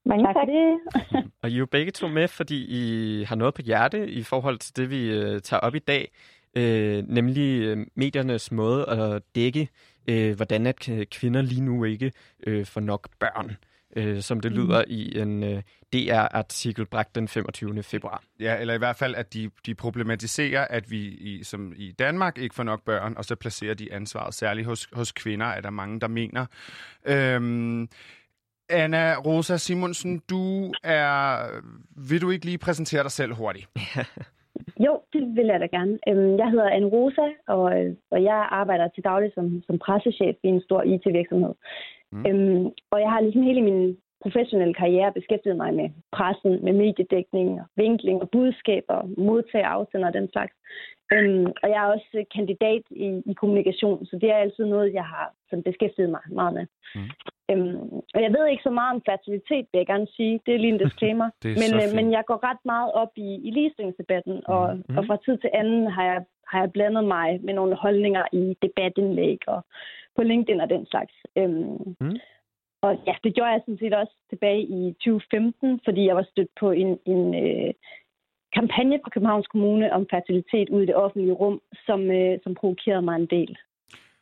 Mange 0.05 0.25
tak. 0.25 0.35
tak. 0.35 1.23
og 1.41 1.49
I 1.49 1.53
er 1.53 1.57
jo 1.57 1.65
begge 1.65 1.91
to 1.91 2.07
med, 2.07 2.27
fordi 2.27 2.65
I 2.67 3.23
har 3.23 3.35
noget 3.35 3.53
på 3.53 3.61
hjerte 3.61 4.09
i 4.09 4.23
forhold 4.23 4.59
til 4.59 4.75
det, 4.75 4.89
vi 4.89 5.11
øh, 5.11 5.41
tager 5.41 5.59
op 5.59 5.75
i 5.75 5.79
dag. 5.79 6.11
Øh, 6.55 7.03
nemlig 7.07 7.61
øh, 7.61 7.87
mediernes 7.95 8.51
måde 8.51 8.89
at 8.89 9.21
dække, 9.35 9.69
øh, 10.07 10.35
hvordan 10.35 10.67
at 10.67 10.89
kvinder 11.11 11.41
lige 11.41 11.61
nu 11.61 11.83
ikke 11.83 12.11
øh, 12.47 12.65
får 12.65 12.81
nok 12.81 13.09
børn 13.19 13.57
øh, 13.95 14.21
som 14.21 14.39
det 14.39 14.51
lyder 14.51 14.83
mm. 14.87 14.93
i 14.93 15.19
en 15.19 15.43
øh, 15.43 15.61
DR-artikel 15.93 16.85
bragt 16.85 17.15
den 17.15 17.27
25. 17.27 17.83
februar. 17.83 18.23
Ja, 18.39 18.57
eller 18.59 18.73
i 18.73 18.77
hvert 18.77 18.95
fald, 18.95 19.15
at 19.15 19.33
de, 19.33 19.49
de 19.65 19.75
problematiserer, 19.75 20.67
at 20.69 20.91
vi 20.91 20.97
i, 20.97 21.43
som 21.43 21.73
i 21.75 21.91
Danmark 21.91 22.37
ikke 22.37 22.55
får 22.55 22.63
nok 22.63 22.85
børn, 22.85 23.13
og 23.17 23.25
så 23.25 23.35
placerer 23.35 23.73
de 23.73 23.93
ansvaret, 23.93 24.33
særligt 24.33 24.67
hos, 24.67 24.89
hos 24.93 25.11
kvinder, 25.11 25.45
er 25.45 25.61
der 25.61 25.69
mange, 25.69 25.99
der 25.99 26.07
mener. 26.07 26.45
Øhm, 27.05 27.87
Anna 28.69 29.15
Rosa 29.15 29.57
Simonsen, 29.57 30.21
du 30.29 30.73
er... 30.83 31.45
Vil 32.09 32.21
du 32.21 32.29
ikke 32.29 32.45
lige 32.45 32.57
præsentere 32.57 33.03
dig 33.03 33.11
selv 33.11 33.33
hurtigt? 33.33 33.67
Jo, 34.85 35.01
det 35.13 35.21
vil 35.35 35.45
jeg 35.45 35.59
da 35.59 35.65
gerne. 35.65 35.99
Øhm, 36.09 36.37
jeg 36.37 36.49
hedder 36.49 36.69
Anne 36.69 36.87
Rosa, 36.87 37.27
og, 37.47 37.63
og 38.11 38.23
jeg 38.23 38.47
arbejder 38.51 38.87
til 38.87 39.03
daglig 39.03 39.31
som, 39.33 39.63
som 39.67 39.79
pressechef 39.79 40.35
i 40.43 40.47
en 40.47 40.61
stor 40.61 40.81
IT-virksomhed. 40.83 41.53
Mm. 42.13 42.25
Øhm, 42.27 42.65
og 42.91 42.97
jeg 43.03 43.09
har 43.11 43.21
ligesom 43.21 43.43
hele 43.43 43.61
min 43.61 43.97
professionelle 44.23 44.73
karriere 44.73 45.17
beskæftiget 45.19 45.57
mig 45.57 45.73
med 45.73 45.89
pressen, 46.11 46.53
med 46.65 46.73
mediedækning, 46.73 47.49
vinkling 47.75 48.21
og 48.21 48.29
budskaber, 48.29 48.99
modtage 49.17 49.65
afsender 49.65 50.07
og 50.07 50.13
den 50.13 50.27
slags. 50.31 50.53
Øhm, 51.13 51.45
og 51.63 51.67
jeg 51.69 51.79
er 51.83 51.93
også 51.95 52.25
kandidat 52.35 52.83
i, 52.91 53.07
i 53.31 53.33
kommunikation, 53.33 54.05
så 54.05 54.17
det 54.21 54.29
er 54.29 54.37
altid 54.43 54.65
noget, 54.65 54.93
jeg 54.93 55.05
har 55.05 55.33
sådan, 55.49 55.63
beskæftiget 55.63 56.09
mig 56.09 56.23
meget 56.31 56.53
med. 56.53 56.65
Mm. 56.95 57.09
Øhm, 57.51 57.89
og 58.15 58.19
jeg 58.25 58.31
ved 58.35 58.47
ikke 58.47 58.63
så 58.63 58.73
meget 58.79 58.95
om 58.95 59.01
fertilitet, 59.09 59.65
vil 59.71 59.81
jeg 59.81 59.87
gerne 59.87 60.07
sige. 60.15 60.39
Det 60.45 60.53
er 60.53 60.59
lige 60.59 60.73
en 60.73 60.83
disclaimer. 60.85 61.29
men, 61.61 61.71
øh, 61.81 61.89
men 61.97 62.11
jeg 62.11 62.23
går 62.27 62.39
ret 62.49 62.63
meget 62.65 62.91
op 62.91 63.11
i, 63.15 63.29
i 63.47 63.49
ligestillingsdebatten, 63.51 64.41
og, 64.45 64.65
mm. 64.89 64.97
og 64.97 65.05
fra 65.05 65.17
tid 65.25 65.37
til 65.37 65.49
anden 65.53 65.91
har 65.91 66.05
jeg, 66.11 66.25
har 66.51 66.59
jeg 66.59 66.71
blandet 66.71 67.05
mig 67.05 67.39
med 67.43 67.53
nogle 67.53 67.75
holdninger 67.75 68.25
i 68.33 68.57
debatindlæg 68.61 69.39
og 69.47 69.61
på 70.15 70.23
LinkedIn 70.23 70.61
og 70.61 70.69
den 70.69 70.85
slags. 70.85 71.13
Øhm, 71.37 71.95
mm. 71.99 72.17
Og 72.81 72.91
ja, 73.07 73.15
det 73.23 73.35
gjorde 73.35 73.51
jeg 73.51 73.61
sådan 73.61 73.77
set 73.77 73.93
også 73.93 74.15
tilbage 74.29 74.61
i 74.61 74.93
2015, 74.93 75.79
fordi 75.85 76.05
jeg 76.05 76.15
var 76.15 76.27
stødt 76.31 76.51
på 76.59 76.71
en, 76.71 76.99
en 77.05 77.23
øh, 77.43 77.73
kampagne 78.53 78.99
fra 79.03 79.09
Københavns 79.09 79.47
Kommune 79.47 79.93
om 79.93 80.07
fertilitet 80.09 80.69
ude 80.69 80.83
i 80.83 80.85
det 80.85 80.95
offentlige 80.95 81.33
rum, 81.33 81.61
som, 81.85 82.11
øh, 82.11 82.39
som 82.43 82.55
provokerede 82.55 83.01
mig 83.01 83.15
en 83.15 83.25
del. 83.25 83.57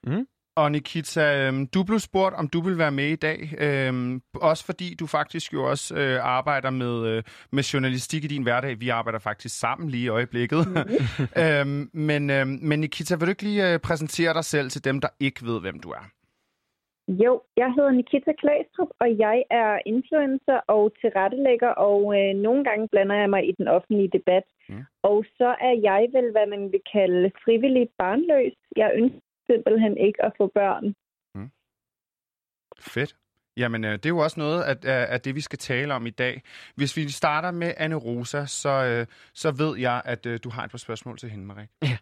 Mm. 0.04 0.28
Og 0.56 0.72
Nikita, 0.72 1.48
øhm, 1.48 1.68
du 1.68 1.84
blev 1.84 2.00
spurgt, 2.00 2.36
om 2.36 2.48
du 2.48 2.62
vil 2.62 2.78
være 2.78 2.92
med 2.92 3.10
i 3.10 3.16
dag. 3.16 3.40
Øhm, 3.66 4.22
også 4.42 4.66
fordi 4.66 4.96
du 5.00 5.06
faktisk 5.08 5.54
jo 5.54 5.70
også 5.70 5.96
øh, 5.96 6.18
arbejder 6.38 6.70
med, 6.70 6.96
øh, 7.12 7.24
med 7.52 7.64
journalistik 7.64 8.24
i 8.24 8.28
din 8.28 8.44
hverdag. 8.44 8.80
Vi 8.80 8.90
arbejder 8.90 9.20
faktisk 9.20 9.60
sammen 9.60 9.90
lige 9.90 10.04
i 10.04 10.08
øjeblikket. 10.08 10.62
Mm. 10.68 10.76
øhm, 11.44 11.90
men, 11.94 12.30
øh, 12.30 12.48
men 12.48 12.80
Nikita, 12.80 13.16
vil 13.16 13.28
du 13.28 13.30
ikke 13.30 13.44
lige 13.44 13.74
øh, 13.74 13.80
præsentere 13.80 14.34
dig 14.34 14.46
selv 14.46 14.70
til 14.70 14.86
dem, 14.86 15.02
der 15.02 15.10
ikke 15.20 15.46
ved, 15.46 15.62
hvem 15.62 15.80
du 15.80 15.90
er? 15.90 16.06
Jo, 17.24 17.42
jeg 17.58 17.74
hedder 17.76 17.92
Nikita 17.92 18.32
Klæstrup, 18.42 18.92
og 19.00 19.10
jeg 19.18 19.44
er 19.50 19.80
influencer 19.86 20.60
og 20.68 20.84
tilrettelægger, 21.02 21.72
og 21.88 22.00
øh, 22.18 22.36
nogle 22.36 22.64
gange 22.64 22.88
blander 22.88 23.16
jeg 23.16 23.30
mig 23.30 23.50
i 23.50 23.52
den 23.58 23.68
offentlige 23.68 24.10
debat. 24.18 24.44
Mm. 24.70 24.84
Og 25.04 25.26
så 25.38 25.50
er 25.70 25.76
jeg 25.90 26.02
vel, 26.16 26.32
hvad 26.32 26.48
man 26.54 26.72
vil 26.72 26.82
kalde 26.94 27.32
frivillig 27.44 27.90
barnløs. 27.98 28.56
Jeg 28.76 28.92
ønsker 28.96 29.31
simpelthen 29.52 29.98
ikke 29.98 30.26
at 30.26 30.34
få 30.38 30.52
børn. 30.56 30.86
Mm. 31.36 31.52
Fedt. 32.80 33.16
Jamen, 33.58 33.84
øh, 33.84 33.92
det 33.92 34.06
er 34.06 34.10
jo 34.10 34.18
også 34.18 34.40
noget 34.40 34.64
af, 34.64 34.78
af 35.14 35.22
det, 35.22 35.36
vi 35.36 35.42
skal 35.42 35.60
tale 35.60 35.94
om 35.94 36.06
i 36.06 36.10
dag. 36.10 36.42
Hvis 36.76 36.98
vi 36.98 37.10
starter 37.10 37.52
med 37.52 37.74
Anne 37.78 37.96
Rosa, 37.96 38.46
så, 38.46 38.70
øh, 38.70 39.06
så 39.34 39.52
ved 39.52 39.78
jeg, 39.78 40.02
at 40.06 40.26
øh, 40.26 40.40
du 40.44 40.50
har 40.50 40.64
et 40.64 40.72
par 40.72 40.78
spørgsmål 40.78 41.18
til 41.18 41.30
hende, 41.30 41.46
Marie. 41.46 41.68
Ja. 41.84 41.98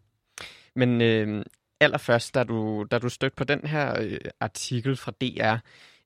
Men 0.76 1.02
øh, 1.02 1.46
allerførst, 1.80 2.36
da 2.36 2.44
du, 2.44 2.86
da 2.92 3.00
du 3.00 3.10
stødte 3.10 3.36
på 3.36 3.44
den 3.44 3.68
her 3.68 4.02
øh, 4.02 4.18
artikel 4.40 4.96
fra 4.96 5.12
DR, 5.12 5.58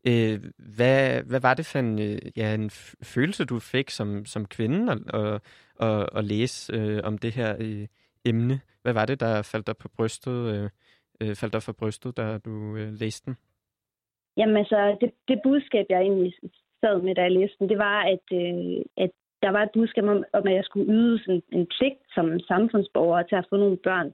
øh, 0.08 0.44
hvad, 0.58 1.24
hvad 1.24 1.40
var 1.40 1.54
det 1.54 1.66
for 1.66 1.80
en, 1.80 2.00
øh, 2.00 2.20
ja, 2.36 2.54
en 2.54 2.70
følelse, 3.04 3.46
du 3.46 3.60
fik 3.60 3.90
som, 3.90 4.26
som 4.26 4.46
kvinde 4.46 4.92
at, 4.92 5.00
at, 5.14 5.42
at, 5.80 6.10
at 6.16 6.26
læse 6.26 6.74
øh, 6.74 7.02
om 7.04 7.18
det 7.18 7.34
her 7.34 7.56
øh, 7.60 7.88
emne? 8.26 8.60
Hvad 8.82 8.94
var 8.94 9.06
det, 9.06 9.20
der 9.20 9.42
faldt 9.42 9.68
dig 9.68 9.78
på 9.78 9.90
brystet, 9.90 10.32
øh, 10.32 10.70
øh, 11.22 11.36
faldt 11.36 11.54
dig 11.54 11.64
for 11.64 11.74
brystet, 11.80 12.18
da 12.18 12.38
du 12.38 12.76
øh, 12.76 12.90
læste 13.02 13.26
den? 13.26 13.36
Jamen 14.38 14.58
altså, 14.58 14.98
det, 15.02 15.12
det 15.28 15.40
budskab, 15.44 15.86
jeg 15.90 16.02
egentlig 16.02 16.34
sad 16.82 17.02
med, 17.02 17.16
da 17.16 17.22
jeg 17.22 17.32
læste 17.32 17.58
den, 17.60 17.70
det 17.70 17.78
var, 17.78 18.00
at, 18.14 18.26
øh, 18.42 18.82
at 18.98 19.12
der 19.44 19.52
var 19.56 19.64
et 19.64 19.74
budskab 19.74 20.04
om, 20.04 20.24
om, 20.34 20.48
at 20.48 20.56
jeg 20.56 20.66
skulle 20.66 20.94
yde 20.94 21.20
sådan 21.20 21.44
en 21.52 21.68
pligt 21.76 22.02
som 22.16 22.40
samfundsborger 22.40 23.24
til 23.24 23.36
at 23.36 23.48
få 23.50 23.56
nogle 23.58 23.78
børn 23.78 24.10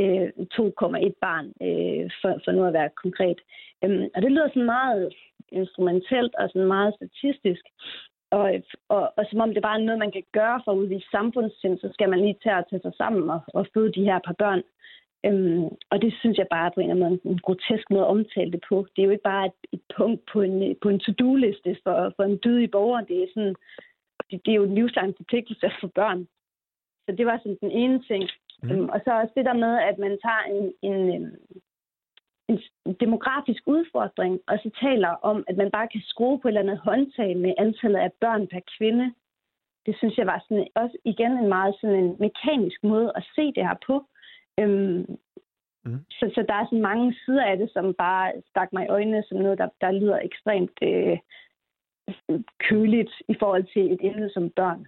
øh, 0.00 0.28
2,1 0.54 1.12
barn, 1.26 1.46
øh, 1.66 2.10
for, 2.20 2.32
for 2.44 2.52
nu 2.52 2.64
at 2.64 2.72
være 2.72 2.90
konkret. 3.04 3.38
Øhm, 3.84 4.06
og 4.14 4.22
det 4.22 4.32
lyder 4.32 4.48
sådan 4.48 4.72
meget 4.78 5.14
instrumentelt 5.52 6.34
og 6.34 6.48
sådan 6.48 6.68
meget 6.76 6.94
statistisk. 6.98 7.64
Og, 8.30 8.46
og, 8.88 9.12
og 9.16 9.24
som 9.30 9.40
om 9.40 9.54
det 9.54 9.62
bare 9.62 9.80
er 9.80 9.84
noget, 9.84 9.98
man 9.98 10.12
kan 10.12 10.24
gøre 10.32 10.60
for 10.64 10.72
at 10.72 10.76
udvise 10.76 11.10
samfundssind, 11.10 11.78
så 11.78 11.88
skal 11.92 12.08
man 12.10 12.20
lige 12.20 12.38
tage 12.42 12.58
at 12.58 12.64
tage 12.70 12.82
sig 12.82 12.94
sammen 12.96 13.30
og, 13.30 13.40
og 13.54 13.66
føde 13.74 13.92
de 13.92 14.04
her 14.04 14.18
par 14.26 14.36
børn. 14.42 14.62
Øhm, 15.26 15.64
og 15.90 16.02
det 16.02 16.14
synes 16.20 16.38
jeg 16.38 16.46
bare 16.50 16.70
på 16.70 16.80
en 16.80 16.90
eller 16.90 17.06
anden 17.06 17.20
måde 17.24 17.34
en 17.34 17.40
grotesk 17.46 17.90
måde 17.90 18.02
at 18.02 18.12
omtale 18.14 18.52
det 18.52 18.62
på. 18.68 18.86
Det 18.96 19.02
er 19.02 19.06
jo 19.06 19.10
ikke 19.10 19.30
bare 19.32 19.46
et, 19.46 19.60
et 19.72 19.82
punkt 19.96 20.20
på 20.32 20.40
en, 20.40 20.76
på 20.82 20.88
en 20.88 21.00
to-do-liste 21.00 21.76
for, 21.84 22.12
for 22.16 22.22
en 22.22 22.38
dydig 22.44 22.70
borger. 22.70 23.00
Det 23.00 23.22
er, 23.22 23.26
sådan, 23.34 23.54
det, 24.30 24.40
det 24.44 24.50
er 24.50 24.60
jo 24.60 24.64
en 24.64 24.74
livslang 24.74 25.14
forpligtelse 25.16 25.70
for 25.80 25.88
børn. 25.88 26.28
Så 27.06 27.16
det 27.18 27.26
var 27.26 27.38
sådan 27.38 27.58
den 27.60 27.70
ene 27.70 28.02
ting. 28.02 28.24
Mm. 28.62 28.70
Øhm, 28.70 28.88
og 28.88 29.00
så 29.04 29.10
også 29.10 29.32
det 29.36 29.44
der 29.44 29.62
med, 29.64 29.78
at 29.90 29.98
man 29.98 30.18
tager 30.24 30.44
en, 30.56 30.72
en, 30.90 31.14
øhm, 31.14 31.36
en 32.48 32.94
demografisk 33.00 33.62
udfordring, 33.66 34.40
og 34.46 34.58
så 34.62 34.70
taler 34.82 35.08
om, 35.08 35.44
at 35.48 35.56
man 35.56 35.70
bare 35.70 35.88
kan 35.88 36.00
skrue 36.04 36.38
på 36.40 36.48
et 36.48 36.50
eller 36.50 36.60
andet 36.60 36.78
håndtag 36.78 37.36
med 37.36 37.54
antallet 37.58 37.98
af 37.98 38.12
børn 38.20 38.46
per 38.46 38.60
kvinde. 38.78 39.14
Det 39.86 39.96
synes 39.96 40.18
jeg 40.18 40.26
var 40.26 40.44
sådan, 40.48 40.66
også 40.74 40.96
igen 41.04 41.32
en 41.32 41.48
meget 41.48 41.74
sådan 41.80 41.96
en 42.04 42.16
mekanisk 42.18 42.84
måde 42.84 43.12
at 43.16 43.26
se 43.34 43.44
det 43.56 43.66
her 43.68 43.76
på. 43.86 44.04
Øhm, 44.60 45.06
mm. 45.84 46.00
så, 46.10 46.24
så 46.34 46.44
der 46.48 46.54
er 46.54 46.66
sådan 46.66 46.88
mange 46.90 47.14
sider 47.24 47.44
af 47.44 47.56
det, 47.58 47.70
som 47.72 47.94
bare 47.98 48.32
stak 48.50 48.72
mig 48.72 48.84
i 48.84 48.92
øjnene 48.96 49.22
som 49.28 49.38
noget, 49.38 49.58
der, 49.58 49.68
der 49.80 49.90
lyder 49.90 50.18
ekstremt 50.18 50.78
øh, 50.82 51.18
køligt 52.68 53.12
i 53.28 53.34
forhold 53.40 53.64
til 53.72 53.92
et 53.92 54.00
emne 54.08 54.30
som 54.34 54.50
børn. 54.56 54.86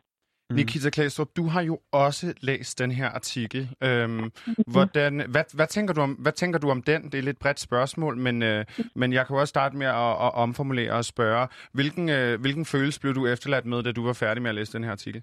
Mm. 0.51 0.57
Nikita 0.57 0.91
Klæstrup, 0.91 1.29
du 1.37 1.45
har 1.47 1.63
jo 1.63 1.79
også 1.93 2.35
læst 2.41 2.79
den 2.79 2.91
her 2.91 3.09
artikel. 3.09 3.69
Øhm, 3.83 4.31
hvordan, 4.67 5.31
hvad, 5.31 5.45
hvad, 5.55 5.67
tænker 5.67 5.95
du 5.95 6.01
om, 6.01 6.13
hvad 6.13 6.33
tænker 6.33 6.59
du 6.59 6.71
om 6.71 6.83
den? 6.83 7.05
Det 7.05 7.15
er 7.15 7.19
et 7.19 7.25
lidt 7.25 7.39
bredt 7.39 7.61
spørgsmål, 7.61 8.17
men, 8.17 8.43
øh, 8.43 8.65
men 8.95 9.13
jeg 9.13 9.27
kan 9.27 9.37
også 9.37 9.51
starte 9.51 9.77
med 9.77 9.87
at, 9.87 10.11
at 10.27 10.35
omformulere 10.35 10.93
og 10.93 11.05
spørge, 11.05 11.49
hvilken, 11.73 12.09
øh, 12.09 12.41
hvilken 12.41 12.65
følelse 12.65 13.01
blev 13.01 13.15
du 13.15 13.27
efterladt 13.27 13.67
med, 13.67 13.83
da 13.83 13.93
du 13.93 14.05
var 14.05 14.13
færdig 14.13 14.43
med 14.43 14.51
at 14.51 14.55
læse 14.55 14.73
den 14.73 14.85
her 14.85 14.91
artikel? 14.91 15.23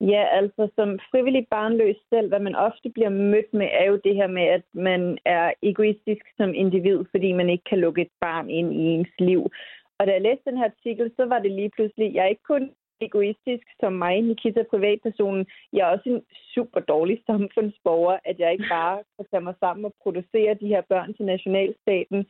Ja, 0.00 0.24
altså 0.32 0.68
som 0.74 0.98
frivillig 1.10 1.46
barnløs 1.50 1.96
selv, 2.08 2.28
hvad 2.28 2.40
man 2.40 2.54
ofte 2.54 2.88
bliver 2.90 3.08
mødt 3.08 3.54
med, 3.54 3.68
er 3.72 3.84
jo 3.84 4.00
det 4.04 4.14
her 4.14 4.26
med, 4.26 4.42
at 4.42 4.62
man 4.72 5.18
er 5.24 5.52
egoistisk 5.62 6.24
som 6.36 6.54
individ, 6.54 7.04
fordi 7.10 7.32
man 7.32 7.50
ikke 7.50 7.64
kan 7.64 7.78
lukke 7.78 8.02
et 8.02 8.12
barn 8.20 8.50
ind 8.50 8.72
i 8.72 8.84
ens 8.94 9.14
liv. 9.18 9.50
Og 9.98 10.06
da 10.06 10.12
jeg 10.12 10.22
læste 10.22 10.50
den 10.50 10.58
her 10.58 10.64
artikel, 10.64 11.12
så 11.16 11.24
var 11.24 11.38
det 11.38 11.52
lige 11.52 11.70
pludselig, 11.70 12.14
jeg 12.14 12.22
er 12.24 12.28
ikke 12.34 12.50
kun 12.52 12.70
egoistisk 13.00 13.66
som 13.80 13.92
mig, 13.92 14.22
Nikita, 14.22 14.62
privatpersonen. 14.70 15.46
Jeg 15.72 15.80
er 15.80 15.92
også 15.94 16.08
en 16.08 16.22
super 16.54 16.80
dårlig 16.80 17.22
samfundsborger, 17.26 18.18
at 18.24 18.38
jeg 18.38 18.52
ikke 18.52 18.68
bare 18.70 19.02
kan 19.16 19.26
tage 19.30 19.46
mig 19.48 19.54
sammen 19.60 19.84
og 19.84 19.94
producere 20.02 20.54
de 20.54 20.68
her 20.68 20.82
børn 20.88 21.14
til 21.14 21.24
nationalstaten. 21.24 22.26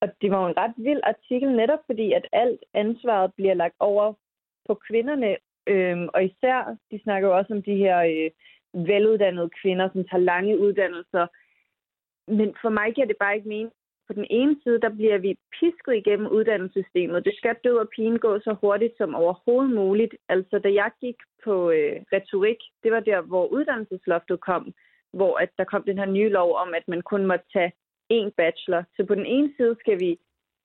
Og 0.00 0.08
det 0.20 0.30
var 0.30 0.48
en 0.48 0.56
ret 0.56 0.74
vild 0.76 1.00
artikel, 1.02 1.56
netop 1.56 1.78
fordi, 1.86 2.12
at 2.12 2.26
alt 2.32 2.60
ansvaret 2.74 3.34
bliver 3.34 3.54
lagt 3.54 3.76
over 3.80 4.12
på 4.66 4.74
kvinderne. 4.74 5.36
Øhm, 5.66 6.08
og 6.14 6.24
især, 6.24 6.76
de 6.90 7.02
snakker 7.02 7.28
jo 7.28 7.36
også 7.36 7.52
om 7.54 7.62
de 7.62 7.76
her 7.76 7.98
øh, 7.98 8.30
veluddannede 8.86 9.50
kvinder, 9.62 9.88
som 9.92 10.04
tager 10.04 10.28
lange 10.32 10.58
uddannelser. 10.58 11.26
Men 12.28 12.54
for 12.62 12.68
mig 12.68 12.94
giver 12.94 13.06
det 13.06 13.16
bare 13.20 13.36
ikke 13.36 13.48
mening, 13.48 13.72
på 14.06 14.12
den 14.12 14.26
ene 14.30 14.56
side, 14.62 14.80
der 14.80 14.88
bliver 14.88 15.18
vi 15.18 15.38
pisket 15.60 15.94
igennem 15.94 16.26
uddannelsessystemet. 16.26 17.24
Det 17.24 17.34
skal 17.36 17.56
død 17.64 17.76
og 17.76 17.88
pine 17.96 18.18
gå 18.18 18.38
så 18.38 18.56
hurtigt 18.60 18.94
som 18.96 19.14
overhovedet 19.14 19.74
muligt. 19.74 20.14
Altså, 20.28 20.58
da 20.58 20.68
jeg 20.72 20.90
gik 21.00 21.16
på 21.44 21.70
øh, 21.70 21.96
retorik, 22.12 22.60
det 22.82 22.92
var 22.92 23.00
der, 23.00 23.20
hvor 23.20 23.46
uddannelsesloftet 23.46 24.40
kom, 24.40 24.74
hvor 25.12 25.36
at 25.36 25.50
der 25.58 25.64
kom 25.64 25.82
den 25.82 25.98
her 25.98 26.06
nye 26.06 26.28
lov 26.28 26.54
om, 26.54 26.74
at 26.74 26.88
man 26.88 27.02
kun 27.02 27.26
måtte 27.26 27.44
tage 27.52 27.72
én 28.12 28.30
bachelor. 28.36 28.82
Så 28.96 29.06
på 29.06 29.14
den 29.14 29.26
ene 29.26 29.52
side 29.56 29.76
skal 29.80 30.00
vi 30.00 30.18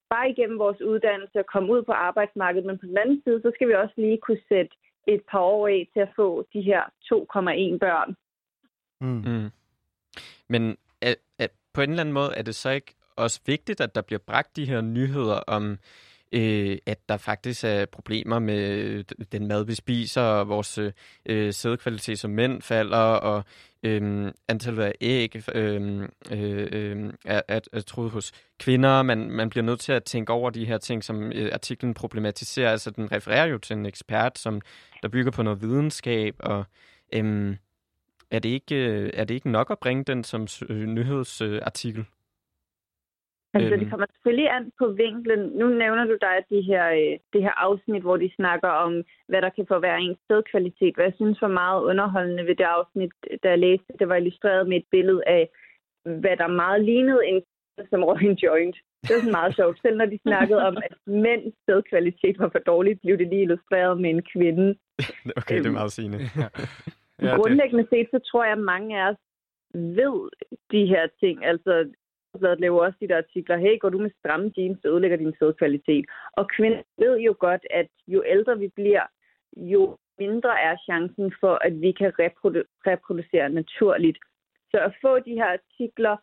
bare 0.09 0.29
igennem 0.29 0.59
vores 0.59 0.81
uddannelse 0.81 1.39
og 1.39 1.45
komme 1.45 1.73
ud 1.73 1.83
på 1.83 1.91
arbejdsmarkedet, 1.91 2.65
men 2.65 2.77
på 2.79 2.85
den 2.85 2.97
anden 2.97 3.21
side, 3.23 3.41
så 3.41 3.51
skal 3.55 3.67
vi 3.67 3.73
også 3.73 3.93
lige 3.97 4.17
kunne 4.17 4.43
sætte 4.49 4.73
et 5.07 5.21
par 5.31 5.39
år 5.39 5.67
af 5.67 5.89
til 5.93 5.99
at 5.99 6.09
få 6.15 6.47
de 6.53 6.61
her 6.61 6.81
2,1 6.81 7.77
børn. 7.77 8.15
Mm. 9.01 9.23
Mm. 9.31 9.49
Men 10.47 10.77
at, 11.01 11.15
at 11.39 11.51
på 11.73 11.81
en 11.81 11.89
eller 11.89 12.01
anden 12.01 12.13
måde 12.13 12.33
er 12.35 12.41
det 12.41 12.55
så 12.55 12.69
ikke 12.69 12.95
også 13.15 13.41
vigtigt, 13.45 13.81
at 13.81 13.95
der 13.95 14.01
bliver 14.01 14.19
bragt 14.27 14.55
de 14.55 14.65
her 14.65 14.81
nyheder 14.81 15.39
om, 15.47 15.77
øh, 16.31 16.77
at 16.85 16.97
der 17.09 17.17
faktisk 17.17 17.63
er 17.63 17.85
problemer 17.85 18.39
med 18.39 18.59
øh, 18.59 19.03
den 19.31 19.47
mad, 19.47 19.65
vi 19.65 19.75
spiser, 19.75 20.21
og 20.21 20.49
vores 20.49 20.77
øh, 20.77 20.91
øh, 21.25 21.53
sædkvalitet 21.53 22.19
som 22.19 22.31
mænd 22.31 22.61
falder, 22.61 22.97
og 22.97 23.43
øh, 23.83 24.31
antallet 24.47 24.83
af 24.83 24.93
æg 25.01 25.41
øh, 25.55 26.01
øh, 26.31 26.67
øh 26.71 27.13
er, 27.25 27.41
er, 27.47 27.59
er 27.73 27.81
troet 27.81 28.11
hos 28.11 28.31
kvinder. 28.59 29.01
Man, 29.01 29.31
man 29.31 29.49
bliver 29.49 29.63
nødt 29.63 29.79
til 29.79 29.91
at 29.91 30.03
tænke 30.03 30.33
over 30.33 30.49
de 30.49 30.65
her 30.65 30.77
ting, 30.77 31.03
som 31.03 31.31
øh, 31.31 31.49
artiklen 31.53 31.93
problematiserer. 31.93 32.71
Altså, 32.71 32.91
den 32.91 33.11
refererer 33.11 33.45
jo 33.45 33.57
til 33.57 33.75
en 33.75 33.85
ekspert, 33.85 34.39
som 34.39 34.61
der 35.03 35.09
bygger 35.09 35.31
på 35.31 35.43
noget 35.43 35.61
videnskab, 35.61 36.35
og 36.39 36.65
øh, 37.13 37.55
er, 38.31 38.39
det 38.39 38.49
ikke, 38.49 39.09
er 39.13 39.23
det 39.23 39.33
ikke 39.33 39.51
nok 39.51 39.71
at 39.71 39.79
bringe 39.79 40.03
den 40.03 40.23
som 40.23 40.47
øh, 40.69 40.85
nyhedsartikel? 40.85 42.05
Altså, 43.57 43.73
øhm. 43.73 43.79
det 43.81 43.89
kommer 43.91 44.07
selvfølgelig 44.15 44.49
an 44.57 44.65
på 44.79 44.85
vinklen. 45.03 45.41
Nu 45.59 45.65
nævner 45.83 46.05
du 46.11 46.15
dig 46.27 46.37
de 46.53 46.61
her, 46.69 46.85
øh, 46.99 47.13
det 47.33 47.41
her 47.45 47.55
afsnit, 47.67 48.03
hvor 48.05 48.17
de 48.17 48.35
snakker 48.39 48.69
om, 48.85 48.91
hvad 49.29 49.41
der 49.41 49.49
kan 49.49 49.65
forværre 49.73 50.01
ens 50.01 50.19
stedkvalitet. 50.25 50.95
Hvad 50.95 51.05
jeg 51.05 51.17
synes 51.19 51.41
var 51.41 51.53
meget 51.63 51.79
underholdende 51.89 52.45
ved 52.49 52.55
det 52.55 52.67
afsnit, 52.77 53.11
der 53.43 53.49
jeg 53.49 53.59
læste, 53.59 53.89
det 53.99 54.07
var 54.09 54.15
illustreret 54.15 54.67
med 54.69 54.77
et 54.77 54.87
billede 54.91 55.21
af, 55.27 55.43
hvad 56.21 56.35
der 56.41 56.47
meget 56.47 56.83
lignede 56.83 57.21
en 57.31 57.41
som 57.91 58.03
røg 58.03 58.21
en 58.21 58.37
joint. 58.45 58.77
Det 59.03 59.13
var 59.15 59.19
sådan 59.19 59.39
meget 59.41 59.55
sjovt. 59.55 59.81
Selv 59.81 59.97
når 59.97 60.05
de 60.05 60.19
snakkede 60.27 60.61
om, 60.67 60.77
at 60.77 60.93
mænds 61.27 61.55
stedkvalitet 61.63 62.39
var 62.39 62.49
for 62.49 62.59
dårligt, 62.59 63.01
blev 63.01 63.17
det 63.17 63.27
lige 63.27 63.41
illustreret 63.41 64.01
med 64.01 64.09
en 64.09 64.23
kvinde. 64.33 64.67
okay, 65.39 65.57
det 65.57 65.65
er 65.65 65.71
meget 65.81 65.91
sigende. 65.91 66.19
ja. 66.41 66.49
Ja, 67.21 67.35
Grundlæggende 67.35 67.87
set, 67.89 68.07
så 68.11 68.19
tror 68.31 68.43
jeg, 68.43 68.51
at 68.51 68.67
mange 68.73 69.01
af 69.01 69.09
os 69.09 69.17
ved 69.73 70.29
de 70.71 70.85
her 70.85 71.07
ting. 71.19 71.45
Altså, 71.45 71.89
Ekstrabladet 72.37 72.59
laver 72.59 72.85
også 72.85 72.97
de 73.01 73.07
der 73.07 73.17
artikler, 73.17 73.57
hey, 73.57 73.79
går 73.79 73.89
du 73.89 73.97
med 73.97 74.11
stramme 74.19 74.51
jeans, 74.57 74.77
så 74.81 74.87
ødelægger 74.87 75.17
din 75.17 75.35
sædkvalitet. 75.39 76.05
Og 76.33 76.47
kvinder 76.55 76.81
ved 76.97 77.19
jo 77.19 77.35
godt, 77.39 77.63
at 77.69 77.87
jo 78.07 78.23
ældre 78.25 78.59
vi 78.59 78.67
bliver, 78.75 79.05
jo 79.57 79.97
mindre 80.19 80.61
er 80.61 80.75
chancen 80.85 81.33
for, 81.39 81.55
at 81.67 81.81
vi 81.81 81.91
kan 81.91 82.11
reprodu- 82.21 82.69
reproducere 82.89 83.49
naturligt. 83.49 84.17
Så 84.71 84.77
at 84.87 84.93
få 85.01 85.19
de 85.19 85.33
her 85.33 85.49
artikler, 85.57 86.15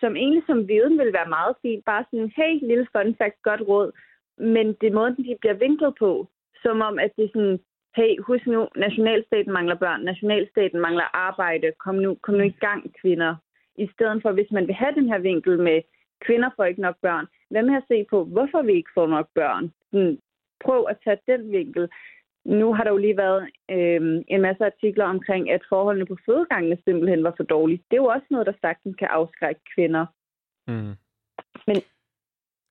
som 0.00 0.16
egentlig 0.16 0.42
som 0.46 0.68
viden 0.68 0.98
vil 0.98 1.12
være 1.12 1.28
meget 1.28 1.54
fint, 1.62 1.84
bare 1.84 2.04
sådan, 2.10 2.32
hey, 2.36 2.52
lille 2.70 2.86
fun 2.92 3.14
fact, 3.18 3.42
godt 3.42 3.62
råd, 3.68 3.92
men 4.38 4.66
det 4.80 4.92
måde, 4.92 5.16
de 5.16 5.36
bliver 5.40 5.54
vinklet 5.54 5.94
på, 5.98 6.28
som 6.62 6.80
om, 6.80 6.98
at 6.98 7.10
det 7.16 7.24
er 7.24 7.32
sådan, 7.34 7.58
hey, 7.96 8.12
husk 8.26 8.46
nu, 8.46 8.68
nationalstaten 8.76 9.52
mangler 9.52 9.78
børn, 9.84 10.00
nationalstaten 10.04 10.80
mangler 10.80 11.16
arbejde, 11.28 11.72
kom 11.78 11.94
nu, 11.94 12.16
kom 12.22 12.34
nu 12.34 12.44
i 12.44 12.56
gang, 12.66 12.94
kvinder 13.00 13.34
i 13.78 13.86
stedet 13.94 14.22
for, 14.22 14.32
hvis 14.32 14.50
man 14.50 14.66
vil 14.66 14.74
have 14.74 14.94
den 14.94 15.08
her 15.08 15.18
vinkel 15.18 15.58
med, 15.58 15.82
kvinder 16.26 16.50
får 16.56 16.64
ikke 16.64 16.80
nok 16.80 16.96
børn, 17.02 17.26
hvad 17.50 17.62
med 17.62 17.76
at 17.76 17.88
se 17.88 18.06
på, 18.10 18.24
hvorfor 18.24 18.62
vi 18.62 18.72
ikke 18.72 18.90
får 18.94 19.06
nok 19.06 19.28
børn? 19.34 19.64
Prøv 20.64 20.86
at 20.90 20.96
tage 21.04 21.18
den 21.26 21.52
vinkel. 21.52 21.88
Nu 22.44 22.74
har 22.74 22.84
der 22.84 22.90
jo 22.90 22.96
lige 22.96 23.16
været 23.16 23.42
øh, 23.70 24.00
en 24.28 24.40
masse 24.40 24.64
artikler 24.64 25.04
omkring, 25.04 25.50
at 25.50 25.62
forholdene 25.68 26.06
på 26.06 26.16
fødegangene 26.26 26.78
simpelthen 26.84 27.24
var 27.24 27.34
for 27.36 27.44
dårlige. 27.44 27.82
Det 27.90 27.96
er 27.96 28.02
jo 28.02 28.14
også 28.16 28.26
noget, 28.30 28.46
der 28.46 28.52
sagtens 28.60 28.96
kan 28.96 29.08
afskrække 29.10 29.60
kvinder. 29.74 30.06
Mm. 30.68 30.94
Men 31.66 31.76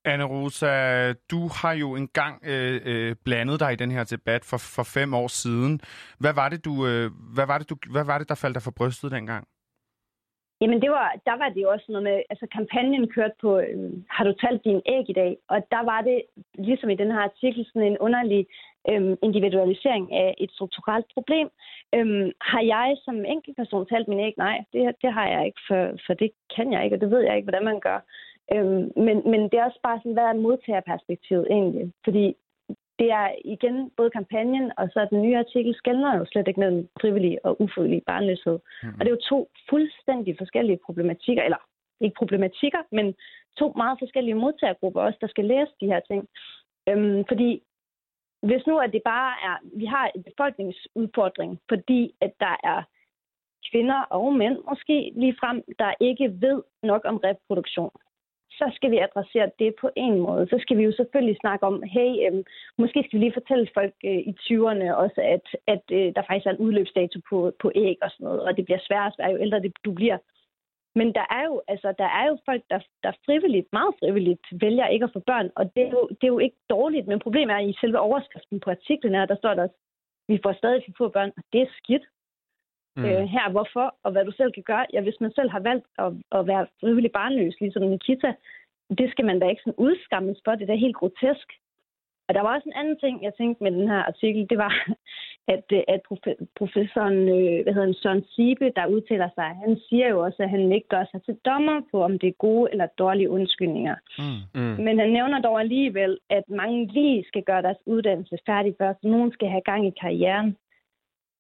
Anne 0.06 0.24
Rosa, 0.24 0.74
du 1.14 1.50
har 1.62 1.74
jo 1.74 1.96
engang 1.96 2.44
øh, 2.46 2.82
øh, 2.86 3.16
blandet 3.26 3.60
dig 3.60 3.74
i 3.74 3.76
den 3.76 3.92
her 3.92 4.04
debat 4.04 4.46
for, 4.46 4.58
for 4.58 4.84
fem 4.84 5.14
år 5.14 5.28
siden. 5.28 5.82
Hvad 6.20 6.34
var 6.34 6.50
det, 6.50 6.66
du, 6.66 6.88
øh, 6.88 7.12
hvad 7.36 7.46
var 7.46 7.58
det, 7.58 7.70
du, 7.70 7.76
hvad 7.92 8.06
var 8.06 8.18
det, 8.18 8.30
der 8.30 8.36
faldt 8.36 8.56
dig 8.56 8.64
for 8.64 8.72
brystet 8.72 9.12
dengang? 9.12 9.48
Jamen, 10.62 10.82
det 10.82 10.90
var, 10.90 11.10
der 11.26 11.38
var 11.38 11.50
det 11.50 11.62
jo 11.62 11.70
også 11.70 11.86
noget 11.90 12.04
med, 12.04 12.18
altså 12.30 12.48
kampagnen 12.52 13.08
kørte 13.08 13.38
på, 13.42 13.60
øh, 13.60 13.92
har 14.10 14.24
du 14.24 14.34
talt 14.34 14.64
din 14.64 14.82
æg 14.86 15.10
i 15.10 15.14
dag? 15.14 15.38
Og 15.48 15.58
der 15.72 15.84
var 15.92 16.02
det, 16.02 16.22
ligesom 16.54 16.90
i 16.90 16.96
den 16.96 17.12
her 17.12 17.20
artikel, 17.20 17.66
sådan 17.66 17.92
en 17.92 17.98
underlig 17.98 18.48
øh, 18.90 19.18
individualisering 19.22 20.14
af 20.14 20.36
et 20.38 20.52
strukturelt 20.52 21.06
problem. 21.14 21.48
Øh, 21.96 22.32
har 22.42 22.62
jeg 22.62 22.98
som 23.06 23.26
enkeltperson 23.26 23.86
talt 23.86 24.08
min 24.08 24.20
æg? 24.20 24.34
Nej, 24.38 24.64
det, 24.74 24.96
det 25.02 25.14
har 25.14 25.28
jeg 25.28 25.46
ikke, 25.46 25.62
for, 25.68 25.82
for 26.06 26.14
det 26.14 26.32
kan 26.56 26.74
jeg 26.74 26.84
ikke, 26.84 26.96
og 26.96 27.02
det 27.02 27.12
ved 27.12 27.22
jeg 27.22 27.36
ikke, 27.36 27.50
hvordan 27.50 27.66
man 27.66 27.80
gør. 27.80 28.00
Øh, 28.54 28.80
men, 29.06 29.18
men 29.32 29.42
det 29.50 29.54
er 29.54 29.66
også 29.66 29.80
bare 29.84 30.00
sådan, 30.00 30.14
hvad 30.14 30.24
er 30.24 30.44
modtagerperspektivet 30.46 31.48
egentlig? 31.50 31.94
Fordi 32.04 32.36
det 33.00 33.12
er 33.12 33.28
igen 33.46 33.92
både 33.98 34.10
kampagnen 34.10 34.72
og 34.78 34.90
så 34.94 35.08
den 35.10 35.22
nye 35.22 35.38
artikel 35.38 35.76
skældner 35.76 36.18
jo 36.18 36.26
slet 36.26 36.48
ikke 36.48 36.60
mellem 36.60 36.90
frivillig 37.02 37.46
og 37.46 37.62
ufrivillig 37.62 38.02
barnløshed. 38.08 38.60
Mm. 38.84 38.90
Og 38.90 39.00
det 39.00 39.08
er 39.08 39.18
jo 39.18 39.28
to 39.30 39.50
fuldstændig 39.70 40.36
forskellige 40.38 40.80
problematikker, 40.86 41.44
eller 41.44 41.62
ikke 42.02 42.16
problematikker, 42.18 42.82
men 42.92 43.16
to 43.58 43.74
meget 43.76 44.00
forskellige 44.00 44.42
modtagergrupper 44.44 45.02
også, 45.02 45.18
der 45.22 45.28
skal 45.28 45.46
læse 45.46 45.72
de 45.82 45.92
her 45.92 46.00
ting. 46.00 46.28
Øhm, 46.90 47.24
fordi 47.28 47.62
hvis 48.42 48.68
nu 48.68 48.78
at 48.78 48.94
det 48.94 49.02
bare 49.06 49.34
er, 49.50 49.56
vi 49.78 49.86
har 49.86 50.12
en 50.16 50.24
befolkningsudfordring, 50.24 51.60
fordi 51.70 52.16
at 52.22 52.34
der 52.40 52.56
er 52.64 52.84
kvinder 53.72 54.02
og 54.02 54.34
mænd 54.34 54.58
måske 54.70 55.12
lige 55.16 55.36
frem, 55.40 55.64
der 55.80 55.94
ikke 56.00 56.26
ved 56.42 56.62
nok 56.84 57.02
om 57.06 57.18
reproduktion 57.18 57.92
så 58.60 58.66
skal 58.76 58.92
vi 58.92 58.98
adressere 59.08 59.52
det 59.60 59.72
på 59.82 59.90
en 59.96 60.20
måde. 60.20 60.44
Så 60.52 60.58
skal 60.62 60.78
vi 60.78 60.84
jo 60.84 60.94
selvfølgelig 61.00 61.38
snakke 61.44 61.66
om, 61.66 61.84
hey, 61.96 62.12
øhm, 62.26 62.44
måske 62.78 63.00
skal 63.04 63.16
vi 63.20 63.24
lige 63.24 63.40
fortælle 63.40 63.68
folk 63.74 63.94
øh, 64.10 64.22
i 64.32 64.34
20'erne 64.46 64.88
også, 65.04 65.20
at, 65.36 65.46
at 65.74 65.86
øh, 65.98 66.08
der 66.16 66.24
faktisk 66.28 66.46
er 66.46 66.54
en 66.54 66.64
udløbsdato 66.66 67.18
på, 67.30 67.38
på 67.62 67.72
æg 67.76 67.98
og 68.02 68.10
sådan 68.12 68.26
noget, 68.28 68.42
og 68.48 68.58
det 68.58 68.66
bliver 68.66 68.82
sværere 68.88 69.10
og 69.10 69.14
sværere, 69.16 69.32
jo 69.32 69.44
ældre 69.46 69.60
det, 69.66 69.74
du 69.86 69.92
bliver. 70.00 70.18
Men 70.96 71.08
der 71.18 71.26
er 71.38 71.44
jo, 71.50 71.62
altså, 71.68 71.94
der 72.02 72.10
er 72.20 72.26
jo 72.30 72.38
folk, 72.46 72.64
der, 72.70 72.80
der 73.04 73.12
frivilligt, 73.26 73.68
meget 73.74 73.94
frivilligt, 74.00 74.46
vælger 74.52 74.88
ikke 74.88 75.06
at 75.06 75.14
få 75.14 75.20
børn, 75.20 75.50
og 75.56 75.64
det 75.76 75.84
er, 75.88 75.90
jo, 75.90 76.08
det 76.08 76.24
er 76.24 76.36
jo 76.36 76.40
ikke 76.40 76.60
dårligt, 76.70 77.08
men 77.08 77.20
problemet 77.20 77.54
er, 77.54 77.58
at 77.58 77.70
i 77.70 77.78
selve 77.82 78.00
overskriften 78.00 78.60
på 78.60 78.70
artiklen 78.70 79.16
her, 79.16 79.26
der 79.26 79.36
står 79.36 79.54
der, 79.54 79.64
at 79.64 79.76
vi 80.28 80.40
får 80.44 80.54
stadig 80.54 80.84
for 80.86 80.94
få 80.98 81.10
børn, 81.10 81.32
og 81.38 81.44
det 81.54 81.62
er 81.62 81.76
skidt. 81.78 82.06
Mm. 83.00 83.06
Øh, 83.06 83.24
her, 83.36 83.46
hvorfor, 83.52 83.96
og 84.04 84.12
hvad 84.12 84.26
du 84.26 84.32
selv 84.32 84.52
kan 84.52 84.64
gøre. 84.64 84.86
Ja, 84.94 85.02
hvis 85.02 85.22
man 85.22 85.32
selv 85.32 85.50
har 85.50 85.60
valgt 85.60 85.88
at, 85.98 86.12
at 86.38 86.48
være 86.48 86.68
frivillig 86.82 87.12
barnløs, 87.12 87.56
ligesom 87.62 87.84
Nikita, 87.84 88.34
det 88.98 89.12
skal 89.12 89.26
man 89.26 89.40
da 89.40 89.46
ikke 89.48 89.62
sådan 89.62 89.84
udskammes 89.88 90.40
for. 90.46 90.52
Det 90.52 90.64
er 90.64 90.74
da 90.74 90.86
helt 90.86 90.96
grotesk. 90.96 91.50
Og 92.28 92.36
der 92.36 92.42
var 92.42 92.56
også 92.56 92.70
en 92.70 92.80
anden 92.82 92.98
ting, 93.00 93.24
jeg 93.24 93.34
tænkte 93.38 93.64
med 93.64 93.72
den 93.72 93.88
her 93.88 94.02
artikel, 94.12 94.50
det 94.50 94.58
var, 94.58 94.74
at, 95.56 95.66
øh, 95.78 95.84
at 95.88 96.02
professoren, 96.60 97.20
øh, 97.38 97.64
hvad 97.64 97.74
hedder 97.74 97.90
han, 97.90 98.02
Søren 98.02 98.24
Sibe, 98.34 98.72
der 98.76 98.94
udtaler 98.96 99.30
sig, 99.36 99.50
han 99.66 99.78
siger 99.90 100.08
jo 100.10 100.18
også, 100.26 100.44
at 100.44 100.50
han 100.50 100.72
ikke 100.72 100.88
gør 100.88 101.06
sig 101.12 101.22
til 101.24 101.36
dommer 101.46 101.82
på, 101.92 102.04
om 102.04 102.20
det 102.20 102.28
er 102.28 102.44
gode 102.48 102.72
eller 102.72 102.88
dårlige 102.98 103.30
undskyldninger. 103.30 103.96
Mm. 104.18 104.62
Mm. 104.62 104.84
Men 104.86 105.00
han 105.00 105.10
nævner 105.10 105.40
dog 105.42 105.60
alligevel, 105.60 106.18
at 106.30 106.44
mange 106.50 106.86
lige 106.86 107.26
skal 107.28 107.44
gøre 107.44 107.62
deres 107.62 107.82
uddannelse 107.86 108.38
færdig 108.46 108.76
først. 108.78 109.04
Nogen 109.04 109.32
skal 109.32 109.50
have 109.50 109.62
gang 109.72 109.88
i 109.88 109.94
karrieren. 110.02 110.56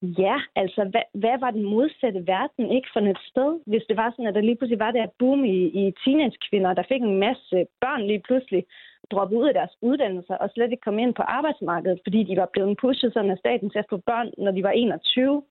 Ja, 0.02 0.38
altså, 0.56 0.82
hvad, 0.92 1.06
hvad 1.14 1.40
var 1.40 1.52
den 1.52 1.64
modsatte 1.64 2.28
verden 2.28 2.72
ikke 2.72 2.90
for 2.94 3.00
et 3.00 3.22
sted, 3.32 3.60
hvis 3.66 3.84
det 3.90 3.98
var 3.98 4.10
sådan, 4.12 4.28
at 4.28 4.36
der 4.36 4.42
lige 4.42 4.56
pludselig 4.56 4.80
var 4.80 4.92
det 4.92 5.12
boom 5.20 5.46
i, 5.46 5.60
i 5.82 5.94
teenagekvinder, 6.04 6.74
der 6.74 6.84
fik 6.92 7.02
en 7.02 7.20
masse 7.20 7.58
børn 7.82 8.02
lige 8.08 8.24
pludselig, 8.28 8.64
droppet 9.12 9.38
ud 9.38 9.48
af 9.48 9.54
deres 9.54 9.74
uddannelser 9.82 10.36
og 10.36 10.50
slet 10.50 10.72
ikke 10.72 10.86
kom 10.88 11.00
ind 11.00 11.14
på 11.16 11.22
arbejdsmarkedet, 11.22 12.00
fordi 12.06 12.24
de 12.24 12.36
var 12.42 12.50
blevet 12.54 12.78
pushet 12.82 13.14
sådan 13.14 13.32
af 13.32 13.38
staten 13.38 13.70
til 13.70 13.80
at 13.80 13.90
få 13.90 13.98
børn, 13.98 14.28
når 14.38 14.52
de 14.52 14.64
var 14.64 14.72
21. 14.72 15.44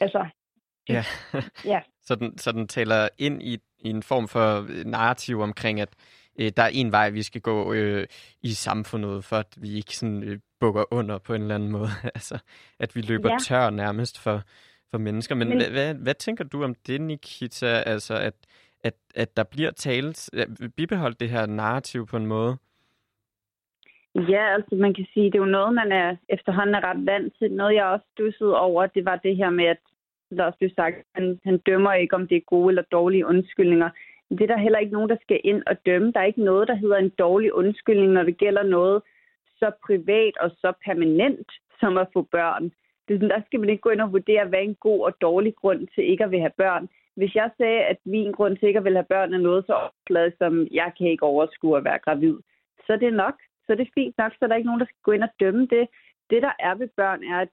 Altså, 0.00 0.26
ja. 0.88 1.02
ja. 1.64 1.80
så, 2.06 2.14
den, 2.14 2.38
så 2.38 2.52
den 2.52 2.68
taler 2.68 3.08
ind 3.18 3.42
i, 3.42 3.54
i 3.78 3.90
en 3.90 4.02
form 4.02 4.28
for 4.28 4.46
narrativ 4.88 5.40
omkring, 5.40 5.80
at 5.80 5.92
øh, 6.40 6.50
der 6.56 6.62
er 6.62 6.70
en 6.72 6.92
vej, 6.92 7.10
vi 7.10 7.22
skal 7.22 7.40
gå 7.40 7.72
øh, 7.72 8.06
i 8.42 8.48
samfundet, 8.48 9.24
for 9.24 9.36
at 9.36 9.56
vi 9.56 9.76
ikke 9.76 9.96
sådan 9.96 10.22
øh, 10.22 10.38
bukker 10.60 10.84
under 10.90 11.18
på 11.18 11.34
en 11.34 11.42
eller 11.42 11.54
anden 11.54 11.70
måde. 11.70 11.88
altså, 12.16 12.38
at 12.78 12.96
vi 12.96 13.00
løber 13.00 13.30
ja. 13.30 13.36
tør 13.38 13.70
nærmest 13.70 14.22
for, 14.22 14.42
for 14.90 14.98
mennesker. 14.98 15.34
Men, 15.34 15.48
Men... 15.48 15.56
Hvad, 15.56 15.70
hvad, 15.70 15.94
hvad 15.94 16.14
tænker 16.14 16.44
du 16.44 16.64
om 16.64 16.74
det, 16.86 17.00
Nikita? 17.00 17.66
Altså, 17.66 18.14
at, 18.14 18.34
at, 18.84 18.94
at 19.14 19.36
der 19.36 19.44
bliver 19.44 19.70
talt, 19.70 20.30
bibeholdt 20.76 21.20
det 21.20 21.30
her 21.30 21.46
narrativ 21.46 22.06
på 22.06 22.16
en 22.16 22.26
måde? 22.26 22.56
Ja, 24.14 24.54
altså 24.54 24.74
man 24.74 24.94
kan 24.94 25.06
sige, 25.14 25.26
det 25.26 25.34
er 25.34 25.46
jo 25.46 25.56
noget, 25.58 25.74
man 25.74 25.92
er 25.92 26.16
efterhånden 26.28 26.74
er 26.74 26.84
ret 26.84 27.06
vant 27.06 27.34
til. 27.38 27.52
Noget, 27.52 27.74
jeg 27.74 27.84
også 27.84 28.06
stussede 28.14 28.60
over, 28.60 28.86
det 28.86 29.04
var 29.04 29.16
det 29.16 29.36
her 29.36 29.50
med, 29.50 29.64
at 29.64 29.78
der 30.36 30.44
også 30.44 30.58
blev 30.58 30.70
sagt, 30.76 30.96
han, 31.14 31.40
han 31.44 31.58
dømmer 31.58 31.92
ikke, 31.92 32.14
om 32.14 32.28
det 32.28 32.36
er 32.36 32.50
gode 32.54 32.70
eller 32.70 32.82
dårlige 32.82 33.26
undskyldninger. 33.26 33.90
Det 34.30 34.40
er 34.40 34.46
der 34.46 34.56
heller 34.56 34.78
ikke 34.78 34.92
nogen, 34.92 35.10
der 35.10 35.16
skal 35.22 35.40
ind 35.44 35.62
og 35.66 35.76
dømme. 35.86 36.12
Der 36.12 36.20
er 36.20 36.24
ikke 36.24 36.44
noget, 36.44 36.68
der 36.68 36.74
hedder 36.74 36.96
en 36.96 37.12
dårlig 37.18 37.54
undskyldning, 37.54 38.12
når 38.12 38.22
det 38.22 38.36
gælder 38.36 38.62
noget 38.62 39.02
så 39.58 39.70
privat 39.86 40.36
og 40.40 40.50
så 40.50 40.72
permanent 40.84 41.50
som 41.80 41.98
at 41.98 42.08
få 42.12 42.22
børn. 42.22 42.64
Det 43.08 43.14
er 43.14 43.18
sådan, 43.18 43.30
der 43.30 43.42
skal 43.46 43.60
man 43.60 43.68
ikke 43.68 43.80
gå 43.80 43.90
ind 43.90 44.00
og 44.00 44.12
vurdere, 44.12 44.46
hvad 44.46 44.62
en 44.62 44.74
god 44.74 45.00
og 45.04 45.20
dårlig 45.20 45.54
grund 45.54 45.88
til 45.94 46.04
ikke 46.10 46.24
at 46.24 46.30
vil 46.30 46.40
have 46.40 46.58
børn. 46.64 46.88
Hvis 47.16 47.34
jeg 47.34 47.50
sagde, 47.58 47.80
at 47.80 47.98
min 48.04 48.32
grund 48.32 48.56
til 48.56 48.68
ikke 48.68 48.78
at 48.78 48.84
vil 48.84 49.00
have 49.00 49.12
børn 49.14 49.34
er 49.34 49.38
noget 49.38 49.66
så 49.66 49.72
opladet, 49.72 50.34
som 50.38 50.66
jeg 50.70 50.92
kan 50.98 51.06
ikke 51.06 51.22
overskue 51.22 51.76
at 51.76 51.84
være 51.84 51.98
gravid, 51.98 52.36
så 52.86 52.92
er 52.92 52.96
det 52.96 53.12
nok. 53.12 53.34
Så 53.66 53.72
er 53.72 53.76
det 53.76 53.90
fint 53.94 54.18
nok, 54.18 54.32
så 54.32 54.38
er 54.44 54.46
der 54.46 54.56
ikke 54.56 54.66
nogen, 54.66 54.80
der 54.80 54.86
skal 54.86 55.02
gå 55.02 55.12
ind 55.12 55.22
og 55.22 55.34
dømme 55.40 55.66
det. 55.66 55.88
Det, 56.30 56.42
der 56.42 56.52
er 56.58 56.74
ved 56.74 56.88
børn, 56.96 57.24
er, 57.24 57.38
at 57.38 57.48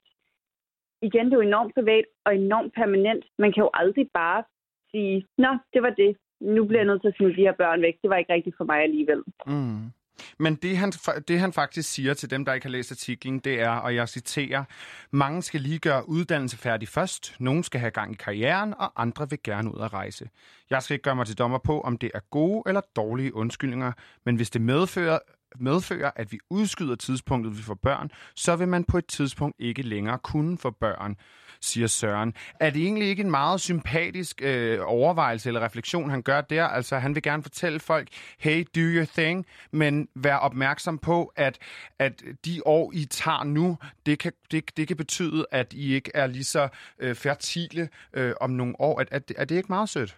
igen, 1.02 1.26
det 1.26 1.34
er 1.34 1.38
jo 1.38 1.50
enormt 1.50 1.74
privat 1.74 2.06
og 2.26 2.36
enormt 2.36 2.74
permanent. 2.74 3.26
Man 3.38 3.52
kan 3.54 3.64
jo 3.64 3.70
aldrig 3.74 4.10
bare 4.14 4.44
sige, 4.92 5.26
nå, 5.38 5.58
det 5.74 5.82
var 5.84 5.90
det. 5.90 6.18
Nu 6.40 6.66
bliver 6.66 6.80
jeg 6.80 6.88
nødt 6.88 7.02
til 7.02 7.08
at 7.08 7.18
smide 7.18 7.36
de 7.36 7.42
her 7.42 7.54
børn 7.58 7.82
væk. 7.82 7.94
Det 8.02 8.10
var 8.10 8.18
ikke 8.18 8.34
rigtigt 8.34 8.58
for 8.58 8.64
mig 8.64 8.84
alligevel. 8.84 9.24
Mm. 9.48 9.92
Men 10.40 10.56
det 10.56 10.78
han, 10.78 10.92
det 11.28 11.40
han 11.40 11.54
faktisk 11.54 11.94
siger 11.94 12.14
til 12.14 12.30
dem, 12.30 12.46
der 12.46 12.54
ikke 12.54 12.66
har 12.66 12.72
læst 12.72 12.92
artiklen, 12.92 13.40
det 13.40 13.62
er, 13.62 13.70
og 13.70 13.96
jeg 13.96 14.10
citerer, 14.10 14.64
mange 15.12 15.42
skal 15.42 15.62
lige 15.62 15.80
gøre 15.80 16.10
uddannelse 16.10 16.58
færdig 16.58 16.88
først, 16.88 17.36
nogen 17.40 17.64
skal 17.64 17.80
have 17.80 17.92
gang 17.92 18.12
i 18.12 18.16
karrieren, 18.16 18.74
og 18.78 19.02
andre 19.02 19.30
vil 19.30 19.40
gerne 19.44 19.76
ud 19.76 19.82
at 19.82 19.94
rejse. 19.94 20.30
Jeg 20.70 20.84
skal 20.84 20.94
ikke 20.94 21.04
gøre 21.04 21.16
mig 21.16 21.26
til 21.26 21.38
dommer 21.38 21.58
på, 21.58 21.82
om 21.82 21.98
det 21.98 22.12
er 22.14 22.20
gode 22.32 22.64
eller 22.68 22.82
dårlige 22.96 23.36
undskyldninger, 23.36 23.92
men 24.26 24.36
hvis 24.36 24.50
det 24.50 24.62
medfører 24.62 25.20
medfører, 25.60 26.12
at 26.16 26.32
vi 26.32 26.40
udskyder 26.50 26.96
tidspunktet, 26.96 27.58
vi 27.58 27.62
får 27.62 27.74
børn, 27.74 28.12
så 28.36 28.56
vil 28.56 28.68
man 28.68 28.84
på 28.84 28.98
et 28.98 29.06
tidspunkt 29.06 29.56
ikke 29.60 29.82
længere 29.82 30.18
kunne 30.18 30.58
få 30.58 30.70
børn 30.70 31.16
siger 31.62 31.88
Søren. 31.88 32.34
Er 32.60 32.70
det 32.70 32.82
egentlig 32.82 33.08
ikke 33.08 33.24
en 33.24 33.32
meget 33.32 33.60
sympatisk 33.62 34.42
øh, 34.44 34.80
overvejelse 34.82 35.50
eller 35.50 35.66
refleksion, 35.66 36.10
han 36.10 36.22
gør 36.22 36.42
der? 36.42 36.64
Altså, 36.64 36.96
han 36.96 37.16
vil 37.16 37.24
gerne 37.24 37.44
fortælle 37.44 37.80
folk, 37.80 38.08
hey, 38.40 38.64
do 38.76 38.82
your 38.82 39.06
thing, 39.18 39.46
men 39.72 40.08
vær 40.16 40.36
opmærksom 40.36 40.98
på, 40.98 41.32
at, 41.36 41.60
at 42.00 42.24
de 42.46 42.62
år, 42.66 42.92
I 42.94 43.06
tager 43.06 43.44
nu, 43.44 43.78
det 44.06 44.20
kan, 44.20 44.32
det, 44.52 44.78
det 44.78 44.88
kan 44.88 44.98
betyde, 44.98 45.46
at 45.52 45.74
I 45.74 45.96
ikke 45.96 46.12
er 46.16 46.28
lige 46.28 46.44
så 46.44 46.70
øh, 47.00 47.16
fertile 47.16 47.90
øh, 48.14 48.34
om 48.42 48.50
nogle 48.50 48.76
år. 48.80 49.00
Er, 49.00 49.06
er, 49.12 49.20
er 49.38 49.46
det 49.46 49.56
ikke 49.56 49.72
meget 49.72 49.90
sødt? 49.90 50.18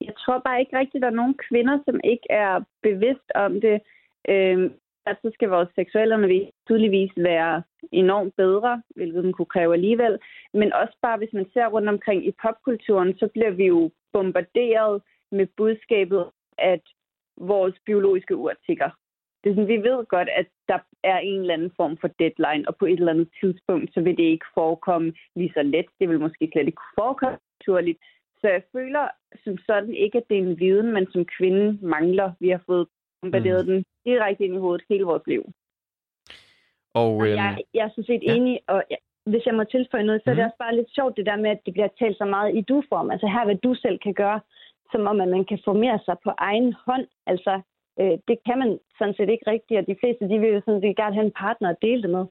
Jeg 0.00 0.14
tror 0.16 0.38
bare 0.44 0.60
ikke 0.60 0.78
rigtigt, 0.78 0.96
at 0.96 1.02
der 1.02 1.10
er 1.10 1.20
nogen 1.22 1.36
kvinder, 1.48 1.78
som 1.84 2.00
ikke 2.04 2.26
er 2.30 2.64
bevidst 2.82 3.30
om 3.34 3.52
det. 3.60 3.80
Øh, 4.28 4.70
at 5.06 5.16
så 5.22 5.30
skal 5.34 5.48
vores 5.48 5.68
seksuelle 5.74 6.14
undervisning 6.14 6.52
tydeligvis 6.66 7.12
være 7.16 7.62
enormt 7.92 8.34
bedre, 8.36 8.82
hvilket 8.96 9.24
den 9.24 9.32
kunne 9.32 9.52
kræve 9.54 9.74
alligevel. 9.74 10.18
Men 10.54 10.72
også 10.72 10.96
bare, 11.02 11.18
hvis 11.18 11.32
man 11.32 11.46
ser 11.52 11.66
rundt 11.66 11.88
omkring 11.88 12.26
i 12.26 12.32
popkulturen, 12.42 13.18
så 13.18 13.28
bliver 13.34 13.50
vi 13.50 13.66
jo 13.66 13.90
bombarderet 14.12 15.02
med 15.32 15.46
budskabet, 15.56 16.24
at 16.58 16.84
vores 17.36 17.74
biologiske 17.86 18.36
ur 18.36 18.52
tigger. 18.66 18.90
Det 19.44 19.50
er 19.50 19.54
sådan, 19.54 19.68
vi 19.68 19.88
ved 19.88 20.06
godt, 20.06 20.28
at 20.28 20.46
der 20.68 20.78
er 21.04 21.18
en 21.18 21.40
eller 21.40 21.54
anden 21.54 21.72
form 21.76 21.96
for 21.96 22.08
deadline, 22.08 22.68
og 22.68 22.76
på 22.76 22.86
et 22.86 22.98
eller 22.98 23.12
andet 23.12 23.28
tidspunkt, 23.40 23.94
så 23.94 24.00
vil 24.00 24.16
det 24.16 24.22
ikke 24.22 24.46
forekomme 24.54 25.12
lige 25.36 25.52
så 25.54 25.62
let. 25.62 25.86
Det 26.00 26.08
vil 26.08 26.20
måske 26.20 26.48
slet 26.52 26.66
ikke 26.66 26.82
forekomme 26.98 27.38
naturligt. 27.60 27.98
Så 28.40 28.48
jeg 28.48 28.62
føler 28.72 29.08
som 29.44 29.58
sådan 29.66 29.94
ikke, 29.94 30.18
at 30.18 30.24
det 30.30 30.38
er 30.38 30.42
en 30.42 30.60
viden, 30.60 30.92
man 30.92 31.06
som 31.12 31.24
kvinde 31.38 31.78
mangler. 31.82 32.32
Vi 32.40 32.48
har 32.48 32.62
fået 32.66 32.86
bombarderet 33.22 33.66
mm. 33.66 33.72
den 33.72 33.84
direkte 34.04 34.44
ind 34.44 34.54
i 34.54 34.58
hovedet 34.58 34.84
hele 34.90 35.04
vores 35.04 35.26
liv. 35.26 35.42
Og, 36.94 37.12
øhm, 37.26 37.36
jeg, 37.36 37.58
jeg 37.74 37.84
er 37.84 37.90
sådan 37.90 38.10
set 38.10 38.22
ja. 38.22 38.34
enig, 38.34 38.60
og 38.66 38.82
jeg, 38.90 38.98
hvis 39.30 39.46
jeg 39.46 39.54
må 39.54 39.64
tilføje 39.64 40.08
noget, 40.08 40.20
så 40.22 40.26
mm. 40.26 40.30
er 40.30 40.34
det 40.34 40.44
mhm. 40.44 40.48
også 40.48 40.58
bare 40.64 40.76
lidt 40.76 40.94
sjovt 40.96 41.16
det 41.16 41.26
der 41.26 41.36
med, 41.36 41.50
at 41.50 41.60
det 41.66 41.72
bliver 41.74 41.88
talt 41.98 42.18
så 42.18 42.24
meget 42.24 42.56
i 42.58 42.60
du-form. 42.60 43.10
Altså 43.10 43.26
her, 43.26 43.44
hvad 43.44 43.58
du 43.66 43.74
selv 43.74 43.98
kan 43.98 44.14
gøre, 44.14 44.40
som 44.92 45.06
om 45.10 45.20
at 45.20 45.28
man 45.28 45.44
kan 45.44 45.60
formere 45.64 45.98
sig 46.04 46.16
på 46.24 46.30
egen 46.38 46.74
hånd. 46.86 47.06
Altså, 47.26 47.60
øh, 48.00 48.16
det 48.28 48.36
kan 48.46 48.58
man 48.58 48.78
sådan 48.98 49.14
set 49.14 49.30
ikke 49.30 49.50
rigtigt, 49.50 49.80
og 49.80 49.86
de 49.86 49.96
fleste, 50.00 50.28
de 50.28 50.38
vil 50.38 50.54
jo 50.56 50.60
sådan, 50.64 50.82
de 50.82 51.00
gerne 51.02 51.14
have 51.14 51.26
en 51.26 51.38
partner 51.44 51.68
at 51.70 51.82
dele 51.82 52.02
det 52.02 52.10
med. 52.10 52.24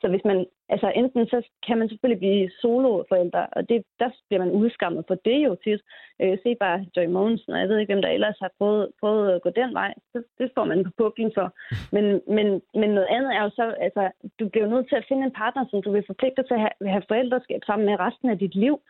Så 0.00 0.08
hvis 0.08 0.24
man, 0.24 0.46
altså 0.68 0.92
enten 0.96 1.26
så 1.26 1.48
kan 1.66 1.78
man 1.78 1.88
selvfølgelig 1.88 2.18
blive 2.18 2.50
soloforældre, 2.60 3.46
og 3.56 3.68
det, 3.68 3.84
der 4.00 4.10
bliver 4.28 4.44
man 4.44 4.54
udskammet 4.60 5.04
for 5.08 5.14
det 5.14 5.38
jo 5.46 5.56
tit. 5.64 5.80
Øh, 6.22 6.38
se 6.42 6.54
bare 6.60 6.86
Joy 6.96 7.06
Mogensen, 7.06 7.52
og 7.52 7.60
jeg 7.60 7.68
ved 7.68 7.78
ikke, 7.78 7.92
hvem 7.92 8.02
der 8.02 8.08
ellers 8.08 8.38
har 8.40 8.50
prøvet, 8.58 8.90
prøvet 9.00 9.32
at 9.32 9.42
gå 9.42 9.50
den 9.50 9.74
vej. 9.74 9.94
Det, 10.14 10.24
det 10.38 10.50
får 10.54 10.64
man 10.64 10.84
på 10.84 10.90
puklen 10.98 11.32
for. 11.34 11.46
Men, 11.94 12.04
men, 12.36 12.46
men 12.80 12.90
noget 12.90 13.08
andet 13.10 13.30
er 13.36 13.42
jo 13.42 13.50
så, 13.50 13.74
altså, 13.86 14.10
du 14.40 14.48
bliver 14.48 14.66
nødt 14.66 14.88
til 14.88 14.96
at 14.96 15.06
finde 15.08 15.24
en 15.24 15.38
partner, 15.42 15.64
som 15.70 15.82
du 15.82 15.90
vil 15.92 16.04
forpligte 16.06 16.42
til 16.42 16.54
at 16.54 16.60
have, 16.60 16.90
have 16.94 17.08
forældreskab 17.08 17.60
sammen 17.66 17.86
med 17.86 18.00
resten 18.00 18.28
af 18.30 18.38
dit 18.38 18.54
liv. 18.54 18.80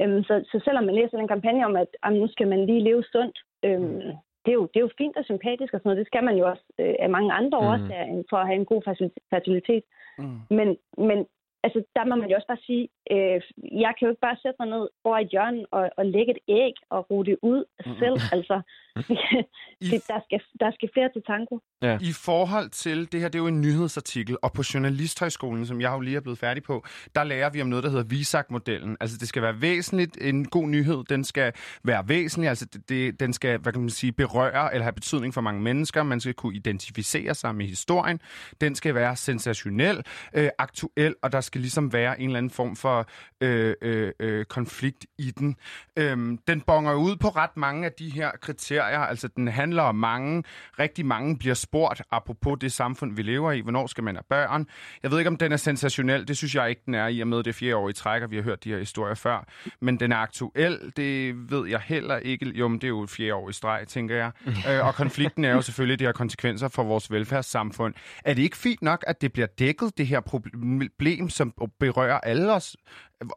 Øhm, 0.00 0.22
så, 0.28 0.34
så 0.50 0.60
selvom 0.64 0.84
man 0.84 0.94
læser 0.94 1.18
en 1.18 1.34
kampagne 1.34 1.66
om, 1.66 1.76
at 1.76 1.90
jamen, 2.04 2.20
nu 2.20 2.28
skal 2.28 2.48
man 2.48 2.66
lige 2.66 2.84
leve 2.84 3.04
sundt, 3.12 3.38
øhm, 3.64 4.02
det 4.44 4.50
er, 4.52 4.58
jo, 4.60 4.64
det 4.72 4.76
er 4.76 4.86
jo 4.86 4.90
fint 4.98 5.16
og 5.16 5.24
sympatisk 5.24 5.74
og 5.74 5.80
sådan 5.80 5.88
noget. 5.88 6.02
Det 6.02 6.06
skal 6.06 6.24
man 6.24 6.36
jo 6.36 6.44
også 6.50 6.64
øh, 6.78 6.94
af 6.98 7.10
mange 7.10 7.32
andre 7.32 7.60
mm. 7.60 7.66
årsager, 7.66 8.04
end 8.04 8.24
for 8.30 8.36
at 8.36 8.46
have 8.46 8.60
en 8.60 8.70
god 8.72 8.82
fertilitet. 9.30 9.84
Mm. 10.18 10.38
Men, 10.50 10.68
men 11.08 11.26
altså, 11.64 11.78
der 11.96 12.04
må 12.04 12.14
man 12.16 12.28
jo 12.30 12.36
også 12.36 12.50
bare 12.52 12.66
sige, 12.68 12.84
øh, 13.14 13.40
jeg 13.84 13.92
kan 13.94 14.06
jo 14.06 14.10
ikke 14.12 14.26
bare 14.28 14.42
sætte 14.42 14.58
mig 14.60 14.68
ned 14.74 14.84
over 15.04 15.18
et 15.18 15.28
hjørne 15.28 15.64
og, 15.76 15.90
og 15.98 16.04
lægge 16.06 16.30
et 16.36 16.42
æg 16.48 16.74
og 16.90 17.10
rute 17.10 17.30
det 17.30 17.38
ud 17.42 17.64
mm. 17.86 17.94
selv. 18.02 18.16
Altså, 18.36 18.56
det, 19.90 20.00
der, 20.08 20.20
skal, 20.26 20.40
der 20.60 20.70
skal 20.76 20.88
flere 20.94 21.10
til 21.12 21.22
tango. 21.26 21.58
Ja. 21.82 21.98
I 22.10 22.12
forhold 22.24 22.68
til, 22.70 23.12
det 23.12 23.20
her 23.20 23.28
det 23.28 23.38
er 23.38 23.42
jo 23.42 23.46
en 23.46 23.60
nyhedsartikel, 23.60 24.36
og 24.42 24.52
på 24.52 24.62
Journalisthøjskolen, 24.74 25.66
som 25.66 25.80
jeg 25.80 25.92
jo 25.92 26.00
lige 26.00 26.16
er 26.16 26.20
blevet 26.20 26.38
færdig 26.38 26.62
på, 26.62 26.84
der 27.14 27.24
lærer 27.24 27.50
vi 27.50 27.62
om 27.62 27.68
noget, 27.68 27.84
der 27.84 27.90
hedder 27.90 28.04
Visak-modellen. 28.04 28.96
Altså 29.00 29.16
det 29.20 29.28
skal 29.28 29.42
være 29.42 29.60
væsentligt, 29.60 30.16
en 30.20 30.44
god 30.44 30.66
nyhed, 30.66 31.04
den 31.04 31.24
skal 31.24 31.52
være 31.84 32.08
væsentlig, 32.08 32.48
altså 32.48 32.66
det, 32.88 33.20
den 33.20 33.32
skal, 33.32 33.58
hvad 33.58 33.72
kan 33.72 33.80
man 33.80 33.90
sige, 33.90 34.12
berøre 34.12 34.74
eller 34.74 34.82
have 34.82 34.92
betydning 34.92 35.34
for 35.34 35.40
mange 35.40 35.60
mennesker, 35.60 36.02
man 36.02 36.20
skal 36.20 36.34
kunne 36.34 36.54
identificere 36.54 37.34
sig 37.34 37.54
med 37.54 37.66
historien, 37.66 38.20
den 38.60 38.74
skal 38.74 38.94
være 38.94 39.16
sensationel, 39.16 40.06
øh, 40.34 40.48
aktuel, 40.58 41.14
og 41.22 41.32
der 41.32 41.40
skal 41.50 41.60
ligesom 41.60 41.92
være 41.92 42.20
en 42.20 42.26
eller 42.26 42.38
anden 42.38 42.50
form 42.50 42.76
for 42.76 43.06
øh, 43.40 43.74
øh, 43.82 44.12
øh, 44.20 44.44
konflikt 44.44 45.06
i 45.18 45.30
den. 45.30 45.56
Øhm, 45.96 46.38
den 46.48 46.60
bonger 46.60 46.94
ud 46.94 47.16
på 47.16 47.28
ret 47.28 47.56
mange 47.56 47.86
af 47.86 47.92
de 47.92 48.10
her 48.10 48.30
kriterier. 48.40 48.98
Altså, 48.98 49.28
den 49.28 49.48
handler 49.48 49.82
om 49.82 49.94
mange, 49.94 50.44
rigtig 50.78 51.06
mange 51.06 51.38
bliver 51.38 51.54
spurgt, 51.54 52.02
apropos 52.10 52.58
det 52.60 52.72
samfund, 52.72 53.16
vi 53.16 53.22
lever 53.22 53.52
i, 53.52 53.60
hvornår 53.60 53.86
skal 53.86 54.04
man 54.04 54.14
have 54.14 54.22
børn. 54.28 54.66
Jeg 55.02 55.10
ved 55.10 55.18
ikke, 55.18 55.28
om 55.28 55.36
den 55.36 55.52
er 55.52 55.56
sensationel. 55.56 56.28
Det 56.28 56.36
synes 56.36 56.54
jeg 56.54 56.70
ikke, 56.70 56.82
den 56.86 56.94
er 56.94 57.06
i 57.06 57.20
og 57.20 57.28
med 57.28 57.42
det 57.42 57.54
fjerde 57.54 57.76
år 57.76 57.88
i 57.88 57.92
træk, 57.92 58.22
og 58.22 58.30
vi 58.30 58.36
har 58.36 58.42
hørt 58.42 58.64
de 58.64 58.70
her 58.70 58.78
historier 58.78 59.14
før. 59.14 59.46
Men 59.80 60.00
den 60.00 60.12
er 60.12 60.16
aktuel, 60.16 60.92
det 60.96 61.34
ved 61.50 61.68
jeg 61.68 61.80
heller 61.80 62.16
ikke. 62.16 62.46
Jo, 62.46 62.68
men 62.68 62.78
det 62.78 62.84
er 62.84 62.88
jo 62.88 63.02
et 63.02 63.10
fjerde 63.10 63.34
år 63.34 63.48
i 63.48 63.52
streg, 63.52 63.88
tænker 63.88 64.16
jeg. 64.16 64.30
øh, 64.70 64.86
og 64.86 64.94
konflikten 64.94 65.44
er 65.44 65.52
jo 65.52 65.62
selvfølgelig, 65.62 65.98
det 65.98 66.06
har 66.06 66.12
konsekvenser 66.12 66.68
for 66.68 66.82
vores 66.82 67.10
velfærdssamfund. 67.10 67.94
Er 68.24 68.34
det 68.34 68.42
ikke 68.42 68.56
fint 68.56 68.82
nok, 68.82 69.04
at 69.06 69.20
det 69.20 69.32
bliver 69.32 69.46
dækket, 69.46 69.98
det 69.98 70.06
her 70.06 70.20
problem, 70.20 71.30
som 71.40 71.48
berører 71.82 72.20
alle 72.30 72.46
os, 72.58 72.76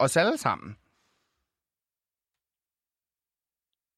os 0.05 0.17
alle 0.21 0.37
sammen? 0.45 0.69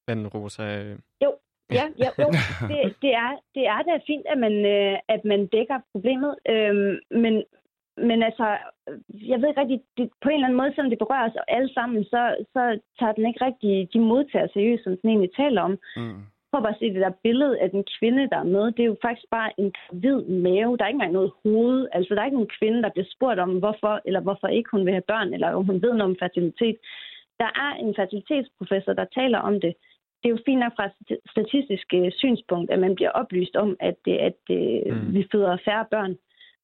Men 0.08 0.18
Rosa... 0.34 0.64
Øh, 0.82 0.98
jo, 1.24 1.30
Ja, 1.78 1.84
ja 2.04 2.10
jo. 2.22 2.28
Det, 2.70 2.78
det, 3.02 3.12
er, 3.24 3.30
det 3.54 3.64
er 3.74 3.80
da 3.82 3.92
fint, 4.06 4.26
at 4.32 4.38
man, 4.38 4.54
øh, 4.76 4.98
at 5.14 5.22
man 5.24 5.46
dækker 5.46 5.78
problemet. 5.92 6.32
Øhm, 6.52 6.94
men, 7.22 7.34
men 8.08 8.18
altså, 8.28 8.46
jeg 9.32 9.38
ved 9.38 9.48
ikke 9.48 9.60
rigtig, 9.60 9.80
det, 9.96 10.10
på 10.22 10.28
en 10.28 10.34
eller 10.34 10.46
anden 10.46 10.60
måde, 10.60 10.72
selvom 10.74 10.90
det 10.90 11.02
berører 11.04 11.28
os 11.28 11.36
alle 11.48 11.72
sammen, 11.74 12.04
så, 12.04 12.22
så 12.54 12.62
tager 12.98 13.12
den 13.12 13.26
ikke 13.26 13.44
rigtig 13.44 13.88
de 13.92 14.00
modtager 14.00 14.48
seriøst, 14.52 14.84
som 14.84 14.96
den 14.96 15.10
egentlig 15.10 15.34
taler 15.36 15.62
om. 15.62 15.74
Mm. 15.96 16.22
Prøv 16.50 16.62
bare 16.62 16.74
at 16.74 16.78
se 16.78 16.94
det 16.94 17.06
der 17.06 17.20
billede 17.22 17.60
af 17.60 17.70
den 17.70 17.84
kvinde, 17.98 18.28
der 18.32 18.38
er 18.38 18.52
med. 18.56 18.64
Det 18.72 18.82
er 18.82 18.92
jo 18.92 18.96
faktisk 19.02 19.30
bare 19.30 19.50
en 19.60 19.72
hvid 19.92 20.20
mave. 20.22 20.76
Der 20.76 20.84
er 20.84 20.88
ikke 20.88 20.96
engang 20.96 21.12
noget 21.12 21.32
hoved. 21.42 21.88
Altså, 21.92 22.14
der 22.14 22.20
er 22.20 22.24
ikke 22.24 22.40
nogen 22.40 22.56
kvinde, 22.58 22.82
der 22.82 22.90
bliver 22.94 23.10
spurgt 23.14 23.40
om, 23.40 23.58
hvorfor 23.58 24.00
eller 24.04 24.20
hvorfor 24.20 24.48
ikke 24.48 24.70
hun 24.70 24.84
vil 24.84 24.92
have 24.92 25.10
børn, 25.12 25.34
eller 25.34 25.48
om 25.48 25.64
hun 25.64 25.82
ved 25.82 25.92
noget 25.94 26.10
om 26.12 26.16
fertilitet. 26.18 26.76
Der 27.40 27.50
er 27.64 27.70
en 27.82 27.94
fertilitetsprofessor, 27.96 28.92
der 28.92 29.04
taler 29.14 29.38
om 29.38 29.60
det 29.60 29.74
det 30.26 30.32
er 30.32 30.36
jo 30.36 30.46
fint 30.46 30.60
nok 30.60 30.76
fra 30.76 30.86
et 30.86 31.18
statistisk 31.34 31.86
øh, 31.94 32.12
synspunkt, 32.12 32.70
at 32.70 32.78
man 32.78 32.94
bliver 32.94 33.10
oplyst 33.10 33.56
om, 33.56 33.76
at, 33.80 33.96
det, 34.04 34.16
at 34.28 34.40
øh, 34.50 34.96
mm. 34.96 35.14
vi 35.14 35.28
føder 35.32 35.56
færre 35.64 35.86
børn. 35.90 36.14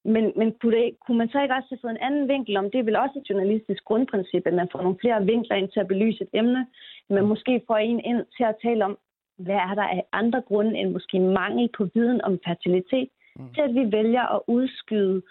Men, 0.05 0.25
men 0.37 0.49
kunne, 0.61 0.77
det, 0.77 0.91
kunne 1.07 1.19
man 1.19 1.29
så 1.29 1.43
ikke 1.43 1.55
også 1.55 1.71
have 1.71 1.83
fået 1.83 1.91
en 1.91 2.07
anden 2.07 2.29
vinkel 2.29 2.57
om? 2.57 2.71
Det 2.71 2.79
er 2.79 2.89
vel 2.89 2.97
også 2.97 3.17
et 3.19 3.31
journalistisk 3.31 3.85
grundprincip, 3.85 4.47
at 4.47 4.55
man 4.55 4.69
får 4.73 4.83
nogle 4.83 4.99
flere 5.01 5.25
vinkler 5.25 5.57
ind 5.57 5.69
til 5.71 5.81
at 5.81 5.89
belyse 5.89 6.23
et 6.25 6.33
emne. 6.33 6.67
Man 7.11 7.23
mm. 7.23 7.29
måske 7.29 7.63
får 7.67 7.77
en 7.77 8.01
ind 8.11 8.23
til 8.37 8.45
at 8.45 8.57
tale 8.63 8.85
om, 8.85 8.99
hvad 9.45 9.55
er 9.55 9.75
der 9.75 9.83
af 9.83 10.05
andre 10.13 10.43
grunde 10.49 10.79
end 10.79 10.91
måske 10.91 11.21
mangel 11.21 11.69
på 11.77 11.89
viden 11.95 12.21
om 12.23 12.39
fertilitet, 12.47 13.09
mm. 13.37 13.53
til 13.55 13.61
at 13.61 13.75
vi 13.75 13.93
vælger 13.93 14.25
at 14.37 14.41
udskyde 14.47 15.23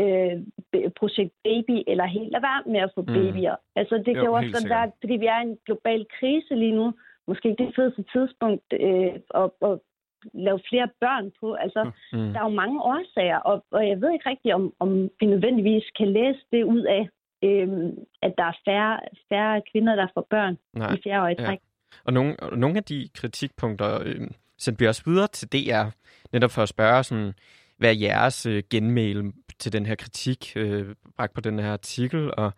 øh, 0.00 0.36
projekt 1.00 1.34
baby, 1.44 1.76
eller 1.86 2.04
helt 2.04 2.32
lade 2.32 2.42
være 2.42 2.62
med 2.66 2.80
at 2.80 2.92
få 2.94 3.00
mm. 3.00 3.06
babyer. 3.06 3.56
Altså 3.76 3.94
det 3.96 4.12
kan 4.14 4.24
jo, 4.24 4.24
jo 4.24 4.32
også 4.32 4.68
være, 4.68 4.90
fordi 5.00 5.14
vi 5.16 5.26
er 5.26 5.40
i 5.40 5.48
en 5.48 5.58
global 5.66 6.06
krise 6.18 6.54
lige 6.54 6.76
nu, 6.80 6.92
måske 7.26 7.48
ikke 7.48 7.64
det 7.64 7.74
fedeste 7.76 8.04
tidspunkt 8.12 8.68
øh, 8.72 9.12
at, 9.34 9.50
at 9.68 9.78
lave 10.46 10.60
flere 10.68 10.88
børn 11.00 11.32
på. 11.40 11.54
Altså, 11.54 11.90
mm. 12.12 12.32
der 12.32 12.38
er 12.40 12.44
jo 12.44 12.60
mange 12.62 12.82
årsager, 12.82 13.38
og, 13.38 13.64
og 13.70 13.88
jeg 13.88 14.00
ved 14.00 14.12
ikke 14.12 14.30
rigtigt, 14.30 14.54
om, 14.54 14.72
om 14.78 15.10
vi 15.20 15.26
nødvendigvis 15.26 15.84
kan 15.98 16.08
læse 16.12 16.40
det 16.52 16.64
ud 16.64 16.82
af, 16.98 17.08
øh, 17.44 17.68
at 18.22 18.32
der 18.38 18.44
er 18.44 18.56
færre, 18.64 19.00
færre 19.28 19.62
kvinder, 19.72 19.94
der 19.94 20.06
får 20.14 20.26
børn 20.30 20.58
Nej. 20.74 20.94
i 20.94 21.00
fjerde 21.04 21.22
år 21.24 21.28
i 21.28 21.34
træk. 21.34 21.60
Ja. 21.62 21.69
Og 22.04 22.12
nogle, 22.12 22.40
og 22.40 22.58
nogle 22.58 22.76
af 22.76 22.84
de 22.84 23.08
kritikpunkter 23.14 24.00
øh, 24.02 24.28
sendte 24.58 24.78
vi 24.78 24.86
også 24.86 25.02
videre 25.06 25.28
til 25.28 25.48
DR, 25.48 25.84
netop 26.32 26.50
for 26.50 26.62
at 26.62 26.68
spørge, 26.68 27.04
sådan, 27.04 27.32
hvad 27.78 27.90
er 27.90 27.98
jeres 27.98 28.46
øh, 28.46 28.62
genmail 28.70 29.32
til 29.58 29.72
den 29.72 29.86
her 29.86 29.94
kritik, 29.94 30.52
øh, 30.56 30.94
bragt 31.16 31.34
på 31.34 31.40
den 31.40 31.58
her 31.58 31.72
artikel, 31.72 32.34
og 32.34 32.52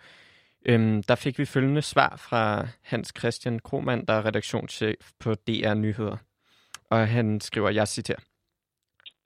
Øhm, 0.67 1.03
der 1.03 1.15
fik 1.15 1.39
vi 1.39 1.45
følgende 1.45 1.83
svar 1.83 2.17
fra 2.17 2.69
Hans 2.83 3.13
Christian 3.19 3.59
Kromand, 3.59 4.07
der 4.07 4.15
er 4.15 4.25
redaktionschef 4.25 5.11
på 5.19 5.35
DR 5.35 5.75
Nyheder. 5.75 6.17
Og 6.91 7.09
han 7.09 7.41
skriver, 7.41 7.71
jeg 7.71 7.89
citerer. 7.89 8.19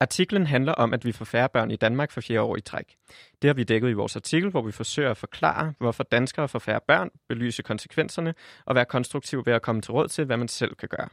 Artiklen 0.00 0.46
handler 0.46 0.72
om, 0.72 0.94
at 0.94 1.04
vi 1.04 1.12
får 1.12 1.24
færre 1.24 1.48
børn 1.48 1.70
i 1.70 1.76
Danmark 1.76 2.10
for 2.10 2.20
fjerde 2.20 2.42
år 2.42 2.56
i 2.56 2.60
træk. 2.60 2.96
Det 3.42 3.48
har 3.48 3.54
vi 3.54 3.64
dækket 3.64 3.90
i 3.90 3.92
vores 3.92 4.16
artikel, 4.16 4.50
hvor 4.50 4.62
vi 4.62 4.72
forsøger 4.72 5.10
at 5.10 5.16
forklare, 5.16 5.74
hvorfor 5.78 6.04
danskere 6.04 6.48
får 6.48 6.58
færre 6.58 6.80
børn, 6.88 7.10
belyse 7.28 7.62
konsekvenserne 7.62 8.34
og 8.64 8.74
være 8.74 8.84
konstruktiv 8.84 9.46
ved 9.46 9.52
at 9.52 9.62
komme 9.62 9.82
til 9.82 9.92
råd 9.92 10.08
til, 10.08 10.24
hvad 10.24 10.36
man 10.36 10.48
selv 10.48 10.74
kan 10.74 10.88
gøre. 10.88 11.08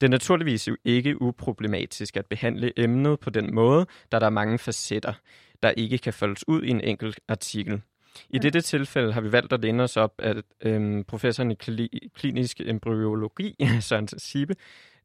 Det 0.00 0.06
er 0.06 0.10
naturligvis 0.10 0.68
ikke 0.84 1.22
uproblematisk 1.22 2.16
at 2.16 2.26
behandle 2.26 2.72
emnet 2.76 3.20
på 3.20 3.30
den 3.30 3.54
måde, 3.54 3.86
da 4.12 4.18
der 4.18 4.26
er 4.26 4.30
mange 4.30 4.58
facetter, 4.58 5.12
der 5.62 5.70
ikke 5.70 5.98
kan 5.98 6.12
foldes 6.12 6.48
ud 6.48 6.62
i 6.62 6.68
en 6.68 6.80
enkelt 6.80 7.20
artikel. 7.28 7.82
I 8.30 8.38
dette 8.38 8.60
tilfælde 8.60 9.12
har 9.12 9.20
vi 9.20 9.32
valgt 9.32 9.52
at 9.52 9.60
læne 9.60 9.82
os 9.82 9.96
op 9.96 10.12
af 10.18 10.34
øhm, 10.62 11.04
professoren 11.04 11.50
i 11.50 11.56
kli- 11.62 12.08
klinisk 12.14 12.60
embryologi, 12.60 13.56
Søren 13.80 14.08
Sibe. 14.18 14.54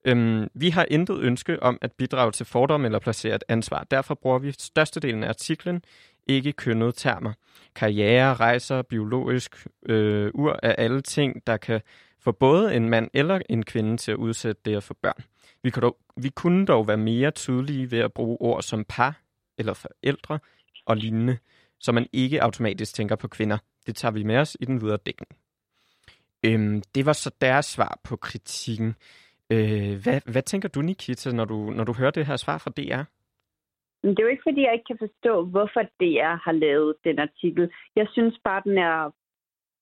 Øhm, 0.05 0.47
vi 0.53 0.69
har 0.69 0.85
intet 0.89 1.19
ønske 1.19 1.63
om 1.63 1.77
at 1.81 1.91
bidrage 1.91 2.31
til 2.31 2.45
fordomme 2.45 2.87
eller 2.87 2.99
placere 2.99 3.35
et 3.35 3.43
ansvar. 3.47 3.87
Derfor 3.91 4.15
bruger 4.15 4.39
vi 4.39 4.51
størstedelen 4.51 5.23
af 5.23 5.29
artiklen 5.29 5.83
ikke 6.27 6.51
kønnede 6.51 6.91
termer. 6.91 7.33
Karriere, 7.75 8.33
rejser, 8.33 8.81
biologisk 8.81 9.67
øh, 9.85 10.31
ur 10.33 10.59
er 10.63 10.73
alle 10.73 11.01
ting, 11.01 11.47
der 11.47 11.57
kan 11.57 11.81
få 12.19 12.31
både 12.31 12.75
en 12.75 12.89
mand 12.89 13.09
eller 13.13 13.41
en 13.49 13.63
kvinde 13.65 13.97
til 13.97 14.11
at 14.11 14.17
udsætte 14.17 14.61
det 14.65 14.75
at 14.75 14.83
få 14.83 14.93
børn. 15.01 15.23
Vi, 15.63 15.69
kunne 15.69 15.81
dog, 15.81 15.97
vi 16.17 16.29
kunne 16.29 16.65
dog 16.65 16.87
være 16.87 16.97
mere 16.97 17.31
tydelige 17.31 17.91
ved 17.91 17.99
at 17.99 18.13
bruge 18.13 18.37
ord 18.39 18.61
som 18.63 18.85
par 18.89 19.21
eller 19.57 19.73
forældre 19.73 20.39
og 20.85 20.97
lignende 20.97 21.37
så 21.81 21.91
man 21.91 22.07
ikke 22.13 22.43
automatisk 22.43 22.95
tænker 22.95 23.15
på 23.15 23.27
kvinder. 23.27 23.57
Det 23.85 23.95
tager 23.95 24.11
vi 24.11 24.23
med 24.23 24.37
os 24.37 24.57
i 24.59 24.65
den 24.65 24.81
videre 24.81 24.97
dækning. 25.05 25.37
Øhm, 26.45 26.81
det 26.95 27.05
var 27.05 27.13
så 27.13 27.31
deres 27.41 27.65
svar 27.65 27.99
på 28.03 28.15
kritikken. 28.15 28.95
Øh, 29.53 29.93
hvad, 30.03 30.31
hvad 30.33 30.41
tænker 30.41 30.69
du, 30.69 30.81
Nikita, 30.81 31.31
når 31.31 31.45
du, 31.45 31.55
når 31.77 31.83
du 31.83 31.93
hører 31.93 32.11
det 32.11 32.25
her 32.25 32.37
svar 32.37 32.57
fra 32.57 32.71
DR? 32.77 33.03
Det 34.03 34.19
er 34.19 34.23
jo 34.23 34.33
ikke, 34.33 34.47
fordi 34.49 34.61
jeg 34.61 34.73
ikke 34.73 34.89
kan 34.91 35.03
forstå, 35.05 35.45
hvorfor 35.45 35.81
DR 36.01 36.35
har 36.45 36.51
lavet 36.51 36.95
den 37.03 37.19
artikel. 37.19 37.71
Jeg 37.95 38.07
synes 38.11 38.35
bare, 38.43 38.61
den 38.65 38.77
er, 38.77 39.11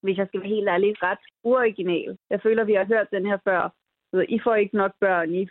hvis 0.02 0.18
jeg 0.18 0.26
skal 0.26 0.40
være 0.40 0.54
helt 0.56 0.68
ærlig, 0.68 1.02
ret 1.02 1.24
uoriginal. 1.44 2.18
Jeg 2.30 2.40
føler, 2.42 2.64
vi 2.64 2.74
har 2.74 2.84
hørt 2.84 3.10
den 3.10 3.26
her 3.26 3.38
før. 3.44 3.62
I 4.28 4.38
får 4.44 4.54
ikke 4.54 4.76
nok 4.76 4.92
børn, 5.00 5.34
I 5.34 5.48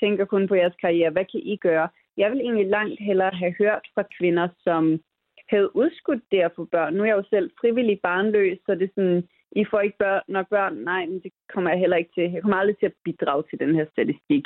tænker 0.00 0.24
kun 0.24 0.48
på 0.48 0.54
jeres 0.54 0.76
karriere. 0.80 1.10
Hvad 1.10 1.24
kan 1.24 1.40
I 1.44 1.56
gøre? 1.56 1.88
Jeg 2.16 2.30
vil 2.30 2.40
egentlig 2.40 2.66
langt 2.66 3.00
hellere 3.00 3.30
have 3.34 3.54
hørt 3.58 3.84
fra 3.94 4.04
kvinder, 4.18 4.48
som 4.64 5.00
havde 5.48 5.76
udskudt 5.76 6.22
det 6.30 6.40
at 6.40 6.52
få 6.56 6.64
børn. 6.64 6.94
Nu 6.94 7.02
er 7.02 7.06
jeg 7.06 7.16
jo 7.16 7.24
selv 7.30 7.50
frivillig 7.60 8.00
barnløs, 8.02 8.58
så 8.66 8.74
det 8.74 8.82
er 8.82 8.94
sådan, 8.94 9.28
i 9.60 9.64
får 9.70 9.80
ikke 9.80 9.98
børn, 9.98 10.22
nok 10.28 10.48
børn. 10.48 10.74
Nej, 10.74 11.06
men 11.06 11.18
det 11.24 11.32
kommer 11.52 11.70
jeg 11.70 11.78
heller 11.78 11.96
ikke 11.96 12.14
til. 12.14 12.32
Jeg 12.32 12.42
kommer 12.42 12.56
aldrig 12.56 12.78
til 12.78 12.86
at 12.86 12.98
bidrage 13.04 13.42
til 13.50 13.58
den 13.62 13.74
her 13.74 13.86
statistik. 13.94 14.44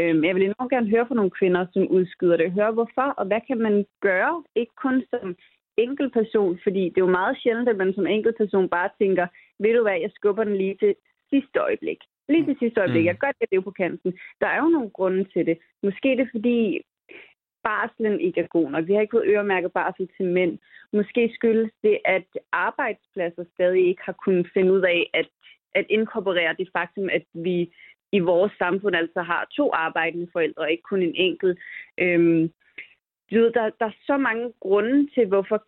Øhm, 0.00 0.24
jeg 0.24 0.34
vil 0.34 0.44
enormt 0.44 0.72
gerne 0.74 0.92
høre 0.94 1.06
fra 1.06 1.14
nogle 1.14 1.36
kvinder, 1.38 1.66
som 1.72 1.82
udskyder 1.98 2.36
det. 2.36 2.52
Høre 2.52 2.72
hvorfor, 2.72 3.08
og 3.18 3.24
hvad 3.26 3.40
kan 3.48 3.58
man 3.58 3.86
gøre? 4.00 4.34
Ikke 4.54 4.74
kun 4.84 4.96
som 5.10 5.36
enkeltperson, 5.76 6.58
fordi 6.62 6.82
det 6.92 6.98
er 6.98 7.06
jo 7.08 7.18
meget 7.20 7.36
sjældent, 7.42 7.68
at 7.68 7.76
man 7.76 7.94
som 7.94 8.06
enkeltperson 8.06 8.68
bare 8.68 8.90
tænker, 9.00 9.26
ved 9.62 9.74
du 9.74 9.82
hvad, 9.82 9.98
jeg 10.00 10.10
skubber 10.14 10.44
den 10.44 10.56
lige 10.56 10.76
til 10.82 10.94
sidste 11.30 11.58
øjeblik. 11.58 12.00
Lige 12.28 12.44
til 12.44 12.56
sidste 12.58 12.80
øjeblik. 12.80 13.02
Mm. 13.02 13.10
Jeg 13.10 13.18
gør 13.22 13.32
det, 13.38 13.50
det 13.50 13.56
er 13.56 13.68
på 13.68 13.78
kanten. 13.82 14.10
Der 14.40 14.46
er 14.46 14.58
jo 14.62 14.68
nogle 14.68 14.90
grunde 14.90 15.24
til 15.24 15.46
det. 15.46 15.56
Måske 15.82 16.08
det 16.08 16.20
er 16.20 16.34
fordi, 16.36 16.58
barslen 17.64 18.20
ikke 18.20 18.40
er 18.40 18.46
god 18.46 18.70
nok. 18.70 18.86
Vi 18.86 18.92
har 18.92 19.00
ikke 19.00 19.16
fået 19.16 19.26
øremærket 19.26 19.72
barsel 19.72 20.08
til 20.16 20.26
mænd. 20.26 20.58
Måske 20.92 21.30
skyldes 21.34 21.72
det, 21.82 21.98
at 22.04 22.26
arbejdspladser 22.52 23.44
stadig 23.54 23.86
ikke 23.88 24.02
har 24.04 24.16
kunnet 24.24 24.50
finde 24.54 24.72
ud 24.72 24.82
af 24.82 25.10
at, 25.14 25.28
at 25.74 25.86
inkorporere 25.88 26.54
det 26.58 26.68
faktum, 26.72 27.08
at 27.08 27.24
vi 27.34 27.72
i 28.12 28.18
vores 28.18 28.52
samfund 28.58 28.96
altså 28.96 29.22
har 29.22 29.48
to 29.56 29.70
arbejdende 29.72 30.28
forældre, 30.32 30.70
ikke 30.70 30.82
kun 30.82 31.02
en 31.02 31.14
enkelt. 31.14 31.58
Øhm, 31.98 32.50
du 33.30 33.36
ved, 33.38 33.52
der, 33.52 33.70
der 33.80 33.86
er 33.86 33.96
så 34.06 34.16
mange 34.16 34.52
grunde 34.60 35.08
til, 35.14 35.26
hvorfor 35.26 35.64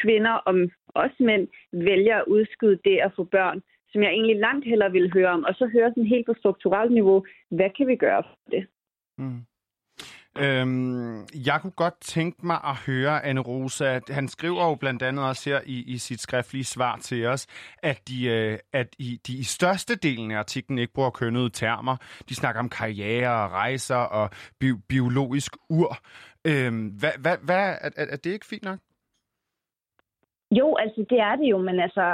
kvinder 0.00 0.32
og 0.32 0.54
også 0.94 1.16
mænd 1.20 1.48
vælger 1.72 2.16
at 2.16 2.24
udskyde 2.26 2.78
det 2.84 2.98
at 2.98 3.12
få 3.16 3.24
børn, 3.24 3.62
som 3.88 4.02
jeg 4.02 4.10
egentlig 4.10 4.36
langt 4.36 4.64
hellere 4.66 4.92
vil 4.92 5.12
høre 5.12 5.28
om. 5.28 5.44
Og 5.44 5.54
så 5.54 5.66
høre 5.66 5.90
sådan 5.90 6.12
helt 6.14 6.26
på 6.26 6.34
strukturelt 6.38 6.92
niveau, 6.92 7.24
hvad 7.50 7.70
kan 7.76 7.86
vi 7.86 7.96
gøre 7.96 8.22
for 8.22 8.50
det? 8.50 8.66
Mm. 9.18 9.40
Øhm, 10.40 11.26
jeg 11.46 11.58
kunne 11.62 11.78
godt 11.84 12.00
tænke 12.00 12.46
mig 12.46 12.58
at 12.64 12.76
høre, 12.86 13.24
Anne 13.24 13.40
Rosa, 13.40 14.00
han 14.10 14.28
skriver 14.28 14.68
jo 14.68 14.74
blandt 14.74 15.02
andet 15.02 15.24
også 15.24 15.50
her 15.50 15.60
i, 15.66 15.84
i 15.94 15.98
sit 15.98 16.20
skriftlige 16.20 16.64
svar 16.64 16.96
til 16.96 17.26
os, 17.26 17.46
at 17.82 18.08
de, 18.08 18.26
øh, 18.26 18.58
at 18.72 18.88
i, 18.98 19.20
de 19.26 19.32
i 19.38 19.42
største 19.42 19.96
delen 19.96 20.30
af 20.30 20.38
artiklen 20.38 20.78
ikke 20.78 20.92
bruger 20.92 21.10
kønnede 21.10 21.50
termer. 21.50 21.96
De 22.28 22.34
snakker 22.34 22.60
om 22.60 22.68
karriere, 22.68 23.44
og 23.44 23.50
rejser 23.50 23.96
og 23.96 24.30
bi- 24.60 24.82
biologisk 24.88 25.56
ur. 25.70 25.96
Øhm, 26.46 26.86
hvad, 26.86 27.12
hvad, 27.18 27.36
hvad, 27.44 27.76
er, 27.80 27.90
er 27.96 28.16
det 28.16 28.32
ikke 28.32 28.46
fint 28.46 28.64
nok? 28.64 28.78
Jo, 30.50 30.76
altså 30.76 31.04
det 31.10 31.18
er 31.18 31.36
det 31.36 31.44
jo, 31.50 31.58
men 31.58 31.80
altså 31.80 32.04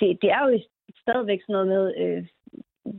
det, 0.00 0.18
det 0.22 0.30
er 0.30 0.42
jo 0.48 0.60
stadigvæk 1.02 1.40
sådan 1.42 1.52
noget 1.52 1.68
med, 1.68 1.84
øh, 2.02 2.26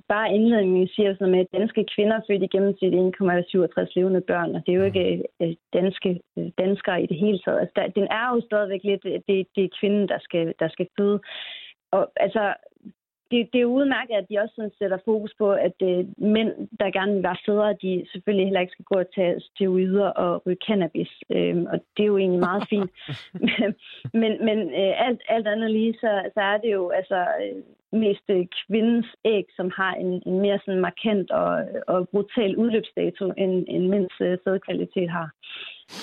bare 0.08 0.34
indledningen 0.34 0.88
siger 0.88 1.14
sådan 1.14 1.32
med, 1.32 1.40
at 1.40 1.54
danske 1.60 1.86
kvinder 1.96 2.20
født 2.28 2.44
i 2.44 2.48
gennemsnit 2.48 2.94
1,67 2.94 3.92
levende 3.96 4.22
børn, 4.22 4.56
og 4.56 4.62
det 4.66 4.72
er 4.72 4.80
jo 4.82 4.84
ikke 4.92 5.24
øh, 5.42 5.54
danske 5.74 6.22
øh, 6.38 6.50
danskere 6.58 7.04
i 7.04 7.06
det 7.06 7.18
hele 7.18 7.40
taget. 7.40 7.60
Altså, 7.60 7.74
der, 7.76 7.88
den 7.88 8.08
er 8.20 8.26
jo 8.34 8.42
stadigvæk 8.42 8.84
lidt, 8.84 9.04
det, 9.04 9.48
det 9.56 9.64
er 9.64 9.78
kvinden, 9.80 10.08
der 10.08 10.20
skal, 10.20 10.54
der 10.60 10.70
skal 10.70 10.88
føde. 10.98 11.20
Og 11.92 12.12
altså, 12.16 12.54
det, 13.32 13.50
det 13.54 13.62
er 13.62 13.76
udmærket, 13.78 14.16
at 14.16 14.30
de 14.30 14.40
også 14.40 14.56
sådan 14.56 14.78
sætter 14.80 14.98
fokus 15.06 15.34
på, 15.38 15.52
at 15.52 15.78
øh, 15.82 16.06
mænd, 16.18 16.52
der 16.80 16.92
gerne 16.98 17.14
vil 17.14 17.24
være 17.24 17.44
fædre, 17.46 17.74
de 17.82 18.06
selvfølgelig 18.12 18.46
heller 18.46 18.62
ikke 18.62 18.72
skal 18.72 18.86
gå 18.86 18.96
og 19.00 19.14
tage 19.16 19.42
steroider 19.42 20.08
og 20.08 20.46
ryge 20.46 20.64
cannabis. 20.68 21.12
Øh, 21.36 21.58
og 21.72 21.78
det 21.98 22.04
er 22.04 22.12
jo 22.14 22.18
egentlig 22.18 22.40
meget 22.40 22.64
fint. 22.70 22.92
men 23.34 23.70
men, 24.22 24.32
men 24.48 24.60
øh, 24.82 24.94
alt, 25.08 25.22
alt 25.30 25.48
andet 25.48 25.72
lige, 25.72 25.94
så, 25.94 26.12
så 26.34 26.42
er 26.42 26.58
det 26.58 26.72
jo 26.74 26.90
altså 26.90 27.20
øh, 27.42 27.64
mest 27.92 28.26
øh, 28.30 28.46
kvindens 28.68 29.08
æg, 29.26 29.46
som 29.56 29.72
har 29.76 29.94
en, 29.94 30.24
en 30.26 30.40
mere 30.40 30.60
sådan 30.66 30.82
markant 30.82 31.32
og, 31.32 31.52
og 31.88 32.10
brutal 32.10 32.58
udløbsdato, 32.58 33.34
end, 33.38 33.66
end 33.68 33.88
mænds 33.88 34.14
øh, 34.22 34.38
sædkvalitet 34.44 35.10
har. 35.10 35.30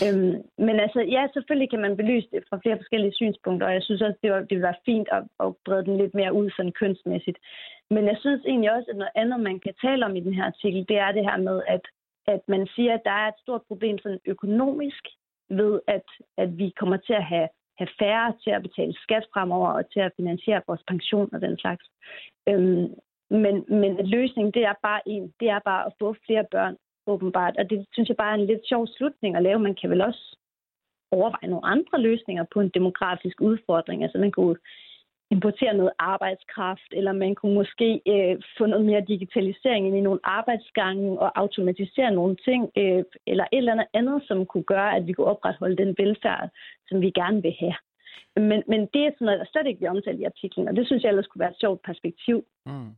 Øhm, 0.05 0.34
men 0.66 0.76
altså, 0.84 1.01
ja, 1.01 1.22
selvfølgelig 1.32 1.70
kan 1.70 1.80
man 1.80 1.97
belyse 1.97 2.28
det 2.32 2.45
fra 2.49 2.61
flere 2.62 2.76
forskellige 2.76 3.14
synspunkter, 3.14 3.66
og 3.66 3.74
jeg 3.74 3.82
synes 3.82 4.03
også, 4.03 4.18
det, 4.22 4.30
var, 4.32 4.39
det 4.39 4.51
ville 4.51 4.68
være 4.70 4.84
fint 4.84 5.09
at, 5.12 5.22
at 5.45 5.49
brede 5.64 5.84
den 5.84 5.97
lidt 5.97 6.14
mere 6.14 6.32
ud 6.32 6.51
sådan 6.51 6.72
kønsmæssigt. 6.80 7.39
Men 7.91 8.05
jeg 8.05 8.16
synes 8.20 8.43
egentlig 8.45 8.72
også, 8.72 8.91
at 8.91 8.97
noget 8.97 9.16
andet, 9.22 9.41
man 9.41 9.61
kan 9.61 9.74
tale 9.84 10.07
om 10.07 10.16
i 10.16 10.20
den 10.20 10.34
her 10.34 10.45
artikel, 10.45 10.84
det 10.89 10.99
er 10.99 11.12
det 11.12 11.24
her 11.30 11.37
med, 11.37 11.62
at, 11.68 11.84
at 12.26 12.41
man 12.49 12.66
siger, 12.74 12.95
at 12.95 13.05
der 13.05 13.16
er 13.22 13.28
et 13.28 13.43
stort 13.45 13.62
problem 13.68 13.99
sådan 13.99 14.20
økonomisk 14.26 15.05
ved, 15.51 15.80
at, 15.87 16.07
at 16.39 16.59
vi 16.59 16.72
kommer 16.80 16.97
til 16.97 17.12
at 17.12 17.24
have, 17.24 17.49
have 17.79 17.89
færre 17.99 18.35
til 18.43 18.51
at 18.51 18.62
betale 18.62 18.95
skat 19.05 19.24
fremover 19.33 19.68
og 19.68 19.91
til 19.93 20.01
at 20.01 20.12
finansiere 20.16 20.62
vores 20.66 20.83
pension 20.89 21.35
og 21.35 21.41
den 21.41 21.59
slags. 21.59 21.85
Øhm, 22.49 22.87
men, 23.31 23.64
men 23.68 24.07
løsningen, 24.07 24.53
det 24.53 24.64
er 24.64 24.74
bare 24.83 25.01
en, 25.07 25.33
det 25.41 25.49
er 25.49 25.59
bare 25.59 25.87
at 25.87 25.93
få 26.01 26.16
flere 26.27 26.45
børn 26.51 26.77
åbenbart. 27.07 27.57
Og 27.59 27.70
det 27.70 27.87
synes 27.93 28.09
jeg 28.09 28.16
bare 28.16 28.31
er 28.31 28.39
en 28.39 28.47
lidt 28.47 28.68
sjov 28.68 28.87
slutning 28.87 29.37
at 29.37 29.43
lave. 29.43 29.59
Man 29.59 29.74
kan 29.74 29.91
vel 29.91 30.01
også 30.01 30.37
overveje 31.11 31.51
nogle 31.51 31.66
andre 31.66 32.01
løsninger 32.01 32.45
på 32.53 32.61
en 32.61 32.68
demografisk 32.68 33.41
udfordring. 33.41 34.03
Altså 34.03 34.18
man 34.18 34.33
kunne 34.33 34.57
importere 35.31 35.74
noget 35.74 35.93
arbejdskraft, 35.99 36.91
eller 36.93 37.12
man 37.12 37.35
kunne 37.35 37.55
måske 37.55 38.01
øh, 38.09 38.37
få 38.59 38.66
noget 38.66 38.85
mere 38.85 39.05
digitalisering 39.09 39.87
ind 39.87 39.97
i 39.97 40.01
nogle 40.01 40.20
arbejdsgange 40.24 41.18
og 41.18 41.39
automatisere 41.39 42.11
nogle 42.11 42.37
ting, 42.37 42.70
øh, 42.77 43.05
eller 43.27 43.45
et 43.45 43.59
eller 43.59 43.72
andet 43.72 43.87
andet, 43.95 44.22
som 44.29 44.47
kunne 44.47 44.62
gøre, 44.74 44.97
at 44.97 45.07
vi 45.07 45.12
kunne 45.12 45.27
opretholde 45.27 45.77
den 45.77 45.95
velfærd, 45.99 46.51
som 46.89 47.01
vi 47.01 47.11
gerne 47.11 47.43
vil 47.43 47.55
have. 47.61 47.77
Men, 48.37 48.62
men 48.68 48.81
det 48.95 49.03
er 49.03 49.11
sådan 49.11 49.24
noget, 49.27 49.41
der 49.41 49.47
slet 49.53 49.66
ikke 49.66 49.79
bliver 49.79 49.91
omtalt 49.91 50.20
i 50.20 50.31
artiklen, 50.33 50.68
og 50.68 50.77
det 50.77 50.87
synes 50.87 51.03
jeg 51.03 51.09
ellers 51.09 51.27
kunne 51.27 51.41
være 51.41 51.51
et 51.51 51.61
sjovt 51.61 51.83
perspektiv. 51.83 52.45
Mm. 52.66 52.91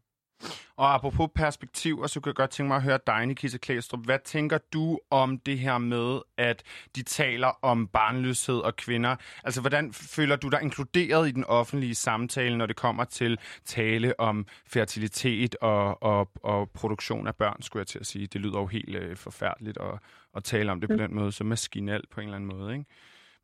Og 0.76 0.95
apropos 0.95 1.28
perspektiv, 1.34 2.05
så 2.09 2.20
kan 2.20 2.30
jeg 2.30 2.34
godt 2.34 2.51
tænke 2.51 2.68
mig 2.68 2.76
at 2.76 2.82
høre 2.82 2.99
dig, 3.07 3.26
Nikita 3.26 3.59
Klæstrup. 3.59 4.05
Hvad 4.05 4.18
tænker 4.24 4.59
du 4.72 4.99
om 5.11 5.39
det 5.39 5.59
her 5.59 5.78
med, 5.78 6.20
at 6.36 6.62
de 6.97 7.03
taler 7.03 7.59
om 7.62 7.86
barnløshed 7.86 8.57
og 8.57 8.76
kvinder? 8.76 9.16
Altså, 9.45 9.61
hvordan 9.61 9.93
føler 9.93 10.36
du 10.36 10.49
dig 10.49 10.62
inkluderet 10.62 11.28
i 11.28 11.30
den 11.30 11.45
offentlige 11.45 11.95
samtale, 11.95 12.59
når 12.59 12.66
det 12.66 12.76
kommer 12.76 13.05
til 13.05 13.39
tale 13.64 14.20
om 14.20 14.47
fertilitet 14.66 15.57
og, 15.61 16.03
og, 16.03 16.30
og 16.43 16.70
produktion 16.70 17.26
af 17.26 17.36
børn, 17.36 17.62
skulle 17.62 17.80
jeg 17.80 17.86
til 17.86 17.99
at 17.99 18.07
sige. 18.07 18.26
Det 18.26 18.41
lyder 18.41 18.59
jo 18.59 18.66
helt 18.66 18.97
øh, 18.97 19.16
forfærdeligt 19.16 19.78
at, 19.80 19.99
at 20.36 20.45
tale 20.45 20.72
om 20.72 20.80
det 20.80 20.89
på 20.89 20.93
mm. 20.93 20.99
den 20.99 21.14
måde, 21.14 21.32
så 21.32 21.45
maskinelt 21.45 22.11
på 22.11 22.20
en 22.20 22.26
eller 22.26 22.36
anden 22.36 22.59
måde. 22.59 22.72
Ikke? 22.72 22.84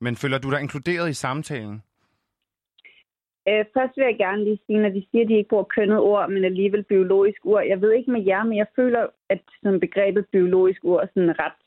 Men 0.00 0.16
føler 0.16 0.38
du 0.38 0.50
dig 0.50 0.60
inkluderet 0.60 1.10
i 1.10 1.14
samtalen? 1.14 1.82
Øh, 3.48 3.64
først 3.74 3.96
vil 3.96 4.04
jeg 4.04 4.18
gerne 4.18 4.44
lige 4.44 4.60
sige, 4.66 4.78
når 4.78 4.88
de 4.88 5.06
siger, 5.10 5.24
at 5.24 5.28
de 5.28 5.36
ikke 5.36 5.48
bruger 5.48 5.72
kønnet 5.76 5.98
ord, 5.98 6.30
men 6.30 6.44
alligevel 6.44 6.82
biologisk 6.82 7.46
ord. 7.46 7.64
Jeg 7.64 7.80
ved 7.80 7.92
ikke 7.92 8.10
med 8.10 8.24
jer, 8.24 8.44
men 8.44 8.58
jeg 8.58 8.66
føler, 8.76 9.06
at 9.28 9.40
sådan 9.62 9.80
begrebet 9.80 10.26
biologisk 10.32 10.84
ord 10.84 11.02
er 11.02 11.06
sådan 11.06 11.38
ret, 11.38 11.60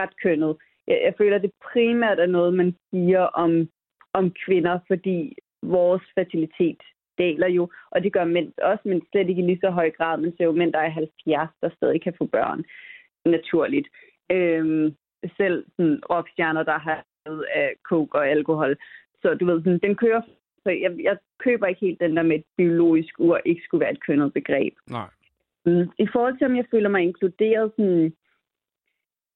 ret 0.00 0.14
kønnet. 0.22 0.56
Jeg, 0.86 1.00
jeg 1.04 1.14
føler, 1.18 1.36
at 1.36 1.42
det 1.42 1.52
primært 1.72 2.18
er 2.18 2.26
noget, 2.26 2.54
man 2.54 2.76
siger 2.90 3.20
om, 3.20 3.68
om 4.12 4.34
kvinder, 4.44 4.78
fordi 4.86 5.36
vores 5.62 6.02
fertilitet 6.14 6.82
daler 7.18 7.48
jo, 7.48 7.68
og 7.90 8.02
det 8.02 8.12
gør 8.12 8.24
mænd 8.24 8.52
også, 8.62 8.82
men 8.84 9.02
slet 9.10 9.28
ikke 9.28 9.42
i 9.42 9.46
lige 9.46 9.60
så 9.60 9.70
høj 9.70 9.90
grad. 9.90 10.18
Man 10.18 10.32
ser 10.36 10.44
jo 10.44 10.52
mænd, 10.52 10.72
der 10.72 10.78
er 10.78 10.88
70, 10.88 11.50
der 11.62 11.70
stadig 11.76 12.02
kan 12.02 12.14
få 12.18 12.24
børn 12.26 12.64
naturligt. 13.24 13.88
Øhm, 14.32 14.94
selv 15.36 15.64
sådan 15.76 16.00
rockstjerner, 16.10 16.62
der 16.62 16.78
har 16.78 17.04
af 17.54 17.74
coke 17.82 18.18
og 18.18 18.28
alkohol. 18.28 18.76
Så 19.22 19.34
du 19.34 19.46
ved, 19.46 19.60
sådan, 19.60 19.78
den 19.78 19.96
kører 19.96 20.22
så 20.66 20.70
jeg, 20.70 20.92
jeg 21.02 21.16
køber 21.38 21.66
ikke 21.66 21.80
helt 21.86 22.00
den 22.00 22.16
der 22.16 22.22
med, 22.22 22.36
at 22.36 22.44
biologisk 22.56 23.20
ur 23.20 23.40
ikke 23.44 23.62
skulle 23.64 23.80
være 23.80 23.92
et 23.92 24.04
kønnet 24.06 24.32
begreb. 24.32 24.74
Nej. 24.90 25.10
Mm. 25.66 25.88
I 25.98 26.06
forhold 26.12 26.38
til, 26.38 26.46
om 26.46 26.56
jeg 26.56 26.66
føler 26.70 26.88
mig 26.88 27.02
inkluderet, 27.02 27.72
sådan, 27.76 28.12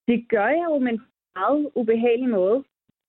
det 0.09 0.29
gør 0.29 0.47
jeg 0.47 0.67
jo, 0.71 0.79
men 0.79 1.01
meget 1.35 1.71
ubehagelig 1.75 2.29
måde. 2.29 2.65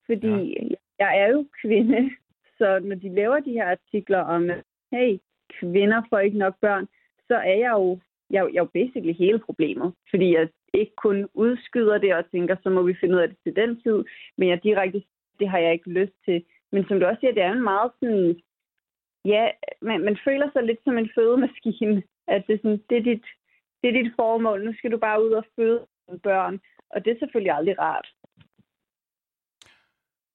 Fordi 0.06 0.34
ja. 0.60 0.74
jeg 0.98 1.20
er 1.22 1.28
jo 1.28 1.46
kvinde, 1.62 2.10
så 2.58 2.78
når 2.82 2.96
de 2.96 3.14
laver 3.14 3.40
de 3.40 3.52
her 3.52 3.70
artikler 3.70 4.18
om, 4.18 4.50
hey, 4.92 5.18
kvinder 5.58 6.02
får 6.10 6.18
ikke 6.18 6.38
nok 6.38 6.54
børn, 6.60 6.86
så 7.28 7.34
er 7.34 7.58
jeg 7.64 7.72
jo, 7.72 7.98
jeg, 8.30 8.48
jeg 8.52 8.60
er 8.60 8.66
jo 8.66 8.74
basically 8.74 9.12
hele 9.12 9.38
problemet. 9.38 9.92
Fordi 10.10 10.34
jeg 10.34 10.48
ikke 10.74 10.92
kun 10.96 11.28
udskyder 11.34 11.98
det 11.98 12.14
og 12.14 12.30
tænker, 12.30 12.56
så 12.62 12.70
må 12.70 12.82
vi 12.82 12.94
finde 13.00 13.14
ud 13.14 13.20
af 13.20 13.28
det 13.28 13.38
til 13.44 13.56
den 13.56 13.80
tid, 13.82 14.04
men 14.38 14.48
jeg 14.48 14.62
direkte, 14.62 15.02
det 15.40 15.48
har 15.48 15.58
jeg 15.58 15.72
ikke 15.72 15.90
lyst 15.90 16.16
til. 16.24 16.44
Men 16.72 16.84
som 16.88 17.00
du 17.00 17.06
også 17.06 17.20
siger, 17.20 17.32
det 17.32 17.42
er 17.42 17.52
en 17.52 17.62
meget 17.72 17.90
sådan... 18.00 18.40
Ja, 19.24 19.50
man, 19.82 20.00
man 20.04 20.18
føler 20.24 20.48
sig 20.52 20.62
lidt 20.62 20.78
som 20.84 20.98
en 20.98 21.10
fødemaskine. 21.14 22.02
At 22.28 22.44
det 22.46 22.54
er, 22.54 22.58
sådan, 22.58 22.82
det, 22.90 22.96
er 22.98 23.02
dit, 23.02 23.24
det 23.82 23.88
er 23.88 24.02
dit 24.02 24.12
formål. 24.16 24.64
Nu 24.64 24.72
skal 24.78 24.92
du 24.92 24.98
bare 24.98 25.24
ud 25.24 25.32
og 25.32 25.44
føde 25.56 25.86
børn. 26.22 26.60
Og 26.90 27.04
det 27.04 27.10
er 27.10 27.18
selvfølgelig 27.18 27.52
aldrig 27.52 27.78
rart. 27.78 28.08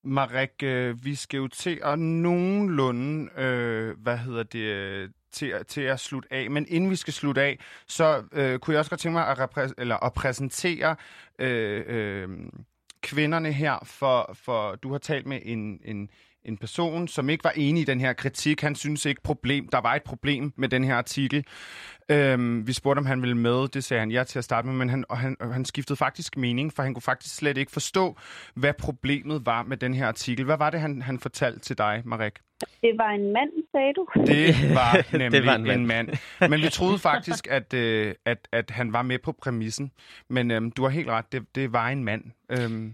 Marek, 0.03 0.63
øh, 0.63 1.05
vi 1.05 1.15
skal 1.15 1.37
jo 1.37 1.47
til 1.47 1.79
at 1.83 1.99
nogenlunde, 1.99 3.29
øh, 3.37 3.97
hvad 4.03 4.17
hedder 4.17 4.43
det, 4.43 5.13
til, 5.31 5.65
til 5.65 5.81
at 5.81 5.99
slutte 5.99 6.33
af. 6.33 6.51
Men 6.51 6.65
inden 6.69 6.89
vi 6.89 6.95
skal 6.95 7.13
slutte 7.13 7.41
af, 7.41 7.59
så 7.87 8.23
øh, 8.33 8.59
kunne 8.59 8.73
jeg 8.73 8.79
også 8.79 8.91
godt 8.91 8.99
tænke 8.99 9.13
mig 9.13 9.27
at, 9.27 9.39
repræs- 9.39 9.73
eller 9.77 10.05
at 10.05 10.13
præsentere 10.13 10.95
øh, 11.39 11.83
øh, 11.87 12.29
kvinderne 13.01 13.51
her, 13.51 13.75
for, 13.99 14.33
for 14.33 14.75
du 14.75 14.91
har 14.91 14.97
talt 14.97 15.25
med 15.25 15.39
en, 15.43 15.81
en, 15.85 16.09
en 16.47 16.57
person, 16.57 17.07
som 17.07 17.29
ikke 17.29 17.43
var 17.43 17.53
enig 17.55 17.81
i 17.81 17.85
den 17.85 17.99
her 17.99 18.13
kritik. 18.13 18.61
Han 18.61 18.75
synes 18.75 19.05
ikke, 19.05 19.21
problem, 19.21 19.67
der 19.67 19.81
var 19.81 19.95
et 19.95 20.03
problem 20.03 20.53
med 20.55 20.69
den 20.69 20.83
her 20.83 20.95
artikel. 20.95 21.45
Øhm, 22.09 22.67
vi 22.67 22.73
spurgte, 22.73 22.99
om 22.99 23.05
han 23.05 23.21
ville 23.21 23.37
med. 23.37 23.67
Det 23.67 23.83
sagde 23.83 23.99
han 23.99 24.11
ja 24.11 24.23
til 24.23 24.39
at 24.39 24.45
starte 24.45 24.67
med, 24.67 24.75
men 24.75 24.89
han, 24.89 25.05
og 25.09 25.17
han, 25.17 25.37
og 25.39 25.53
han 25.53 25.65
skiftede 25.65 25.97
faktisk 25.97 26.37
mening, 26.37 26.73
for 26.73 26.83
han 26.83 26.93
kunne 26.93 27.01
faktisk 27.01 27.35
slet 27.35 27.57
ikke 27.57 27.71
forstå, 27.71 28.17
hvad 28.55 28.73
problemet 28.73 29.45
var 29.45 29.63
med 29.63 29.77
den 29.77 29.93
her 29.93 30.07
artikel. 30.07 30.45
Hvad 30.45 30.57
var 30.57 30.69
det, 30.69 30.79
han, 30.79 31.01
han 31.01 31.19
fortalte 31.19 31.59
til 31.59 31.77
dig, 31.77 32.01
Marek? 32.05 32.33
Det 32.81 32.97
var 32.97 33.09
en 33.09 33.33
mand, 33.33 33.49
sagde 33.71 33.93
du? 33.93 34.07
Det 34.27 34.55
var 34.79 35.17
nemlig 35.17 35.31
det 35.31 35.45
var 35.45 35.55
en, 35.55 35.63
mand. 35.63 35.79
en 35.81 35.87
mand. 35.87 36.09
Men 36.49 36.61
vi 36.61 36.69
troede 36.69 36.99
faktisk, 36.99 37.47
at, 37.49 37.73
øh, 37.73 38.15
at, 38.25 38.47
at 38.51 38.71
han 38.71 38.93
var 38.93 39.01
med 39.01 39.19
på 39.19 39.31
præmissen. 39.31 39.91
Men 40.29 40.51
øh, 40.51 40.61
du 40.77 40.83
har 40.83 40.89
helt 40.89 41.09
ret, 41.09 41.31
det, 41.31 41.55
det 41.55 41.73
var 41.73 41.87
en 41.89 42.03
mand. 42.03 42.23
Øh, 42.49 42.91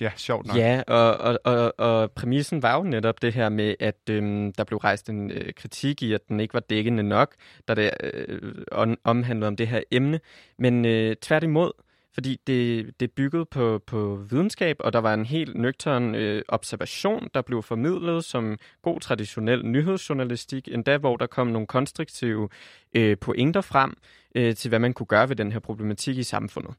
Ja, 0.00 0.10
sjovt 0.16 0.46
nok. 0.46 0.56
Ja, 0.56 0.82
og, 0.86 1.16
og, 1.16 1.38
og, 1.44 1.74
og 1.78 2.10
præmissen 2.10 2.62
var 2.62 2.76
jo 2.76 2.82
netop 2.82 3.22
det 3.22 3.32
her 3.32 3.48
med, 3.48 3.74
at 3.80 4.00
øhm, 4.10 4.52
der 4.52 4.64
blev 4.64 4.78
rejst 4.78 5.08
en 5.08 5.30
øh, 5.30 5.52
kritik 5.56 6.02
i, 6.02 6.12
at 6.12 6.28
den 6.28 6.40
ikke 6.40 6.54
var 6.54 6.60
dækkende 6.60 7.02
nok, 7.02 7.34
da 7.68 7.74
det 7.74 7.90
øh, 8.02 8.96
omhandlede 9.04 9.48
om 9.48 9.56
det 9.56 9.68
her 9.68 9.80
emne. 9.90 10.20
Men 10.58 10.84
øh, 10.84 11.16
tværtimod, 11.16 11.72
fordi 12.14 12.40
det, 12.46 12.90
det 13.00 13.12
byggede 13.12 13.44
på, 13.44 13.82
på 13.86 14.24
videnskab, 14.30 14.76
og 14.80 14.92
der 14.92 14.98
var 14.98 15.14
en 15.14 15.26
helt 15.26 15.54
nøgtern 15.56 16.14
øh, 16.14 16.42
observation, 16.48 17.28
der 17.34 17.42
blev 17.42 17.62
formidlet 17.62 18.24
som 18.24 18.58
god 18.82 19.00
traditionel 19.00 19.66
nyhedsjournalistik, 19.66 20.68
endda 20.68 20.96
hvor 20.96 21.16
der 21.16 21.26
kom 21.26 21.46
nogle 21.46 21.66
konstruktive 21.66 22.48
øh, 22.94 23.18
pointer 23.18 23.60
frem 23.60 23.96
øh, 24.34 24.54
til, 24.54 24.68
hvad 24.68 24.78
man 24.78 24.92
kunne 24.92 25.06
gøre 25.06 25.28
ved 25.28 25.36
den 25.36 25.52
her 25.52 25.58
problematik 25.58 26.18
i 26.18 26.22
samfundet. 26.22 26.74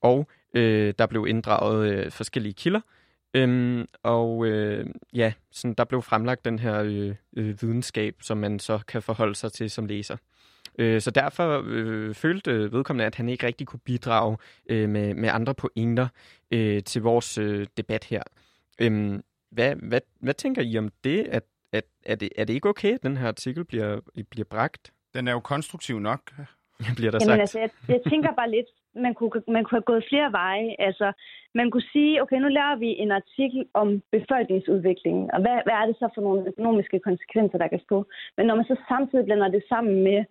Og 0.00 0.28
Øh, 0.54 0.94
der 0.98 1.06
blev 1.06 1.26
inddraget 1.28 1.88
øh, 1.88 2.10
forskellige 2.10 2.52
kilder, 2.52 2.80
Øhm, 3.34 3.86
og 4.02 4.46
øh, 4.46 4.86
ja, 5.14 5.32
sådan, 5.50 5.74
der 5.74 5.84
blev 5.84 6.02
fremlagt 6.02 6.44
den 6.44 6.58
her 6.58 6.82
øh, 6.82 7.14
øh, 7.36 7.62
videnskab, 7.62 8.16
som 8.22 8.38
man 8.38 8.58
så 8.58 8.78
kan 8.88 9.02
forholde 9.02 9.34
sig 9.34 9.52
til 9.52 9.70
som 9.70 9.86
læser. 9.86 10.16
Øh, 10.78 11.00
så 11.00 11.10
derfor 11.10 11.62
øh, 11.66 12.14
følte 12.14 12.72
vedkommende, 12.72 13.04
at 13.04 13.14
han 13.14 13.28
ikke 13.28 13.46
rigtig 13.46 13.66
kunne 13.66 13.80
bidrage 13.84 14.36
øh, 14.70 14.88
med, 14.88 15.14
med 15.14 15.28
andre 15.32 15.54
pointer 15.54 16.08
øh, 16.50 16.82
til 16.82 17.02
vores 17.02 17.38
øh, 17.38 17.66
debat 17.76 18.04
her. 18.04 18.22
Øhm, 18.80 19.22
hvad, 19.50 19.74
hvad, 19.74 20.00
hvad 20.20 20.34
tænker 20.34 20.62
I 20.62 20.78
om 20.78 20.92
det? 21.04 21.26
At, 21.26 21.42
at, 21.72 21.84
er 22.04 22.14
det? 22.14 22.28
Er 22.36 22.44
det 22.44 22.54
ikke 22.54 22.68
okay, 22.68 22.94
at 22.94 23.02
den 23.02 23.16
her 23.16 23.28
artikel 23.28 23.64
bliver, 23.64 24.00
bliver 24.30 24.44
bragt? 24.50 24.92
Den 25.14 25.28
er 25.28 25.32
jo 25.32 25.40
konstruktiv 25.40 25.98
nok, 26.00 26.20
bliver 26.96 27.10
der 27.10 27.18
Jamen, 27.20 27.20
sagt. 27.20 27.40
Altså, 27.40 27.58
jeg, 27.58 27.70
jeg 27.88 28.00
tænker 28.10 28.34
bare 28.34 28.50
lidt, 28.50 28.66
man 28.94 29.14
kunne, 29.14 29.30
man 29.48 29.64
kunne 29.64 29.78
have 29.78 29.90
gået 29.92 30.08
flere 30.08 30.32
veje. 30.32 30.76
Altså, 30.78 31.12
man 31.54 31.70
kunne 31.70 31.88
sige, 31.92 32.22
okay, 32.22 32.36
nu 32.36 32.48
laver 32.48 32.76
vi 32.76 32.86
en 32.86 33.10
artikel 33.10 33.66
om 33.74 34.02
befolkningsudviklingen, 34.12 35.30
og 35.34 35.40
hvad, 35.40 35.58
hvad 35.64 35.74
er 35.74 35.86
det 35.86 35.96
så 35.98 36.08
for 36.14 36.22
nogle 36.22 36.46
økonomiske 36.46 36.98
konsekvenser, 36.98 37.58
der 37.58 37.68
kan 37.68 37.80
få? 37.88 38.04
Men 38.36 38.46
når 38.46 38.54
man 38.54 38.64
så 38.64 38.76
samtidig 38.88 39.24
blander 39.24 39.48
det 39.48 39.64
sammen 39.68 40.02
med, 40.02 40.24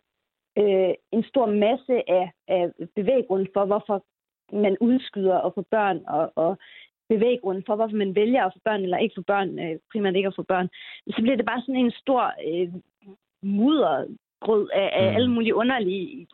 øh, 0.57 0.93
en 1.11 1.23
stor 1.23 1.45
masse 1.45 2.09
af, 2.09 2.31
af 2.47 2.71
bevæggrunden 2.95 3.47
for, 3.53 3.65
hvorfor 3.65 4.05
man 4.55 4.77
udskyder 4.81 5.37
at 5.39 5.53
få 5.55 5.61
børn, 5.71 6.01
og, 6.07 6.31
og 6.35 6.57
bevæggrunden 7.09 7.63
for, 7.65 7.75
hvorfor 7.75 7.95
man 7.95 8.15
vælger 8.15 8.45
at 8.45 8.53
få 8.53 8.59
børn 8.65 8.81
eller 8.83 8.97
ikke 8.97 9.15
få 9.17 9.21
børn, 9.21 9.59
øh, 9.59 9.79
primært 9.91 10.15
ikke 10.15 10.27
at 10.27 10.35
få 10.35 10.43
børn, 10.43 10.69
så 11.07 11.21
bliver 11.21 11.37
det 11.37 11.45
bare 11.45 11.61
sådan 11.61 11.75
en 11.75 11.91
stor 11.91 12.23
øh, 12.49 12.73
muddergrød 13.43 14.69
af, 14.73 14.89
af 14.93 15.09
mm. 15.09 15.15
alle 15.15 15.31
mulige 15.31 15.55
underlige 15.55 16.27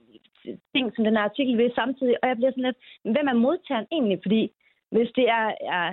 ting, 0.73 0.85
som 0.95 1.03
den 1.03 1.17
her 1.17 1.23
artikel 1.29 1.57
vil 1.57 1.71
samtidig. 1.75 2.15
Og 2.21 2.29
jeg 2.29 2.37
bliver 2.37 2.51
sådan 2.51 2.69
lidt, 2.69 2.79
hvem 3.15 3.27
er 3.27 3.43
modtageren 3.45 3.87
egentlig? 3.91 4.19
Fordi 4.25 4.41
hvis 4.91 5.09
det 5.15 5.27
er, 5.39 5.47
er 5.77 5.87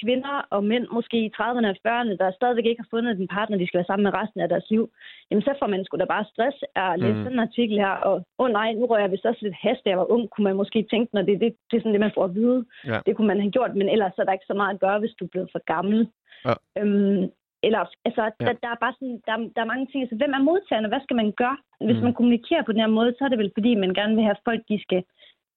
kvinder 0.00 0.36
og 0.54 0.60
mænd, 0.64 0.86
måske 0.96 1.16
i 1.26 1.32
30'erne 1.36 1.70
og 1.72 1.78
40'erne, 1.86 2.14
der 2.20 2.36
stadigvæk 2.38 2.66
ikke 2.66 2.82
har 2.82 2.92
fundet 2.94 3.12
en 3.20 3.32
partner, 3.36 3.58
de 3.58 3.66
skal 3.66 3.78
være 3.78 3.90
sammen 3.90 4.04
med 4.06 4.14
resten 4.20 4.40
af 4.40 4.48
deres 4.48 4.66
liv, 4.70 4.84
jamen 5.28 5.42
så 5.42 5.52
får 5.58 5.66
man 5.66 5.84
sgu 5.84 5.96
da 5.96 6.04
bare 6.04 6.30
stress 6.32 6.56
af 6.76 6.92
at 6.92 7.00
læse 7.00 7.18
mm. 7.18 7.24
den 7.24 7.38
artikel 7.46 7.76
her, 7.84 7.94
og 8.08 8.14
åh 8.14 8.44
oh, 8.44 8.50
nej, 8.58 8.72
nu 8.72 8.86
rører 8.86 9.04
jeg 9.04 9.12
vist 9.12 9.30
også 9.30 9.42
lidt 9.42 9.62
hast, 9.64 9.84
da 9.84 9.90
jeg 9.90 9.98
var 9.98 10.12
ung, 10.14 10.30
kunne 10.30 10.44
man 10.44 10.56
måske 10.56 10.86
tænke, 10.90 11.14
når 11.14 11.22
det, 11.22 11.40
det, 11.40 11.48
det 11.70 11.76
er 11.76 11.80
sådan 11.80 11.92
det, 11.92 12.06
man 12.06 12.16
får 12.16 12.24
at 12.24 12.34
vide. 12.34 12.64
Ja. 12.86 12.98
Det 13.06 13.16
kunne 13.16 13.30
man 13.32 13.40
have 13.40 13.54
gjort, 13.56 13.76
men 13.76 13.88
ellers 13.88 14.18
er 14.18 14.24
der 14.24 14.32
ikke 14.32 14.50
så 14.50 14.54
meget 14.54 14.74
at 14.74 14.80
gøre, 14.80 14.98
hvis 14.98 15.14
du 15.18 15.24
er 15.24 15.32
blevet 15.32 15.50
for 15.52 15.62
gammel. 15.74 16.08
Ja. 16.46 16.54
Øhm, 16.78 17.22
eller, 17.62 17.82
altså, 18.04 18.22
ja. 18.22 18.44
der, 18.46 18.52
der, 18.62 18.70
er 18.74 18.78
bare 18.84 18.94
sådan, 18.98 19.20
der, 19.26 19.36
der 19.54 19.60
er 19.62 19.72
mange 19.72 19.86
ting. 19.86 20.00
Altså, 20.02 20.16
hvem 20.16 20.32
er 20.38 20.48
modtagerne? 20.48 20.88
Hvad 20.88 21.02
skal 21.02 21.16
man 21.16 21.32
gøre? 21.42 21.58
Hvis 21.86 21.96
mm. 21.96 22.02
man 22.02 22.14
kommunikerer 22.14 22.62
på 22.64 22.72
den 22.72 22.80
her 22.80 22.92
måde, 22.98 23.14
så 23.18 23.24
er 23.24 23.28
det 23.28 23.38
vel, 23.38 23.52
fordi 23.56 23.74
man 23.74 23.94
gerne 23.94 24.14
vil 24.14 24.24
have 24.24 24.44
folk, 24.48 24.62
de 24.68 24.82
skal 24.82 25.02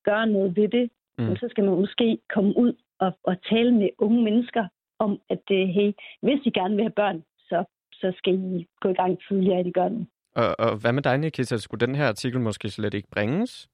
gøre 0.03 0.28
noget 0.28 0.56
ved 0.56 0.68
det. 0.68 0.89
Mm. 1.18 1.36
så 1.36 1.47
skal 1.49 1.64
man 1.64 1.80
måske 1.80 2.18
komme 2.34 2.58
ud 2.58 2.74
og, 2.99 3.12
og 3.24 3.36
tale 3.49 3.72
med 3.72 3.89
unge 3.97 4.24
mennesker 4.24 4.68
om, 4.99 5.22
at 5.30 5.39
det, 5.47 5.74
hey, 5.74 5.91
hvis 6.22 6.45
I 6.45 6.49
gerne 6.49 6.76
vil 6.76 6.84
have 6.84 6.99
børn, 7.01 7.24
så, 7.49 7.64
så 7.93 8.14
skal 8.18 8.34
I 8.34 8.68
gå 8.82 8.89
i 8.89 8.93
gang 8.93 9.18
tidligere, 9.28 9.60
at 9.60 9.68
I 9.68 9.72
gør 9.72 9.89
det. 9.89 10.08
Og, 10.36 10.56
og 10.60 10.72
hvad 10.82 10.93
med 10.93 11.03
dig, 11.03 11.18
Nikita? 11.18 11.58
Skulle 11.58 11.86
den 11.88 11.95
her 11.95 12.08
artikel 12.08 12.39
måske 12.39 12.70
slet 12.70 12.93
ikke 12.93 13.08
bringes? 13.12 13.70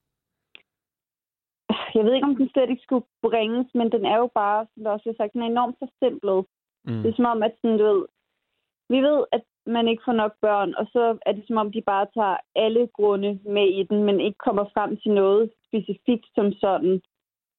Jeg 1.94 2.04
ved 2.04 2.14
ikke, 2.14 2.26
om 2.26 2.36
den 2.36 2.48
slet 2.48 2.70
ikke 2.70 2.82
skulle 2.82 3.06
bringes, 3.22 3.66
men 3.74 3.92
den 3.92 4.04
er 4.04 4.16
jo 4.16 4.28
bare, 4.34 4.66
som 4.74 4.82
jeg 4.82 4.92
også 4.92 5.08
har 5.08 5.16
sagt, 5.16 5.32
den 5.32 5.42
er 5.42 5.46
enormt 5.46 5.76
forsimplet. 5.82 6.44
Mm. 6.84 7.02
Det 7.02 7.08
er 7.10 7.16
som 7.16 7.24
om, 7.24 7.42
at 7.42 7.54
sådan, 7.60 7.78
du 7.78 7.84
ved, 7.84 8.02
vi 8.92 8.98
ved, 9.08 9.18
at 9.32 9.44
man 9.66 9.88
ikke 9.88 10.02
får 10.06 10.12
nok 10.22 10.34
børn, 10.40 10.74
og 10.80 10.86
så 10.92 11.18
er 11.26 11.32
det 11.32 11.44
som 11.46 11.56
om, 11.56 11.72
de 11.72 11.82
bare 11.92 12.06
tager 12.14 12.36
alle 12.64 12.88
grunde 12.96 13.30
med 13.56 13.66
i 13.80 13.82
den, 13.90 14.04
men 14.04 14.20
ikke 14.20 14.38
kommer 14.46 14.64
frem 14.74 14.96
til 14.96 15.12
noget 15.12 15.50
specifikt 15.68 16.26
som 16.34 16.52
sådan 16.52 17.00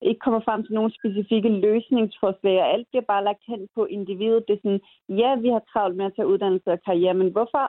ikke 0.09 0.19
kommer 0.19 0.39
frem 0.47 0.63
til 0.63 0.73
nogle 0.73 0.93
specifikke 0.99 1.49
løsningsforslag, 1.49 2.61
og 2.61 2.73
alt 2.73 2.87
bliver 2.89 3.05
bare 3.13 3.23
lagt 3.23 3.43
hen 3.47 3.67
på 3.75 3.85
individet. 3.85 4.47
Det 4.47 4.53
er 4.53 4.61
sådan, 4.63 4.81
ja, 5.09 5.35
vi 5.35 5.49
har 5.49 5.63
travlt 5.73 5.95
med 5.97 6.05
at 6.05 6.15
tage 6.15 6.27
uddannelse 6.27 6.71
og 6.71 6.83
karriere, 6.85 7.13
men 7.13 7.31
hvorfor 7.31 7.63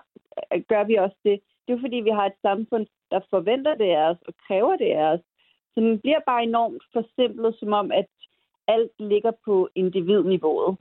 øh, 0.52 0.62
gør 0.68 0.84
vi 0.84 0.94
også 0.94 1.16
det? 1.24 1.40
Det 1.64 1.72
er 1.72 1.80
fordi, 1.80 1.96
vi 1.96 2.10
har 2.10 2.26
et 2.26 2.38
samfund, 2.42 2.86
der 3.10 3.20
forventer 3.30 3.74
det 3.74 3.90
af 3.98 4.04
os 4.10 4.22
og 4.28 4.34
kræver 4.46 4.76
det 4.76 4.90
af 5.00 5.06
os. 5.14 5.20
Så 5.74 5.80
den 5.80 5.98
bliver 5.98 6.20
bare 6.26 6.42
enormt 6.42 6.82
forsimplet, 6.92 7.54
som 7.58 7.72
om, 7.72 7.92
at 7.92 8.06
alt 8.68 8.92
ligger 8.98 9.32
på 9.44 9.68
individniveauet. 9.74 10.76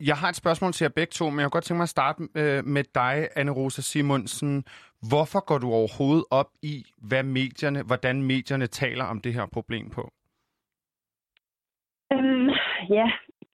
Jeg 0.00 0.16
har 0.16 0.28
et 0.28 0.36
spørgsmål 0.36 0.72
til 0.72 0.84
jer 0.84 0.92
begge 0.96 1.10
to, 1.10 1.30
men 1.30 1.40
jeg 1.40 1.44
kunne 1.44 1.50
godt 1.50 1.64
tænke 1.64 1.78
mig 1.78 1.82
at 1.82 1.96
starte 1.98 2.22
øh, 2.22 2.64
med 2.64 2.84
dig, 2.94 3.16
Anne-Rosa 3.38 3.82
Simonsen. 3.82 4.64
Hvorfor 5.10 5.40
går 5.44 5.58
du 5.58 5.68
overhovedet 5.72 6.24
op 6.30 6.50
i, 6.62 6.84
hvad 7.08 7.22
medierne, 7.22 7.82
hvordan 7.82 8.22
medierne 8.22 8.66
taler 8.66 9.04
om 9.04 9.20
det 9.20 9.34
her 9.34 9.46
problem 9.52 9.90
på? 9.90 10.02
Øhm, 12.12 12.48
ja, 12.90 13.08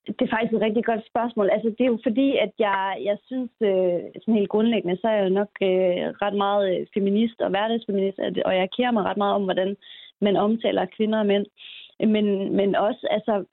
det 0.07 0.22
er 0.24 0.34
faktisk 0.34 0.55
et 0.55 0.66
rigtig 0.66 0.84
godt 0.84 1.07
spørgsmål. 1.07 1.51
Altså, 1.51 1.68
det 1.76 1.84
er 1.84 1.93
jo 1.95 1.99
fordi, 2.03 2.28
at 2.36 2.53
jeg, 2.59 2.99
jeg 3.09 3.16
synes, 3.28 3.51
øh, 3.61 4.01
sådan 4.20 4.38
helt 4.40 4.55
grundlæggende, 4.55 5.01
så 5.01 5.09
er 5.09 5.18
jeg 5.22 5.30
nok 5.30 5.53
øh, 5.62 6.05
ret 6.24 6.36
meget 6.45 6.62
øh, 6.72 6.86
feminist 6.95 7.40
og 7.40 7.51
hverdagsfeminist, 7.51 8.18
og 8.49 8.55
jeg 8.57 8.68
kærer 8.76 8.90
mig 8.90 9.05
ret 9.05 9.16
meget 9.16 9.34
om, 9.34 9.45
hvordan 9.45 9.76
man 10.20 10.36
omtaler 10.36 10.95
kvinder 10.97 11.18
og 11.18 11.26
mænd. 11.26 11.47
Men, 12.14 12.57
men 12.57 12.74
også, 12.74 13.07
altså, 13.11 13.45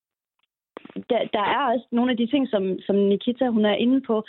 der, 1.10 1.20
der 1.34 1.44
er 1.56 1.74
også 1.74 1.88
nogle 1.92 2.12
af 2.12 2.18
de 2.18 2.28
ting, 2.28 2.50
som, 2.50 2.80
som 2.80 2.96
Nikita 2.96 3.48
hun 3.48 3.66
er 3.66 3.74
inde 3.74 4.02
på, 4.02 4.24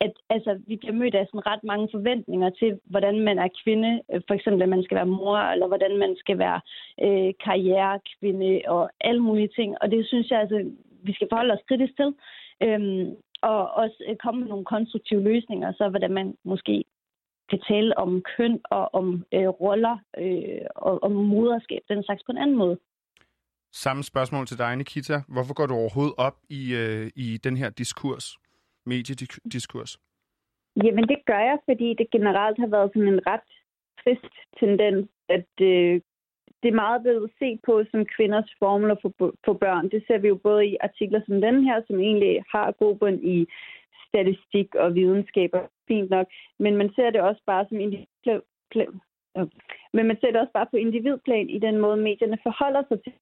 at 0.00 0.12
altså, 0.30 0.60
vi 0.66 0.76
bliver 0.76 0.94
mødt 0.94 1.14
af 1.14 1.26
sådan 1.26 1.46
ret 1.46 1.64
mange 1.64 1.88
forventninger 1.92 2.50
til, 2.50 2.80
hvordan 2.84 3.20
man 3.20 3.38
er 3.38 3.48
kvinde. 3.64 4.00
Øh, 4.12 4.20
for 4.26 4.34
eksempel, 4.34 4.62
at 4.62 4.68
man 4.68 4.82
skal 4.82 4.96
være 4.96 5.06
mor, 5.06 5.38
eller 5.38 5.66
hvordan 5.66 5.98
man 5.98 6.16
skal 6.18 6.38
være 6.38 6.60
øh, 7.06 7.32
karrierekvinde, 7.44 8.62
og 8.66 8.90
alle 9.00 9.22
mulige 9.22 9.48
ting. 9.56 9.76
Og 9.80 9.90
det 9.90 10.06
synes 10.06 10.30
jeg, 10.30 10.40
altså, 10.40 10.70
vi 11.02 11.12
skal 11.12 11.28
forholde 11.30 11.54
os 11.54 11.68
kritisk 11.68 11.96
til. 11.96 12.14
Øhm, 12.62 13.16
og 13.42 13.70
også 13.82 13.98
øh, 14.08 14.16
komme 14.16 14.40
med 14.40 14.48
nogle 14.48 14.64
konstruktive 14.64 15.22
løsninger, 15.22 15.72
så 15.72 15.88
hvordan 15.88 16.12
man 16.12 16.36
måske 16.44 16.84
kan 17.50 17.60
tale 17.68 17.98
om 17.98 18.22
køn 18.36 18.60
og 18.70 18.94
om 18.94 19.24
øh, 19.32 19.48
roller 19.48 19.96
øh, 20.18 20.66
og 20.76 21.02
om 21.02 21.12
moderskab, 21.12 21.82
den 21.88 22.02
slags 22.04 22.22
på 22.26 22.32
en 22.32 22.38
anden 22.38 22.56
måde. 22.56 22.78
Samme 23.82 24.02
spørgsmål 24.02 24.46
til 24.46 24.58
dig, 24.58 24.76
Nikita. 24.76 25.16
Hvorfor 25.28 25.54
går 25.54 25.66
du 25.66 25.74
overhovedet 25.74 26.14
op 26.18 26.36
i, 26.48 26.62
øh, 26.74 27.10
i 27.16 27.38
den 27.44 27.56
her 27.56 27.70
diskurs, 27.70 28.26
mediediskurs? 28.86 29.98
Jamen, 30.84 31.04
det 31.08 31.18
gør 31.26 31.42
jeg, 31.50 31.58
fordi 31.68 31.94
det 31.98 32.10
generelt 32.10 32.58
har 32.58 32.66
været 32.66 32.90
sådan 32.94 33.08
en 33.08 33.26
ret 33.26 33.50
trist 34.00 34.34
tendens, 34.60 35.08
at 35.28 35.52
øh, 35.60 36.00
det 36.60 36.68
er 36.68 36.82
meget 36.84 37.02
blevet 37.02 37.30
set 37.38 37.58
på 37.66 37.74
som 37.90 38.06
kvinders 38.16 38.50
formler 38.58 38.96
for, 39.02 39.10
for 39.44 39.52
børn. 39.64 39.90
Det 39.90 40.04
ser 40.06 40.18
vi 40.18 40.28
jo 40.28 40.38
både 40.48 40.66
i 40.66 40.76
artikler 40.80 41.20
som 41.26 41.40
den 41.40 41.64
her, 41.64 41.82
som 41.86 42.00
egentlig 42.00 42.42
har 42.54 42.72
god 42.82 42.94
bund 42.96 43.20
i 43.34 43.46
statistik 44.08 44.74
og 44.74 44.94
videnskaber, 44.94 45.62
fint 45.88 46.10
nok, 46.10 46.26
men 46.58 46.76
man 46.76 46.90
ser 46.96 47.10
det 47.10 47.20
også 47.20 47.42
bare 47.46 47.66
som 47.68 47.76
øh, 49.36 49.46
men 49.92 50.06
man 50.06 50.16
ser 50.20 50.30
det 50.30 50.40
også 50.40 50.52
bare 50.52 50.66
på 50.70 50.76
individplan 50.76 51.48
i 51.50 51.58
den 51.58 51.78
måde, 51.78 51.96
medierne 51.96 52.38
forholder 52.42 52.82
sig 52.88 53.02
til. 53.02 53.12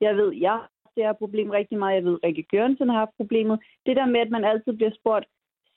Jeg 0.00 0.16
ved, 0.16 0.32
jeg 0.32 0.52
har 0.52 0.70
det 0.96 1.04
her 1.04 1.12
problem 1.12 1.50
rigtig 1.50 1.78
meget. 1.78 1.94
Jeg 1.94 2.04
ved, 2.04 2.18
at 2.22 2.26
Rikke 2.26 2.42
Gørnsen 2.42 2.88
har 2.88 2.98
haft 2.98 3.16
problemet. 3.16 3.60
Det 3.86 3.96
der 3.96 4.06
med, 4.06 4.20
at 4.20 4.30
man 4.30 4.44
altid 4.44 4.72
bliver 4.72 4.90
spurgt, 5.00 5.26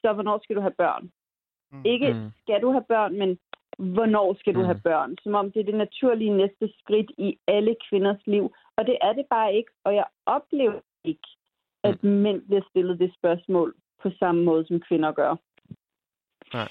så 0.01 0.13
hvornår 0.13 0.39
skal 0.43 0.55
du 0.55 0.61
have 0.61 0.77
børn? 0.77 1.11
Mm. 1.71 1.81
Ikke 1.85 2.13
mm. 2.13 2.29
skal 2.41 2.61
du 2.61 2.71
have 2.71 2.85
børn, 2.89 3.17
men 3.17 3.39
hvornår 3.77 4.33
skal 4.39 4.53
du 4.53 4.59
mm. 4.59 4.65
have 4.65 4.81
børn? 4.83 5.15
Som 5.23 5.35
om 5.35 5.51
det 5.51 5.59
er 5.59 5.65
det 5.65 5.75
naturlige 5.75 6.37
næste 6.37 6.73
skridt 6.79 7.11
i 7.17 7.37
alle 7.47 7.75
kvinders 7.89 8.27
liv. 8.27 8.53
Og 8.77 8.85
det 8.85 8.97
er 9.01 9.13
det 9.13 9.25
bare 9.29 9.55
ikke. 9.55 9.71
Og 9.83 9.95
jeg 9.95 10.05
oplever 10.25 10.79
ikke, 11.03 11.27
at 11.83 12.03
mm. 12.03 12.09
mænd 12.09 12.41
bliver 12.41 12.61
stillet 12.69 12.99
det 12.99 13.13
spørgsmål 13.13 13.75
på 14.01 14.09
samme 14.19 14.43
måde, 14.43 14.67
som 14.67 14.79
kvinder 14.79 15.11
gør. 15.11 15.35
Nej. 16.53 16.69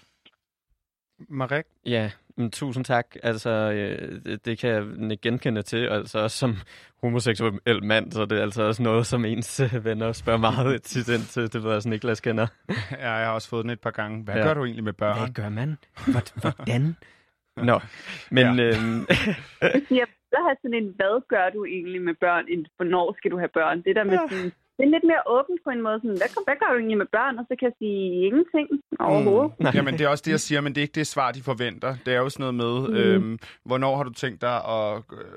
Marek? 1.19 1.67
Ja, 1.87 2.11
men, 2.37 2.51
tusind 2.51 2.85
tak. 2.85 3.17
Altså, 3.23 3.51
øh, 3.51 4.25
det, 4.25 4.45
det 4.45 4.59
kan 4.59 4.71
jeg 4.71 5.19
genkende 5.23 5.63
til, 5.63 5.87
altså 5.87 6.19
også 6.19 6.37
som 6.37 6.55
homoseksuel 7.03 7.85
mand, 7.85 8.13
så 8.13 8.25
det 8.25 8.39
er 8.39 8.43
altså 8.43 8.63
også 8.63 8.83
noget, 8.83 9.07
som 9.07 9.25
ens 9.25 9.61
øh, 9.61 9.85
venner 9.85 10.13
spørger 10.13 10.39
meget 10.39 10.83
til 10.93 11.07
den 11.07 11.21
til. 11.21 11.53
Det 11.53 11.65
ved 11.65 11.73
jeg 11.73 11.83
sådan, 11.83 11.91
Niklas 11.91 12.21
kender. 12.21 12.47
Ja, 12.91 13.13
jeg 13.13 13.27
har 13.27 13.33
også 13.33 13.49
fået 13.49 13.63
den 13.63 13.71
et 13.71 13.81
par 13.81 13.91
gange. 13.91 14.25
Hvad 14.25 14.35
ja. 14.35 14.43
gør 14.43 14.55
du 14.55 14.65
egentlig 14.65 14.85
med 14.85 14.93
børn? 14.93 15.19
Hvad 15.19 15.29
gør 15.29 15.49
man? 15.49 15.79
Hvordan? 16.41 16.97
Nå, 17.71 17.81
men... 18.31 18.59
Ja. 18.59 18.65
Øhm... 18.65 19.07
jeg 20.01 20.07
vil 20.31 20.41
have 20.47 20.57
sådan 20.63 20.75
en, 20.75 20.93
hvad 20.97 21.29
gør 21.29 21.51
du 21.51 21.65
egentlig 21.65 22.03
med 22.03 22.15
børn? 22.15 22.45
Hvornår 22.77 23.15
skal 23.19 23.31
du 23.31 23.39
have 23.39 23.49
børn? 23.49 23.83
Det 23.83 23.97
der 23.97 24.05
med 24.05 24.13
ja. 24.13 24.29
sådan, 24.31 24.53
det 24.77 24.83
er 24.87 24.91
lidt 24.95 25.07
mere 25.11 25.23
åbent 25.37 25.61
på 25.65 25.71
en 25.71 25.83
måde. 25.87 25.99
Sådan, 26.03 26.19
hvad, 26.21 26.31
hvad 26.47 26.57
gør 26.61 26.71
du 26.73 26.79
egentlig 26.79 26.99
med 26.99 27.11
børn? 27.17 27.39
Og 27.41 27.45
så 27.49 27.55
kan 27.59 27.67
jeg 27.69 27.77
sige 27.83 28.01
ingenting 28.29 28.67
overhovedet. 29.01 29.53
Mm. 29.61 29.67
Jamen, 29.77 29.95
det 29.95 30.05
er 30.05 30.09
også 30.09 30.25
det, 30.27 30.31
jeg 30.31 30.41
siger, 30.41 30.61
men 30.61 30.71
det 30.73 30.79
er 30.81 30.87
ikke 30.89 30.99
det 31.01 31.07
svar, 31.07 31.29
de 31.33 31.43
forventer. 31.43 31.91
Det 32.05 32.15
er 32.15 32.21
jo 32.25 32.29
sådan 32.29 32.43
noget 32.43 32.55
med, 32.63 32.75
mm. 32.89 32.97
øhm, 32.97 33.39
hvornår 33.65 33.97
har 33.97 34.05
du 34.05 34.13
tænkt 34.13 34.41
dig 34.41 34.57
at 34.79 34.97
øh, 35.19 35.37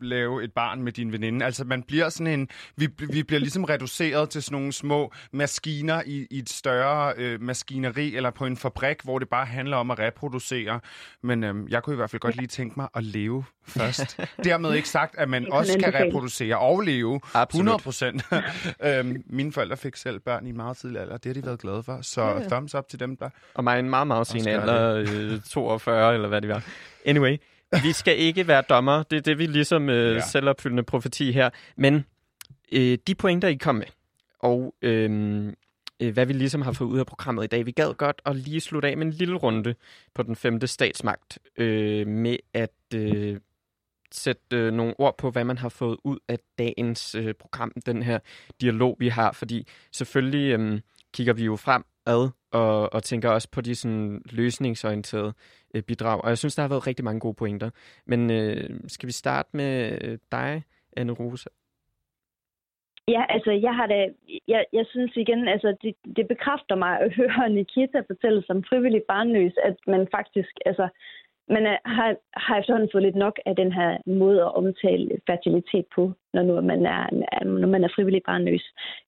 lave 0.00 0.44
et 0.44 0.52
barn 0.52 0.82
med 0.82 0.92
din 0.92 1.12
veninde. 1.12 1.44
Altså, 1.44 1.64
man 1.64 1.82
bliver 1.82 2.08
sådan 2.08 2.40
en... 2.40 2.48
Vi, 2.76 2.88
vi 3.12 3.22
bliver 3.22 3.40
ligesom 3.40 3.64
reduceret 3.64 4.30
til 4.30 4.42
sådan 4.42 4.58
nogle 4.58 4.72
små 4.72 5.12
maskiner 5.32 6.02
i, 6.06 6.26
i 6.30 6.38
et 6.38 6.48
større 6.48 7.14
øh, 7.16 7.42
maskineri, 7.42 8.16
eller 8.16 8.30
på 8.30 8.46
en 8.46 8.56
fabrik, 8.56 8.96
hvor 9.04 9.18
det 9.18 9.28
bare 9.28 9.46
handler 9.46 9.76
om 9.76 9.90
at 9.90 9.98
reproducere. 9.98 10.80
Men 11.22 11.44
øhm, 11.44 11.68
jeg 11.68 11.82
kunne 11.82 11.94
i 11.94 11.96
hvert 11.96 12.10
fald 12.10 12.20
godt 12.20 12.36
lige 12.36 12.46
tænke 12.46 12.74
mig 12.76 12.88
at 12.94 13.04
leve 13.04 13.44
først. 13.66 14.20
Dermed 14.44 14.74
ikke 14.74 14.88
sagt, 14.88 15.14
at 15.18 15.28
man 15.28 15.52
også 15.52 15.78
kan 15.78 15.94
reproducere 15.94 16.58
og 16.58 16.80
leve 16.80 17.20
Absolut. 17.34 17.60
100 17.60 17.78
procent. 17.82 18.24
øhm, 18.86 19.22
mine 19.26 19.52
forældre 19.52 19.76
fik 19.76 19.96
selv 19.96 20.20
børn 20.20 20.46
i 20.46 20.52
meget 20.52 20.76
tidlig 20.76 21.00
alder. 21.00 21.16
Det 21.16 21.26
har 21.26 21.34
de 21.34 21.46
været 21.46 21.60
glade 21.60 21.82
for. 21.82 21.98
Så 22.02 22.22
ja, 22.22 22.38
ja. 22.38 22.48
thumbs 22.48 22.74
up 22.74 22.88
til 22.88 23.00
dem, 23.00 23.16
der... 23.16 23.30
Og 23.54 23.64
mig 23.64 23.78
en 23.78 23.90
meget, 23.90 24.06
meget 24.06 24.26
sen 24.26 24.48
alder, 24.48 24.94
øh, 24.94 25.40
42 25.40 26.14
eller 26.14 26.28
hvad 26.28 26.40
det 26.40 26.48
var. 26.48 26.62
Anyway, 27.04 27.36
vi 27.86 27.92
skal 27.92 28.18
ikke 28.18 28.48
være 28.48 28.62
dommer. 28.68 29.02
Det 29.02 29.16
er 29.16 29.20
det, 29.20 29.38
vi 29.38 29.46
ligesom 29.46 29.88
øh, 29.88 30.14
ja. 30.14 30.20
selvopfyldende 30.20 30.82
profeti 30.82 31.32
her. 31.32 31.50
Men 31.76 32.04
øh, 32.72 32.98
de 33.06 33.14
pointer, 33.14 33.48
I 33.48 33.54
kom 33.54 33.74
med, 33.74 33.86
og 34.38 34.74
øh, 34.82 35.46
øh, 36.00 36.12
hvad 36.12 36.26
vi 36.26 36.32
ligesom 36.32 36.62
har 36.62 36.72
fået 36.72 36.88
ud 36.88 36.98
af 36.98 37.06
programmet 37.06 37.44
i 37.44 37.46
dag, 37.46 37.66
vi 37.66 37.70
gad 37.70 37.94
godt 37.94 38.22
at 38.26 38.36
lige 38.36 38.60
slutte 38.60 38.88
af 38.88 38.96
med 38.96 39.06
en 39.06 39.12
lille 39.12 39.36
runde 39.36 39.74
på 40.14 40.22
den 40.22 40.36
femte 40.36 40.66
statsmagt, 40.66 41.38
øh, 41.56 42.06
med 42.06 42.36
at 42.54 42.94
øh, 42.94 43.40
sætte 44.12 44.56
øh, 44.56 44.72
nogle 44.72 44.94
ord 44.98 45.18
på, 45.18 45.30
hvad 45.30 45.44
man 45.44 45.58
har 45.58 45.68
fået 45.68 45.96
ud 46.04 46.18
af 46.28 46.38
dagens 46.58 47.14
øh, 47.14 47.34
program, 47.34 47.72
den 47.86 48.02
her 48.02 48.18
dialog, 48.60 48.96
vi 48.98 49.08
har. 49.08 49.32
Fordi 49.32 49.66
selvfølgelig 49.92 50.58
øh, 50.58 50.80
kigger 51.12 51.32
vi 51.32 51.44
jo 51.44 51.56
frem 51.56 51.84
ad, 52.06 52.30
og, 52.52 52.92
og 52.92 53.02
tænker 53.02 53.30
også 53.30 53.50
på 53.50 53.60
de 53.60 53.74
sådan, 53.74 54.22
løsningsorienterede 54.32 55.32
øh, 55.74 55.82
bidrag. 55.82 56.20
Og 56.24 56.28
jeg 56.28 56.38
synes, 56.38 56.54
der 56.54 56.62
har 56.62 56.68
været 56.68 56.86
rigtig 56.86 57.04
mange 57.04 57.20
gode 57.20 57.34
pointer. 57.34 57.70
Men 58.06 58.30
øh, 58.30 58.70
skal 58.88 59.06
vi 59.06 59.12
starte 59.12 59.48
med 59.52 59.98
øh, 60.02 60.18
dig, 60.32 60.62
Anne 60.96 61.12
Rose? 61.12 61.48
Ja, 63.08 63.22
altså 63.28 63.50
jeg 63.50 63.74
har 63.78 63.86
det, 63.86 64.14
jeg, 64.48 64.64
jeg 64.72 64.86
synes 64.90 65.12
igen, 65.16 65.48
altså 65.48 65.76
det, 65.82 65.94
det 66.16 66.28
bekræfter 66.28 66.74
mig 66.74 67.00
at 67.00 67.14
høre 67.14 67.50
Nikita 67.50 67.98
fortælle 68.06 68.42
som 68.46 68.64
frivillig 68.64 69.02
barnløs, 69.08 69.54
at 69.64 69.76
man 69.86 70.08
faktisk, 70.16 70.52
altså 70.66 70.88
man 71.54 71.66
er, 71.66 71.72
øh, 71.72 71.78
har, 71.96 72.08
har 72.34 72.56
efterhånden 72.58 72.92
fået 72.92 73.06
lidt 73.06 73.16
nok 73.16 73.36
af 73.46 73.56
den 73.56 73.72
her 73.72 73.90
måde 74.06 74.40
at 74.40 74.54
omtale 74.54 75.20
fertilitet 75.26 75.86
på, 75.94 76.12
når, 76.34 76.42
nu 76.42 76.60
man, 76.60 76.86
er, 76.86 77.02
når 77.44 77.68
man 77.68 77.84
er 77.84 77.94
frivillig 77.94 78.22
barnløs. 78.26 78.64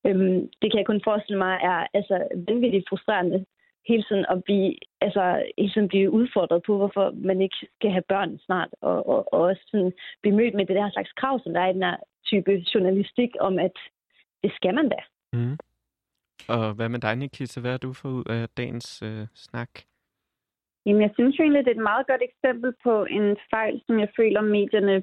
Øhm, 0.06 0.40
det 0.60 0.68
kan 0.70 0.78
jeg 0.78 0.86
kun 0.86 1.00
forestille 1.04 1.38
mig 1.38 1.54
er 1.62 1.86
altså, 1.94 2.16
vanvittigt 2.48 2.88
frustrerende 2.88 3.44
hele 3.88 4.04
tiden 4.08 4.24
at 4.28 4.44
blive, 4.44 4.74
altså, 5.00 5.22
hele 5.58 5.72
tiden 5.72 5.88
blive 5.88 6.10
udfordret 6.10 6.62
på, 6.66 6.76
hvorfor 6.76 7.14
man 7.14 7.40
ikke 7.40 7.56
skal 7.76 7.90
have 7.90 8.08
børn 8.08 8.38
snart, 8.46 8.68
og, 8.80 9.08
og, 9.08 9.32
og 9.34 9.40
også 9.40 9.62
sådan 9.70 9.92
blive 10.22 10.36
mødt 10.36 10.54
med 10.54 10.66
det 10.66 10.76
der 10.76 10.90
slags 10.90 11.12
krav, 11.12 11.40
som 11.42 11.52
der 11.52 11.60
er 11.60 11.70
i 11.70 11.72
den 11.72 11.82
her 11.82 11.96
type 12.26 12.52
journalistik, 12.74 13.30
om 13.40 13.58
at 13.58 13.76
det 14.42 14.52
skal 14.56 14.74
man 14.74 14.88
da. 14.88 15.00
Mm. 15.32 15.56
Og 16.48 16.74
hvad 16.74 16.88
med 16.88 16.98
dig, 16.98 17.16
Nikita? 17.16 17.60
Hvad 17.60 17.70
har 17.70 17.78
du 17.78 17.92
fået 17.92 18.12
ud 18.12 18.24
af 18.24 18.48
dagens 18.56 19.02
øh, 19.02 19.26
snak? 19.34 19.70
Jamen, 20.86 21.02
jeg 21.02 21.10
synes 21.14 21.38
jo 21.38 21.42
egentlig, 21.42 21.64
det 21.64 21.70
er 21.70 21.80
et 21.80 21.90
meget 21.92 22.06
godt 22.06 22.22
eksempel 22.22 22.74
på 22.82 23.04
en 23.04 23.36
fejl, 23.50 23.82
som 23.86 24.00
jeg 24.00 24.08
føler, 24.16 24.40
medierne 24.40 25.02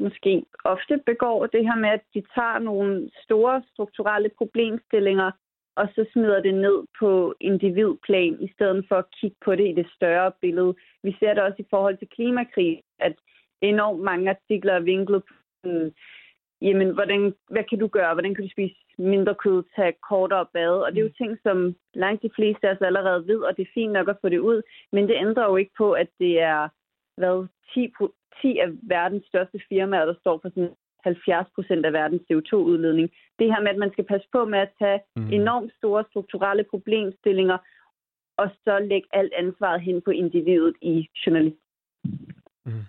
måske 0.00 0.44
ofte 0.64 1.00
begår. 1.06 1.46
Det 1.46 1.64
her 1.68 1.76
med, 1.76 1.88
at 1.88 2.04
de 2.14 2.22
tager 2.34 2.58
nogle 2.58 3.10
store 3.24 3.62
strukturelle 3.72 4.30
problemstillinger, 4.38 5.30
og 5.76 5.88
så 5.94 6.06
smider 6.12 6.42
det 6.42 6.54
ned 6.54 6.84
på 6.98 7.34
individplan, 7.40 8.36
i 8.40 8.48
stedet 8.52 8.84
for 8.88 8.96
at 8.96 9.10
kigge 9.20 9.36
på 9.44 9.54
det 9.54 9.68
i 9.68 9.72
det 9.72 9.88
større 9.96 10.32
billede. 10.40 10.74
Vi 11.02 11.16
ser 11.18 11.34
det 11.34 11.42
også 11.42 11.56
i 11.58 11.70
forhold 11.70 11.96
til 11.98 12.08
klimakrig, 12.08 12.82
at 12.98 13.14
enormt 13.62 14.00
mange 14.00 14.30
artikler 14.30 14.72
er 14.72 14.80
vinklet 14.80 15.22
på, 15.62 15.68
jamen, 16.62 16.90
hvordan, 16.94 17.34
hvad 17.50 17.64
kan 17.70 17.78
du 17.78 17.86
gøre? 17.86 18.14
Hvordan 18.14 18.34
kan 18.34 18.44
du 18.44 18.50
spise 18.50 18.76
mindre 18.98 19.34
kød, 19.34 19.62
tage 19.76 19.94
kortere 20.08 20.46
bad? 20.52 20.74
Og 20.84 20.92
det 20.92 20.98
er 20.98 21.02
jo 21.02 21.14
mm. 21.14 21.20
ting, 21.20 21.38
som 21.42 21.76
langt 21.94 22.22
de 22.22 22.30
fleste 22.36 22.68
af 22.68 22.72
os 22.74 22.80
allerede 22.80 23.26
ved, 23.26 23.38
og 23.38 23.56
det 23.56 23.62
er 23.62 23.74
fint 23.74 23.92
nok 23.92 24.08
at 24.08 24.18
få 24.20 24.28
det 24.28 24.38
ud. 24.38 24.62
Men 24.92 25.08
det 25.08 25.16
ændrer 25.16 25.44
jo 25.44 25.56
ikke 25.56 25.72
på, 25.78 25.92
at 25.92 26.08
det 26.18 26.40
er 26.40 26.68
hvad, 27.16 27.46
10, 27.74 27.92
10 28.42 28.58
af 28.58 28.68
verdens 28.82 29.24
største 29.26 29.60
firmaer, 29.68 30.04
der 30.04 30.14
står 30.20 30.38
for 30.42 30.48
sådan 30.48 30.74
70 31.04 31.46
procent 31.54 31.86
af 31.86 31.92
verdens 31.92 32.22
CO2-udledning. 32.30 33.08
Det 33.38 33.46
her 33.52 33.60
med, 33.60 33.70
at 33.70 33.82
man 33.84 33.92
skal 33.92 34.04
passe 34.04 34.28
på 34.32 34.44
med 34.44 34.58
at 34.58 34.72
tage 34.78 35.00
mm. 35.16 35.28
enormt 35.32 35.72
store 35.78 36.04
strukturelle 36.10 36.64
problemstillinger, 36.70 37.58
og 38.36 38.48
så 38.64 38.78
lægge 38.78 39.08
alt 39.12 39.32
ansvaret 39.42 39.80
hen 39.80 40.02
på 40.02 40.10
individet 40.10 40.74
i 40.82 41.08
journalistik. 41.26 41.60
Mm. 42.66 42.84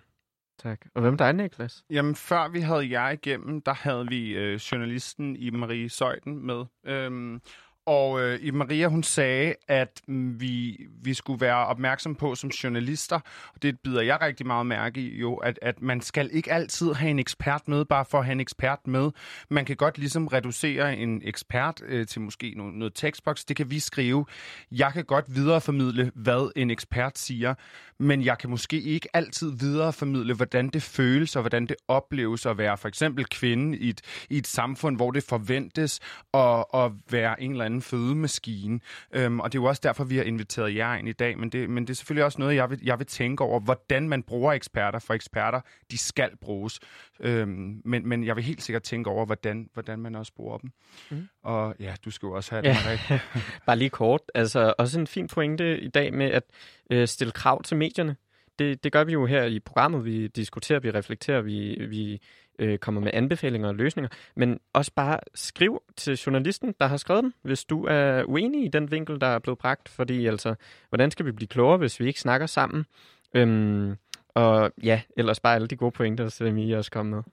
Tak. 0.58 0.86
Og 0.96 1.02
hvem 1.02 1.18
dig, 1.18 1.34
Niklas? 1.34 1.84
Jamen, 1.90 2.16
før 2.16 2.50
vi 2.50 2.60
havde 2.60 2.92
jer 2.92 3.10
igennem, 3.10 3.62
der 3.62 3.74
havde 3.74 4.08
vi 4.08 4.30
øh, 4.36 4.56
journalisten 4.56 5.36
i 5.36 5.50
Marie 5.50 5.90
Søjden 5.90 6.46
med. 6.46 6.66
Øhm, 6.86 7.42
og 7.88 8.22
øh, 8.22 8.40
i 8.42 8.52
Maria, 8.52 8.88
hun 8.88 9.04
sagde, 9.04 9.56
at 9.68 10.02
mm, 10.08 10.42
vi, 10.42 10.86
vi 11.02 11.14
skulle 11.14 11.42
være 11.42 11.66
opmærksom 11.66 12.16
på 12.16 12.36
som 12.36 12.50
journalister, 12.50 13.20
og 13.54 13.62
det 13.62 13.80
bider 13.80 14.02
jeg 14.02 14.22
rigtig 14.22 14.48
meget 14.48 14.66
mærke 14.66 15.02
i 15.02 15.20
jo, 15.20 15.36
at, 15.36 15.60
at 15.62 15.82
man 15.82 16.02
skal 16.02 16.30
ikke 16.34 16.52
altid 16.52 16.94
have 16.94 17.10
en 17.10 17.20
ekspert 17.20 17.68
med, 17.68 17.86
bare 17.86 18.06
for 18.06 18.20
at 18.20 18.26
have 18.26 18.32
en 18.32 18.40
ekspert 18.40 18.88
med. 18.88 19.12
Man 19.50 19.66
kan 19.66 19.76
godt 19.76 19.98
ligesom 19.98 20.28
reducere 20.28 20.98
en 20.98 21.22
ekspert 21.24 21.82
øh, 21.86 22.08
til 22.08 22.22
måske 22.22 22.54
noget, 22.58 22.74
noget 22.74 22.94
tekstboks. 22.96 23.46
Det 23.46 23.56
kan 23.56 23.72
vi 23.72 23.80
skrive. 23.80 24.26
Jeg 24.72 24.94
kan 24.94 25.06
godt 25.06 25.36
videreformidle, 25.36 26.12
hvad 26.16 26.52
en 26.56 26.72
ekspert 26.72 27.18
siger, 27.18 27.54
men 28.00 28.26
jeg 28.26 28.38
kan 28.38 28.50
måske 28.50 28.82
ikke 28.82 29.10
altid 29.14 29.52
videreformidle, 29.60 30.34
hvordan 30.34 30.70
det 30.70 30.84
føles 30.84 31.36
og 31.36 31.42
hvordan 31.42 31.66
det 31.66 31.76
opleves 31.88 32.46
at 32.46 32.58
være 32.58 32.78
for 32.78 32.88
eksempel 32.88 33.26
kvinde 33.26 33.78
i 33.78 33.90
et, 33.90 34.02
i 34.30 34.38
et 34.38 34.48
samfund, 34.48 34.96
hvor 34.96 35.12
det 35.12 35.24
forventes 35.24 36.00
at, 36.34 36.66
at 36.74 36.92
være 37.10 37.42
en 37.42 37.52
eller 37.52 37.66
anden 37.66 37.77
fødemaskine. 37.82 38.80
Øhm, 39.12 39.40
og 39.40 39.52
det 39.52 39.58
er 39.58 39.62
jo 39.62 39.66
også 39.66 39.82
derfor, 39.84 40.04
vi 40.04 40.18
har 40.18 40.24
inviteret 40.24 40.76
jer 40.76 40.96
ind 40.96 41.10
i 41.10 41.12
dag, 41.12 41.40
men 41.40 41.50
det, 41.50 41.70
men 41.70 41.84
det 41.84 41.90
er 41.90 41.96
selvfølgelig 41.96 42.26
også 42.26 42.40
noget, 42.40 42.56
jeg 42.56 42.70
vil, 42.70 42.80
jeg 42.84 43.00
vil 43.00 43.08
tænke 43.08 43.44
over, 43.44 43.60
hvordan 43.60 44.10
man 44.10 44.24
bruger 44.24 44.54
eksperter, 44.54 45.00
for 45.00 45.14
eksperter, 45.14 45.62
de 45.92 45.98
skal 45.98 46.30
bruges. 46.42 46.80
Øhm, 47.20 47.82
men, 47.86 48.08
men 48.08 48.26
jeg 48.26 48.36
vil 48.36 48.44
helt 48.44 48.64
sikkert 48.64 48.84
tænke 48.84 49.10
over, 49.10 49.26
hvordan, 49.26 49.70
hvordan 49.74 50.00
man 50.00 50.16
også 50.16 50.34
bruger 50.34 50.58
dem. 50.58 50.72
Mm. 51.10 51.28
Og 51.44 51.76
ja, 51.80 51.96
du 52.06 52.12
skal 52.12 52.28
jo 52.28 52.34
også 52.34 52.52
have 52.52 52.62
det, 52.62 52.78
ja. 53.10 53.20
Bare 53.66 53.78
lige 53.78 53.90
kort. 53.90 54.22
Altså, 54.36 54.74
også 54.78 55.00
en 55.00 55.08
fin 55.08 55.28
pointe 55.28 55.80
i 55.80 55.88
dag 55.88 56.14
med 56.14 56.26
at 56.26 56.44
øh, 56.92 57.08
stille 57.08 57.32
krav 57.32 57.64
til 57.64 57.78
medierne. 57.78 58.16
Det, 58.60 58.84
det 58.84 58.92
gør 58.92 59.04
vi 59.04 59.14
jo 59.14 59.26
her 59.26 59.44
i 59.44 59.60
programmet. 59.60 60.06
Vi 60.06 60.28
diskuterer, 60.28 60.80
vi 60.80 60.92
reflekterer, 60.92 61.42
vi, 61.42 61.86
vi 61.90 62.22
øh, 62.60 62.78
kommer 62.78 63.02
med 63.02 63.12
anbefalinger 63.14 63.68
og 63.68 63.76
løsninger. 63.76 64.10
Men 64.36 64.60
også 64.74 64.92
bare 64.96 65.20
skriv 65.36 65.82
til 65.96 66.14
journalisten, 66.14 66.76
der 66.80 66.88
har 66.88 66.98
skrevet 66.98 67.24
den, 67.24 67.34
hvis 67.42 67.66
du 67.66 67.86
er 67.86 68.24
uenig 68.24 68.66
i 68.66 68.68
den 68.68 68.92
vinkel, 68.92 69.22
der 69.22 69.28
er 69.28 69.40
blevet 69.40 69.60
bragt. 69.60 69.90
Fordi 69.90 70.26
altså, 70.26 70.56
hvordan 70.90 71.12
skal 71.12 71.26
vi 71.26 71.32
blive 71.32 71.48
klogere, 71.48 71.78
hvis 71.78 72.00
vi 72.00 72.08
ikke 72.08 72.20
snakker 72.20 72.48
sammen? 72.48 72.86
Øhm, 73.34 73.96
og 74.30 74.72
ja, 74.84 75.02
ellers 75.18 75.40
bare 75.40 75.56
alle 75.56 75.68
de 75.68 75.76
gode 75.76 75.92
pointer, 75.92 76.30
som 76.30 76.58
I 76.58 76.72
også 76.72 76.92
kommet 76.92 77.16
med. 77.16 77.24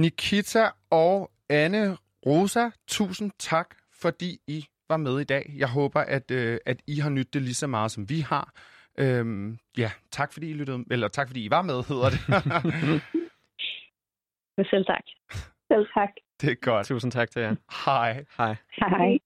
Nikita 0.00 0.68
og 0.90 1.30
Anne 1.48 1.96
Rosa, 2.26 2.70
tusind 2.86 3.30
tak, 3.38 3.74
fordi 3.92 4.40
I 4.46 4.66
var 4.88 4.96
med 4.96 5.20
i 5.20 5.24
dag. 5.24 5.54
Jeg 5.56 5.68
håber, 5.68 6.00
at, 6.00 6.30
øh, 6.30 6.58
at 6.66 6.82
I 6.86 6.98
har 6.98 7.10
nyttet 7.10 7.34
det 7.34 7.42
lige 7.42 7.54
så 7.54 7.66
meget, 7.66 7.90
som 7.90 8.08
vi 8.08 8.20
har. 8.20 8.52
Øhm, 8.98 9.58
ja, 9.78 9.90
tak 10.10 10.32
fordi 10.32 10.50
I 10.50 10.52
lyttede, 10.52 10.84
eller 10.90 11.08
tak 11.08 11.28
fordi 11.28 11.44
I 11.44 11.50
var 11.50 11.62
med, 11.62 11.82
hedder 11.88 12.10
det. 12.10 13.02
Selv 14.58 14.84
tak. 14.86 15.02
Selv 15.72 15.86
tak. 15.94 16.10
Det 16.40 16.50
er 16.50 16.54
godt. 16.54 16.86
Tusind 16.86 17.12
tak 17.12 17.30
til 17.30 17.42
jer. 17.42 17.54
Hej. 17.84 18.24
Hej. 18.38 18.56
Hej. 18.78 19.18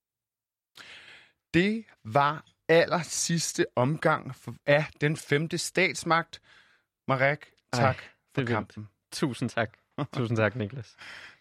Det 1.54 1.84
var 2.04 2.44
aller 2.68 3.02
sidste 3.02 3.66
omgang 3.76 4.32
af 4.66 4.84
den 5.00 5.16
femte 5.16 5.58
statsmagt. 5.58 6.40
Marek, 7.08 7.50
tak 7.72 7.96
Ej, 7.96 8.02
for 8.34 8.42
kampen. 8.44 8.82
Vildt. 8.82 9.12
Tusind 9.12 9.50
tak. 9.50 9.76
Tusind 10.12 10.36
tak, 10.36 10.56
Niklas. 10.56 10.96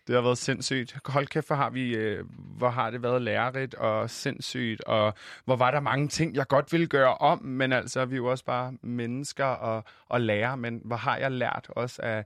Det 0.08 0.16
har 0.16 0.22
været 0.22 0.38
sindssygt. 0.38 0.98
Hold 1.06 1.28
kæft, 1.28 1.48
hvor 1.48 1.56
har, 1.56 1.70
vi, 1.70 1.96
øh, 1.96 2.26
hvor 2.58 2.70
har 2.70 2.90
det 2.90 3.04
været 3.04 3.22
lærerigt 3.22 3.74
og 3.74 4.10
sindssygt, 4.10 4.82
og 4.82 5.14
hvor 5.46 5.56
var 5.56 5.72
der 5.72 5.80
mange 5.80 6.08
ting, 6.08 6.36
jeg 6.36 6.48
godt 6.48 6.72
ville 6.72 6.88
gøre 6.88 7.18
om, 7.18 7.44
men 7.44 7.74
altså, 7.74 8.06
vi 8.06 8.16
er 8.16 8.18
jo 8.18 8.26
også 8.26 8.46
bare 8.46 8.74
mennesker 8.82 9.46
og, 9.46 9.84
og 10.06 10.22
lærer, 10.22 10.56
men 10.56 10.82
hvor 10.86 10.96
har 10.96 11.18
jeg 11.18 11.32
lært 11.32 11.68
også 11.70 12.02
af 12.02 12.26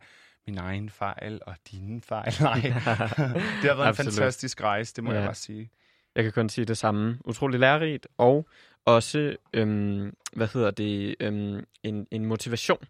min 0.50 0.58
egen 0.58 0.90
fejl 0.90 1.40
og 1.46 1.56
dine 1.72 2.02
fejl? 2.02 2.34
Nej, 2.42 2.62
det 3.62 3.70
har 3.70 3.76
været 3.76 3.90
en 3.90 3.96
fantastisk 3.96 4.62
rejse, 4.62 4.94
det 4.96 5.04
må 5.04 5.12
ja. 5.12 5.18
jeg 5.18 5.26
bare 5.26 5.36
sige. 5.36 5.70
Jeg 6.16 6.24
kan 6.24 6.34
kun 6.34 6.50
sige 6.50 6.66
det 6.66 6.78
samme. 6.78 7.18
Utrolig 7.26 7.60
lærerigt, 7.60 8.08
og 8.18 8.50
også, 8.86 9.36
øhm, 9.54 10.14
hvad 10.34 10.48
hedder 10.54 10.72
det, 10.72 11.16
øhm, 11.20 11.66
en, 11.84 12.08
en 12.12 12.26
motivation 12.26 12.84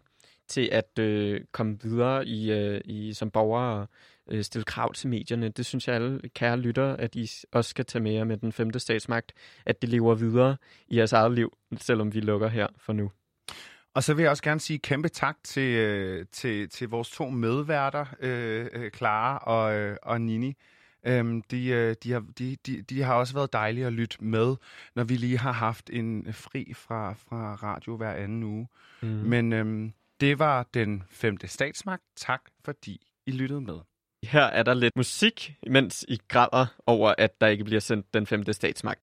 til 0.48 0.68
at 0.72 0.98
øh, 0.98 1.40
komme 1.52 1.78
videre 1.82 2.26
i, 2.26 2.52
øh, 2.52 2.80
i 2.84 3.12
som 3.12 3.30
borger 3.30 3.60
og 3.60 3.88
øh, 4.30 4.44
stille 4.44 4.64
krav 4.64 4.94
til 4.94 5.08
medierne. 5.08 5.48
Det 5.48 5.66
synes 5.66 5.88
jeg 5.88 5.96
alle 5.96 6.20
kære 6.34 6.56
lytter, 6.56 6.96
at 6.96 7.14
I 7.16 7.30
også 7.52 7.68
skal 7.68 7.84
tage 7.84 8.02
med 8.02 8.12
jer 8.12 8.24
med 8.24 8.36
den 8.36 8.52
femte 8.52 8.78
statsmagt, 8.78 9.32
at 9.66 9.82
det 9.82 9.90
lever 9.90 10.14
videre 10.14 10.56
i 10.88 10.96
jeres 10.96 11.12
eget 11.12 11.32
liv, 11.32 11.56
selvom 11.76 12.14
vi 12.14 12.20
lukker 12.20 12.48
her 12.48 12.66
for 12.78 12.92
nu. 12.92 13.10
Og 13.94 14.02
så 14.02 14.14
vil 14.14 14.22
jeg 14.22 14.30
også 14.30 14.42
gerne 14.42 14.60
sige 14.60 14.78
kæmpe 14.78 15.08
tak 15.08 15.36
til, 15.44 15.76
øh, 15.76 16.26
til, 16.32 16.68
til 16.68 16.88
vores 16.88 17.10
to 17.10 17.30
medværter, 17.30 18.06
øh, 18.20 18.66
øh 18.72 18.90
Clara 18.90 19.38
og, 19.38 19.74
øh, 19.74 19.96
og 20.02 20.20
Nini. 20.20 20.56
Øhm, 21.06 21.42
de, 21.42 21.94
de, 21.94 22.12
har, 22.12 22.24
de, 22.38 22.56
de, 22.66 22.82
de 22.82 23.02
har 23.02 23.14
også 23.14 23.34
været 23.34 23.52
dejlige 23.52 23.86
at 23.86 23.92
lytte 23.92 24.24
med, 24.24 24.56
når 24.94 25.04
vi 25.04 25.16
lige 25.16 25.38
har 25.38 25.52
haft 25.52 25.90
en 25.92 26.32
fri 26.32 26.72
fra, 26.74 27.12
fra 27.12 27.54
radio 27.54 27.96
hver 27.96 28.12
anden 28.12 28.42
uge. 28.42 28.68
Mm. 29.02 29.08
Men 29.08 29.52
øhm, 29.52 29.92
det 30.20 30.38
var 30.38 30.66
den 30.74 31.02
femte 31.10 31.48
statsmagt. 31.48 32.02
Tak 32.16 32.42
fordi 32.64 33.06
I 33.26 33.30
lyttede 33.30 33.60
med. 33.60 33.78
Her 34.24 34.42
er 34.42 34.62
der 34.62 34.74
lidt 34.74 34.96
musik, 34.96 35.54
mens 35.66 36.04
I 36.08 36.18
græder 36.28 36.66
over, 36.86 37.14
at 37.18 37.40
der 37.40 37.46
ikke 37.46 37.64
bliver 37.64 37.80
sendt 37.80 38.14
den 38.14 38.26
femte 38.26 38.52
statsmagt. 38.52 39.00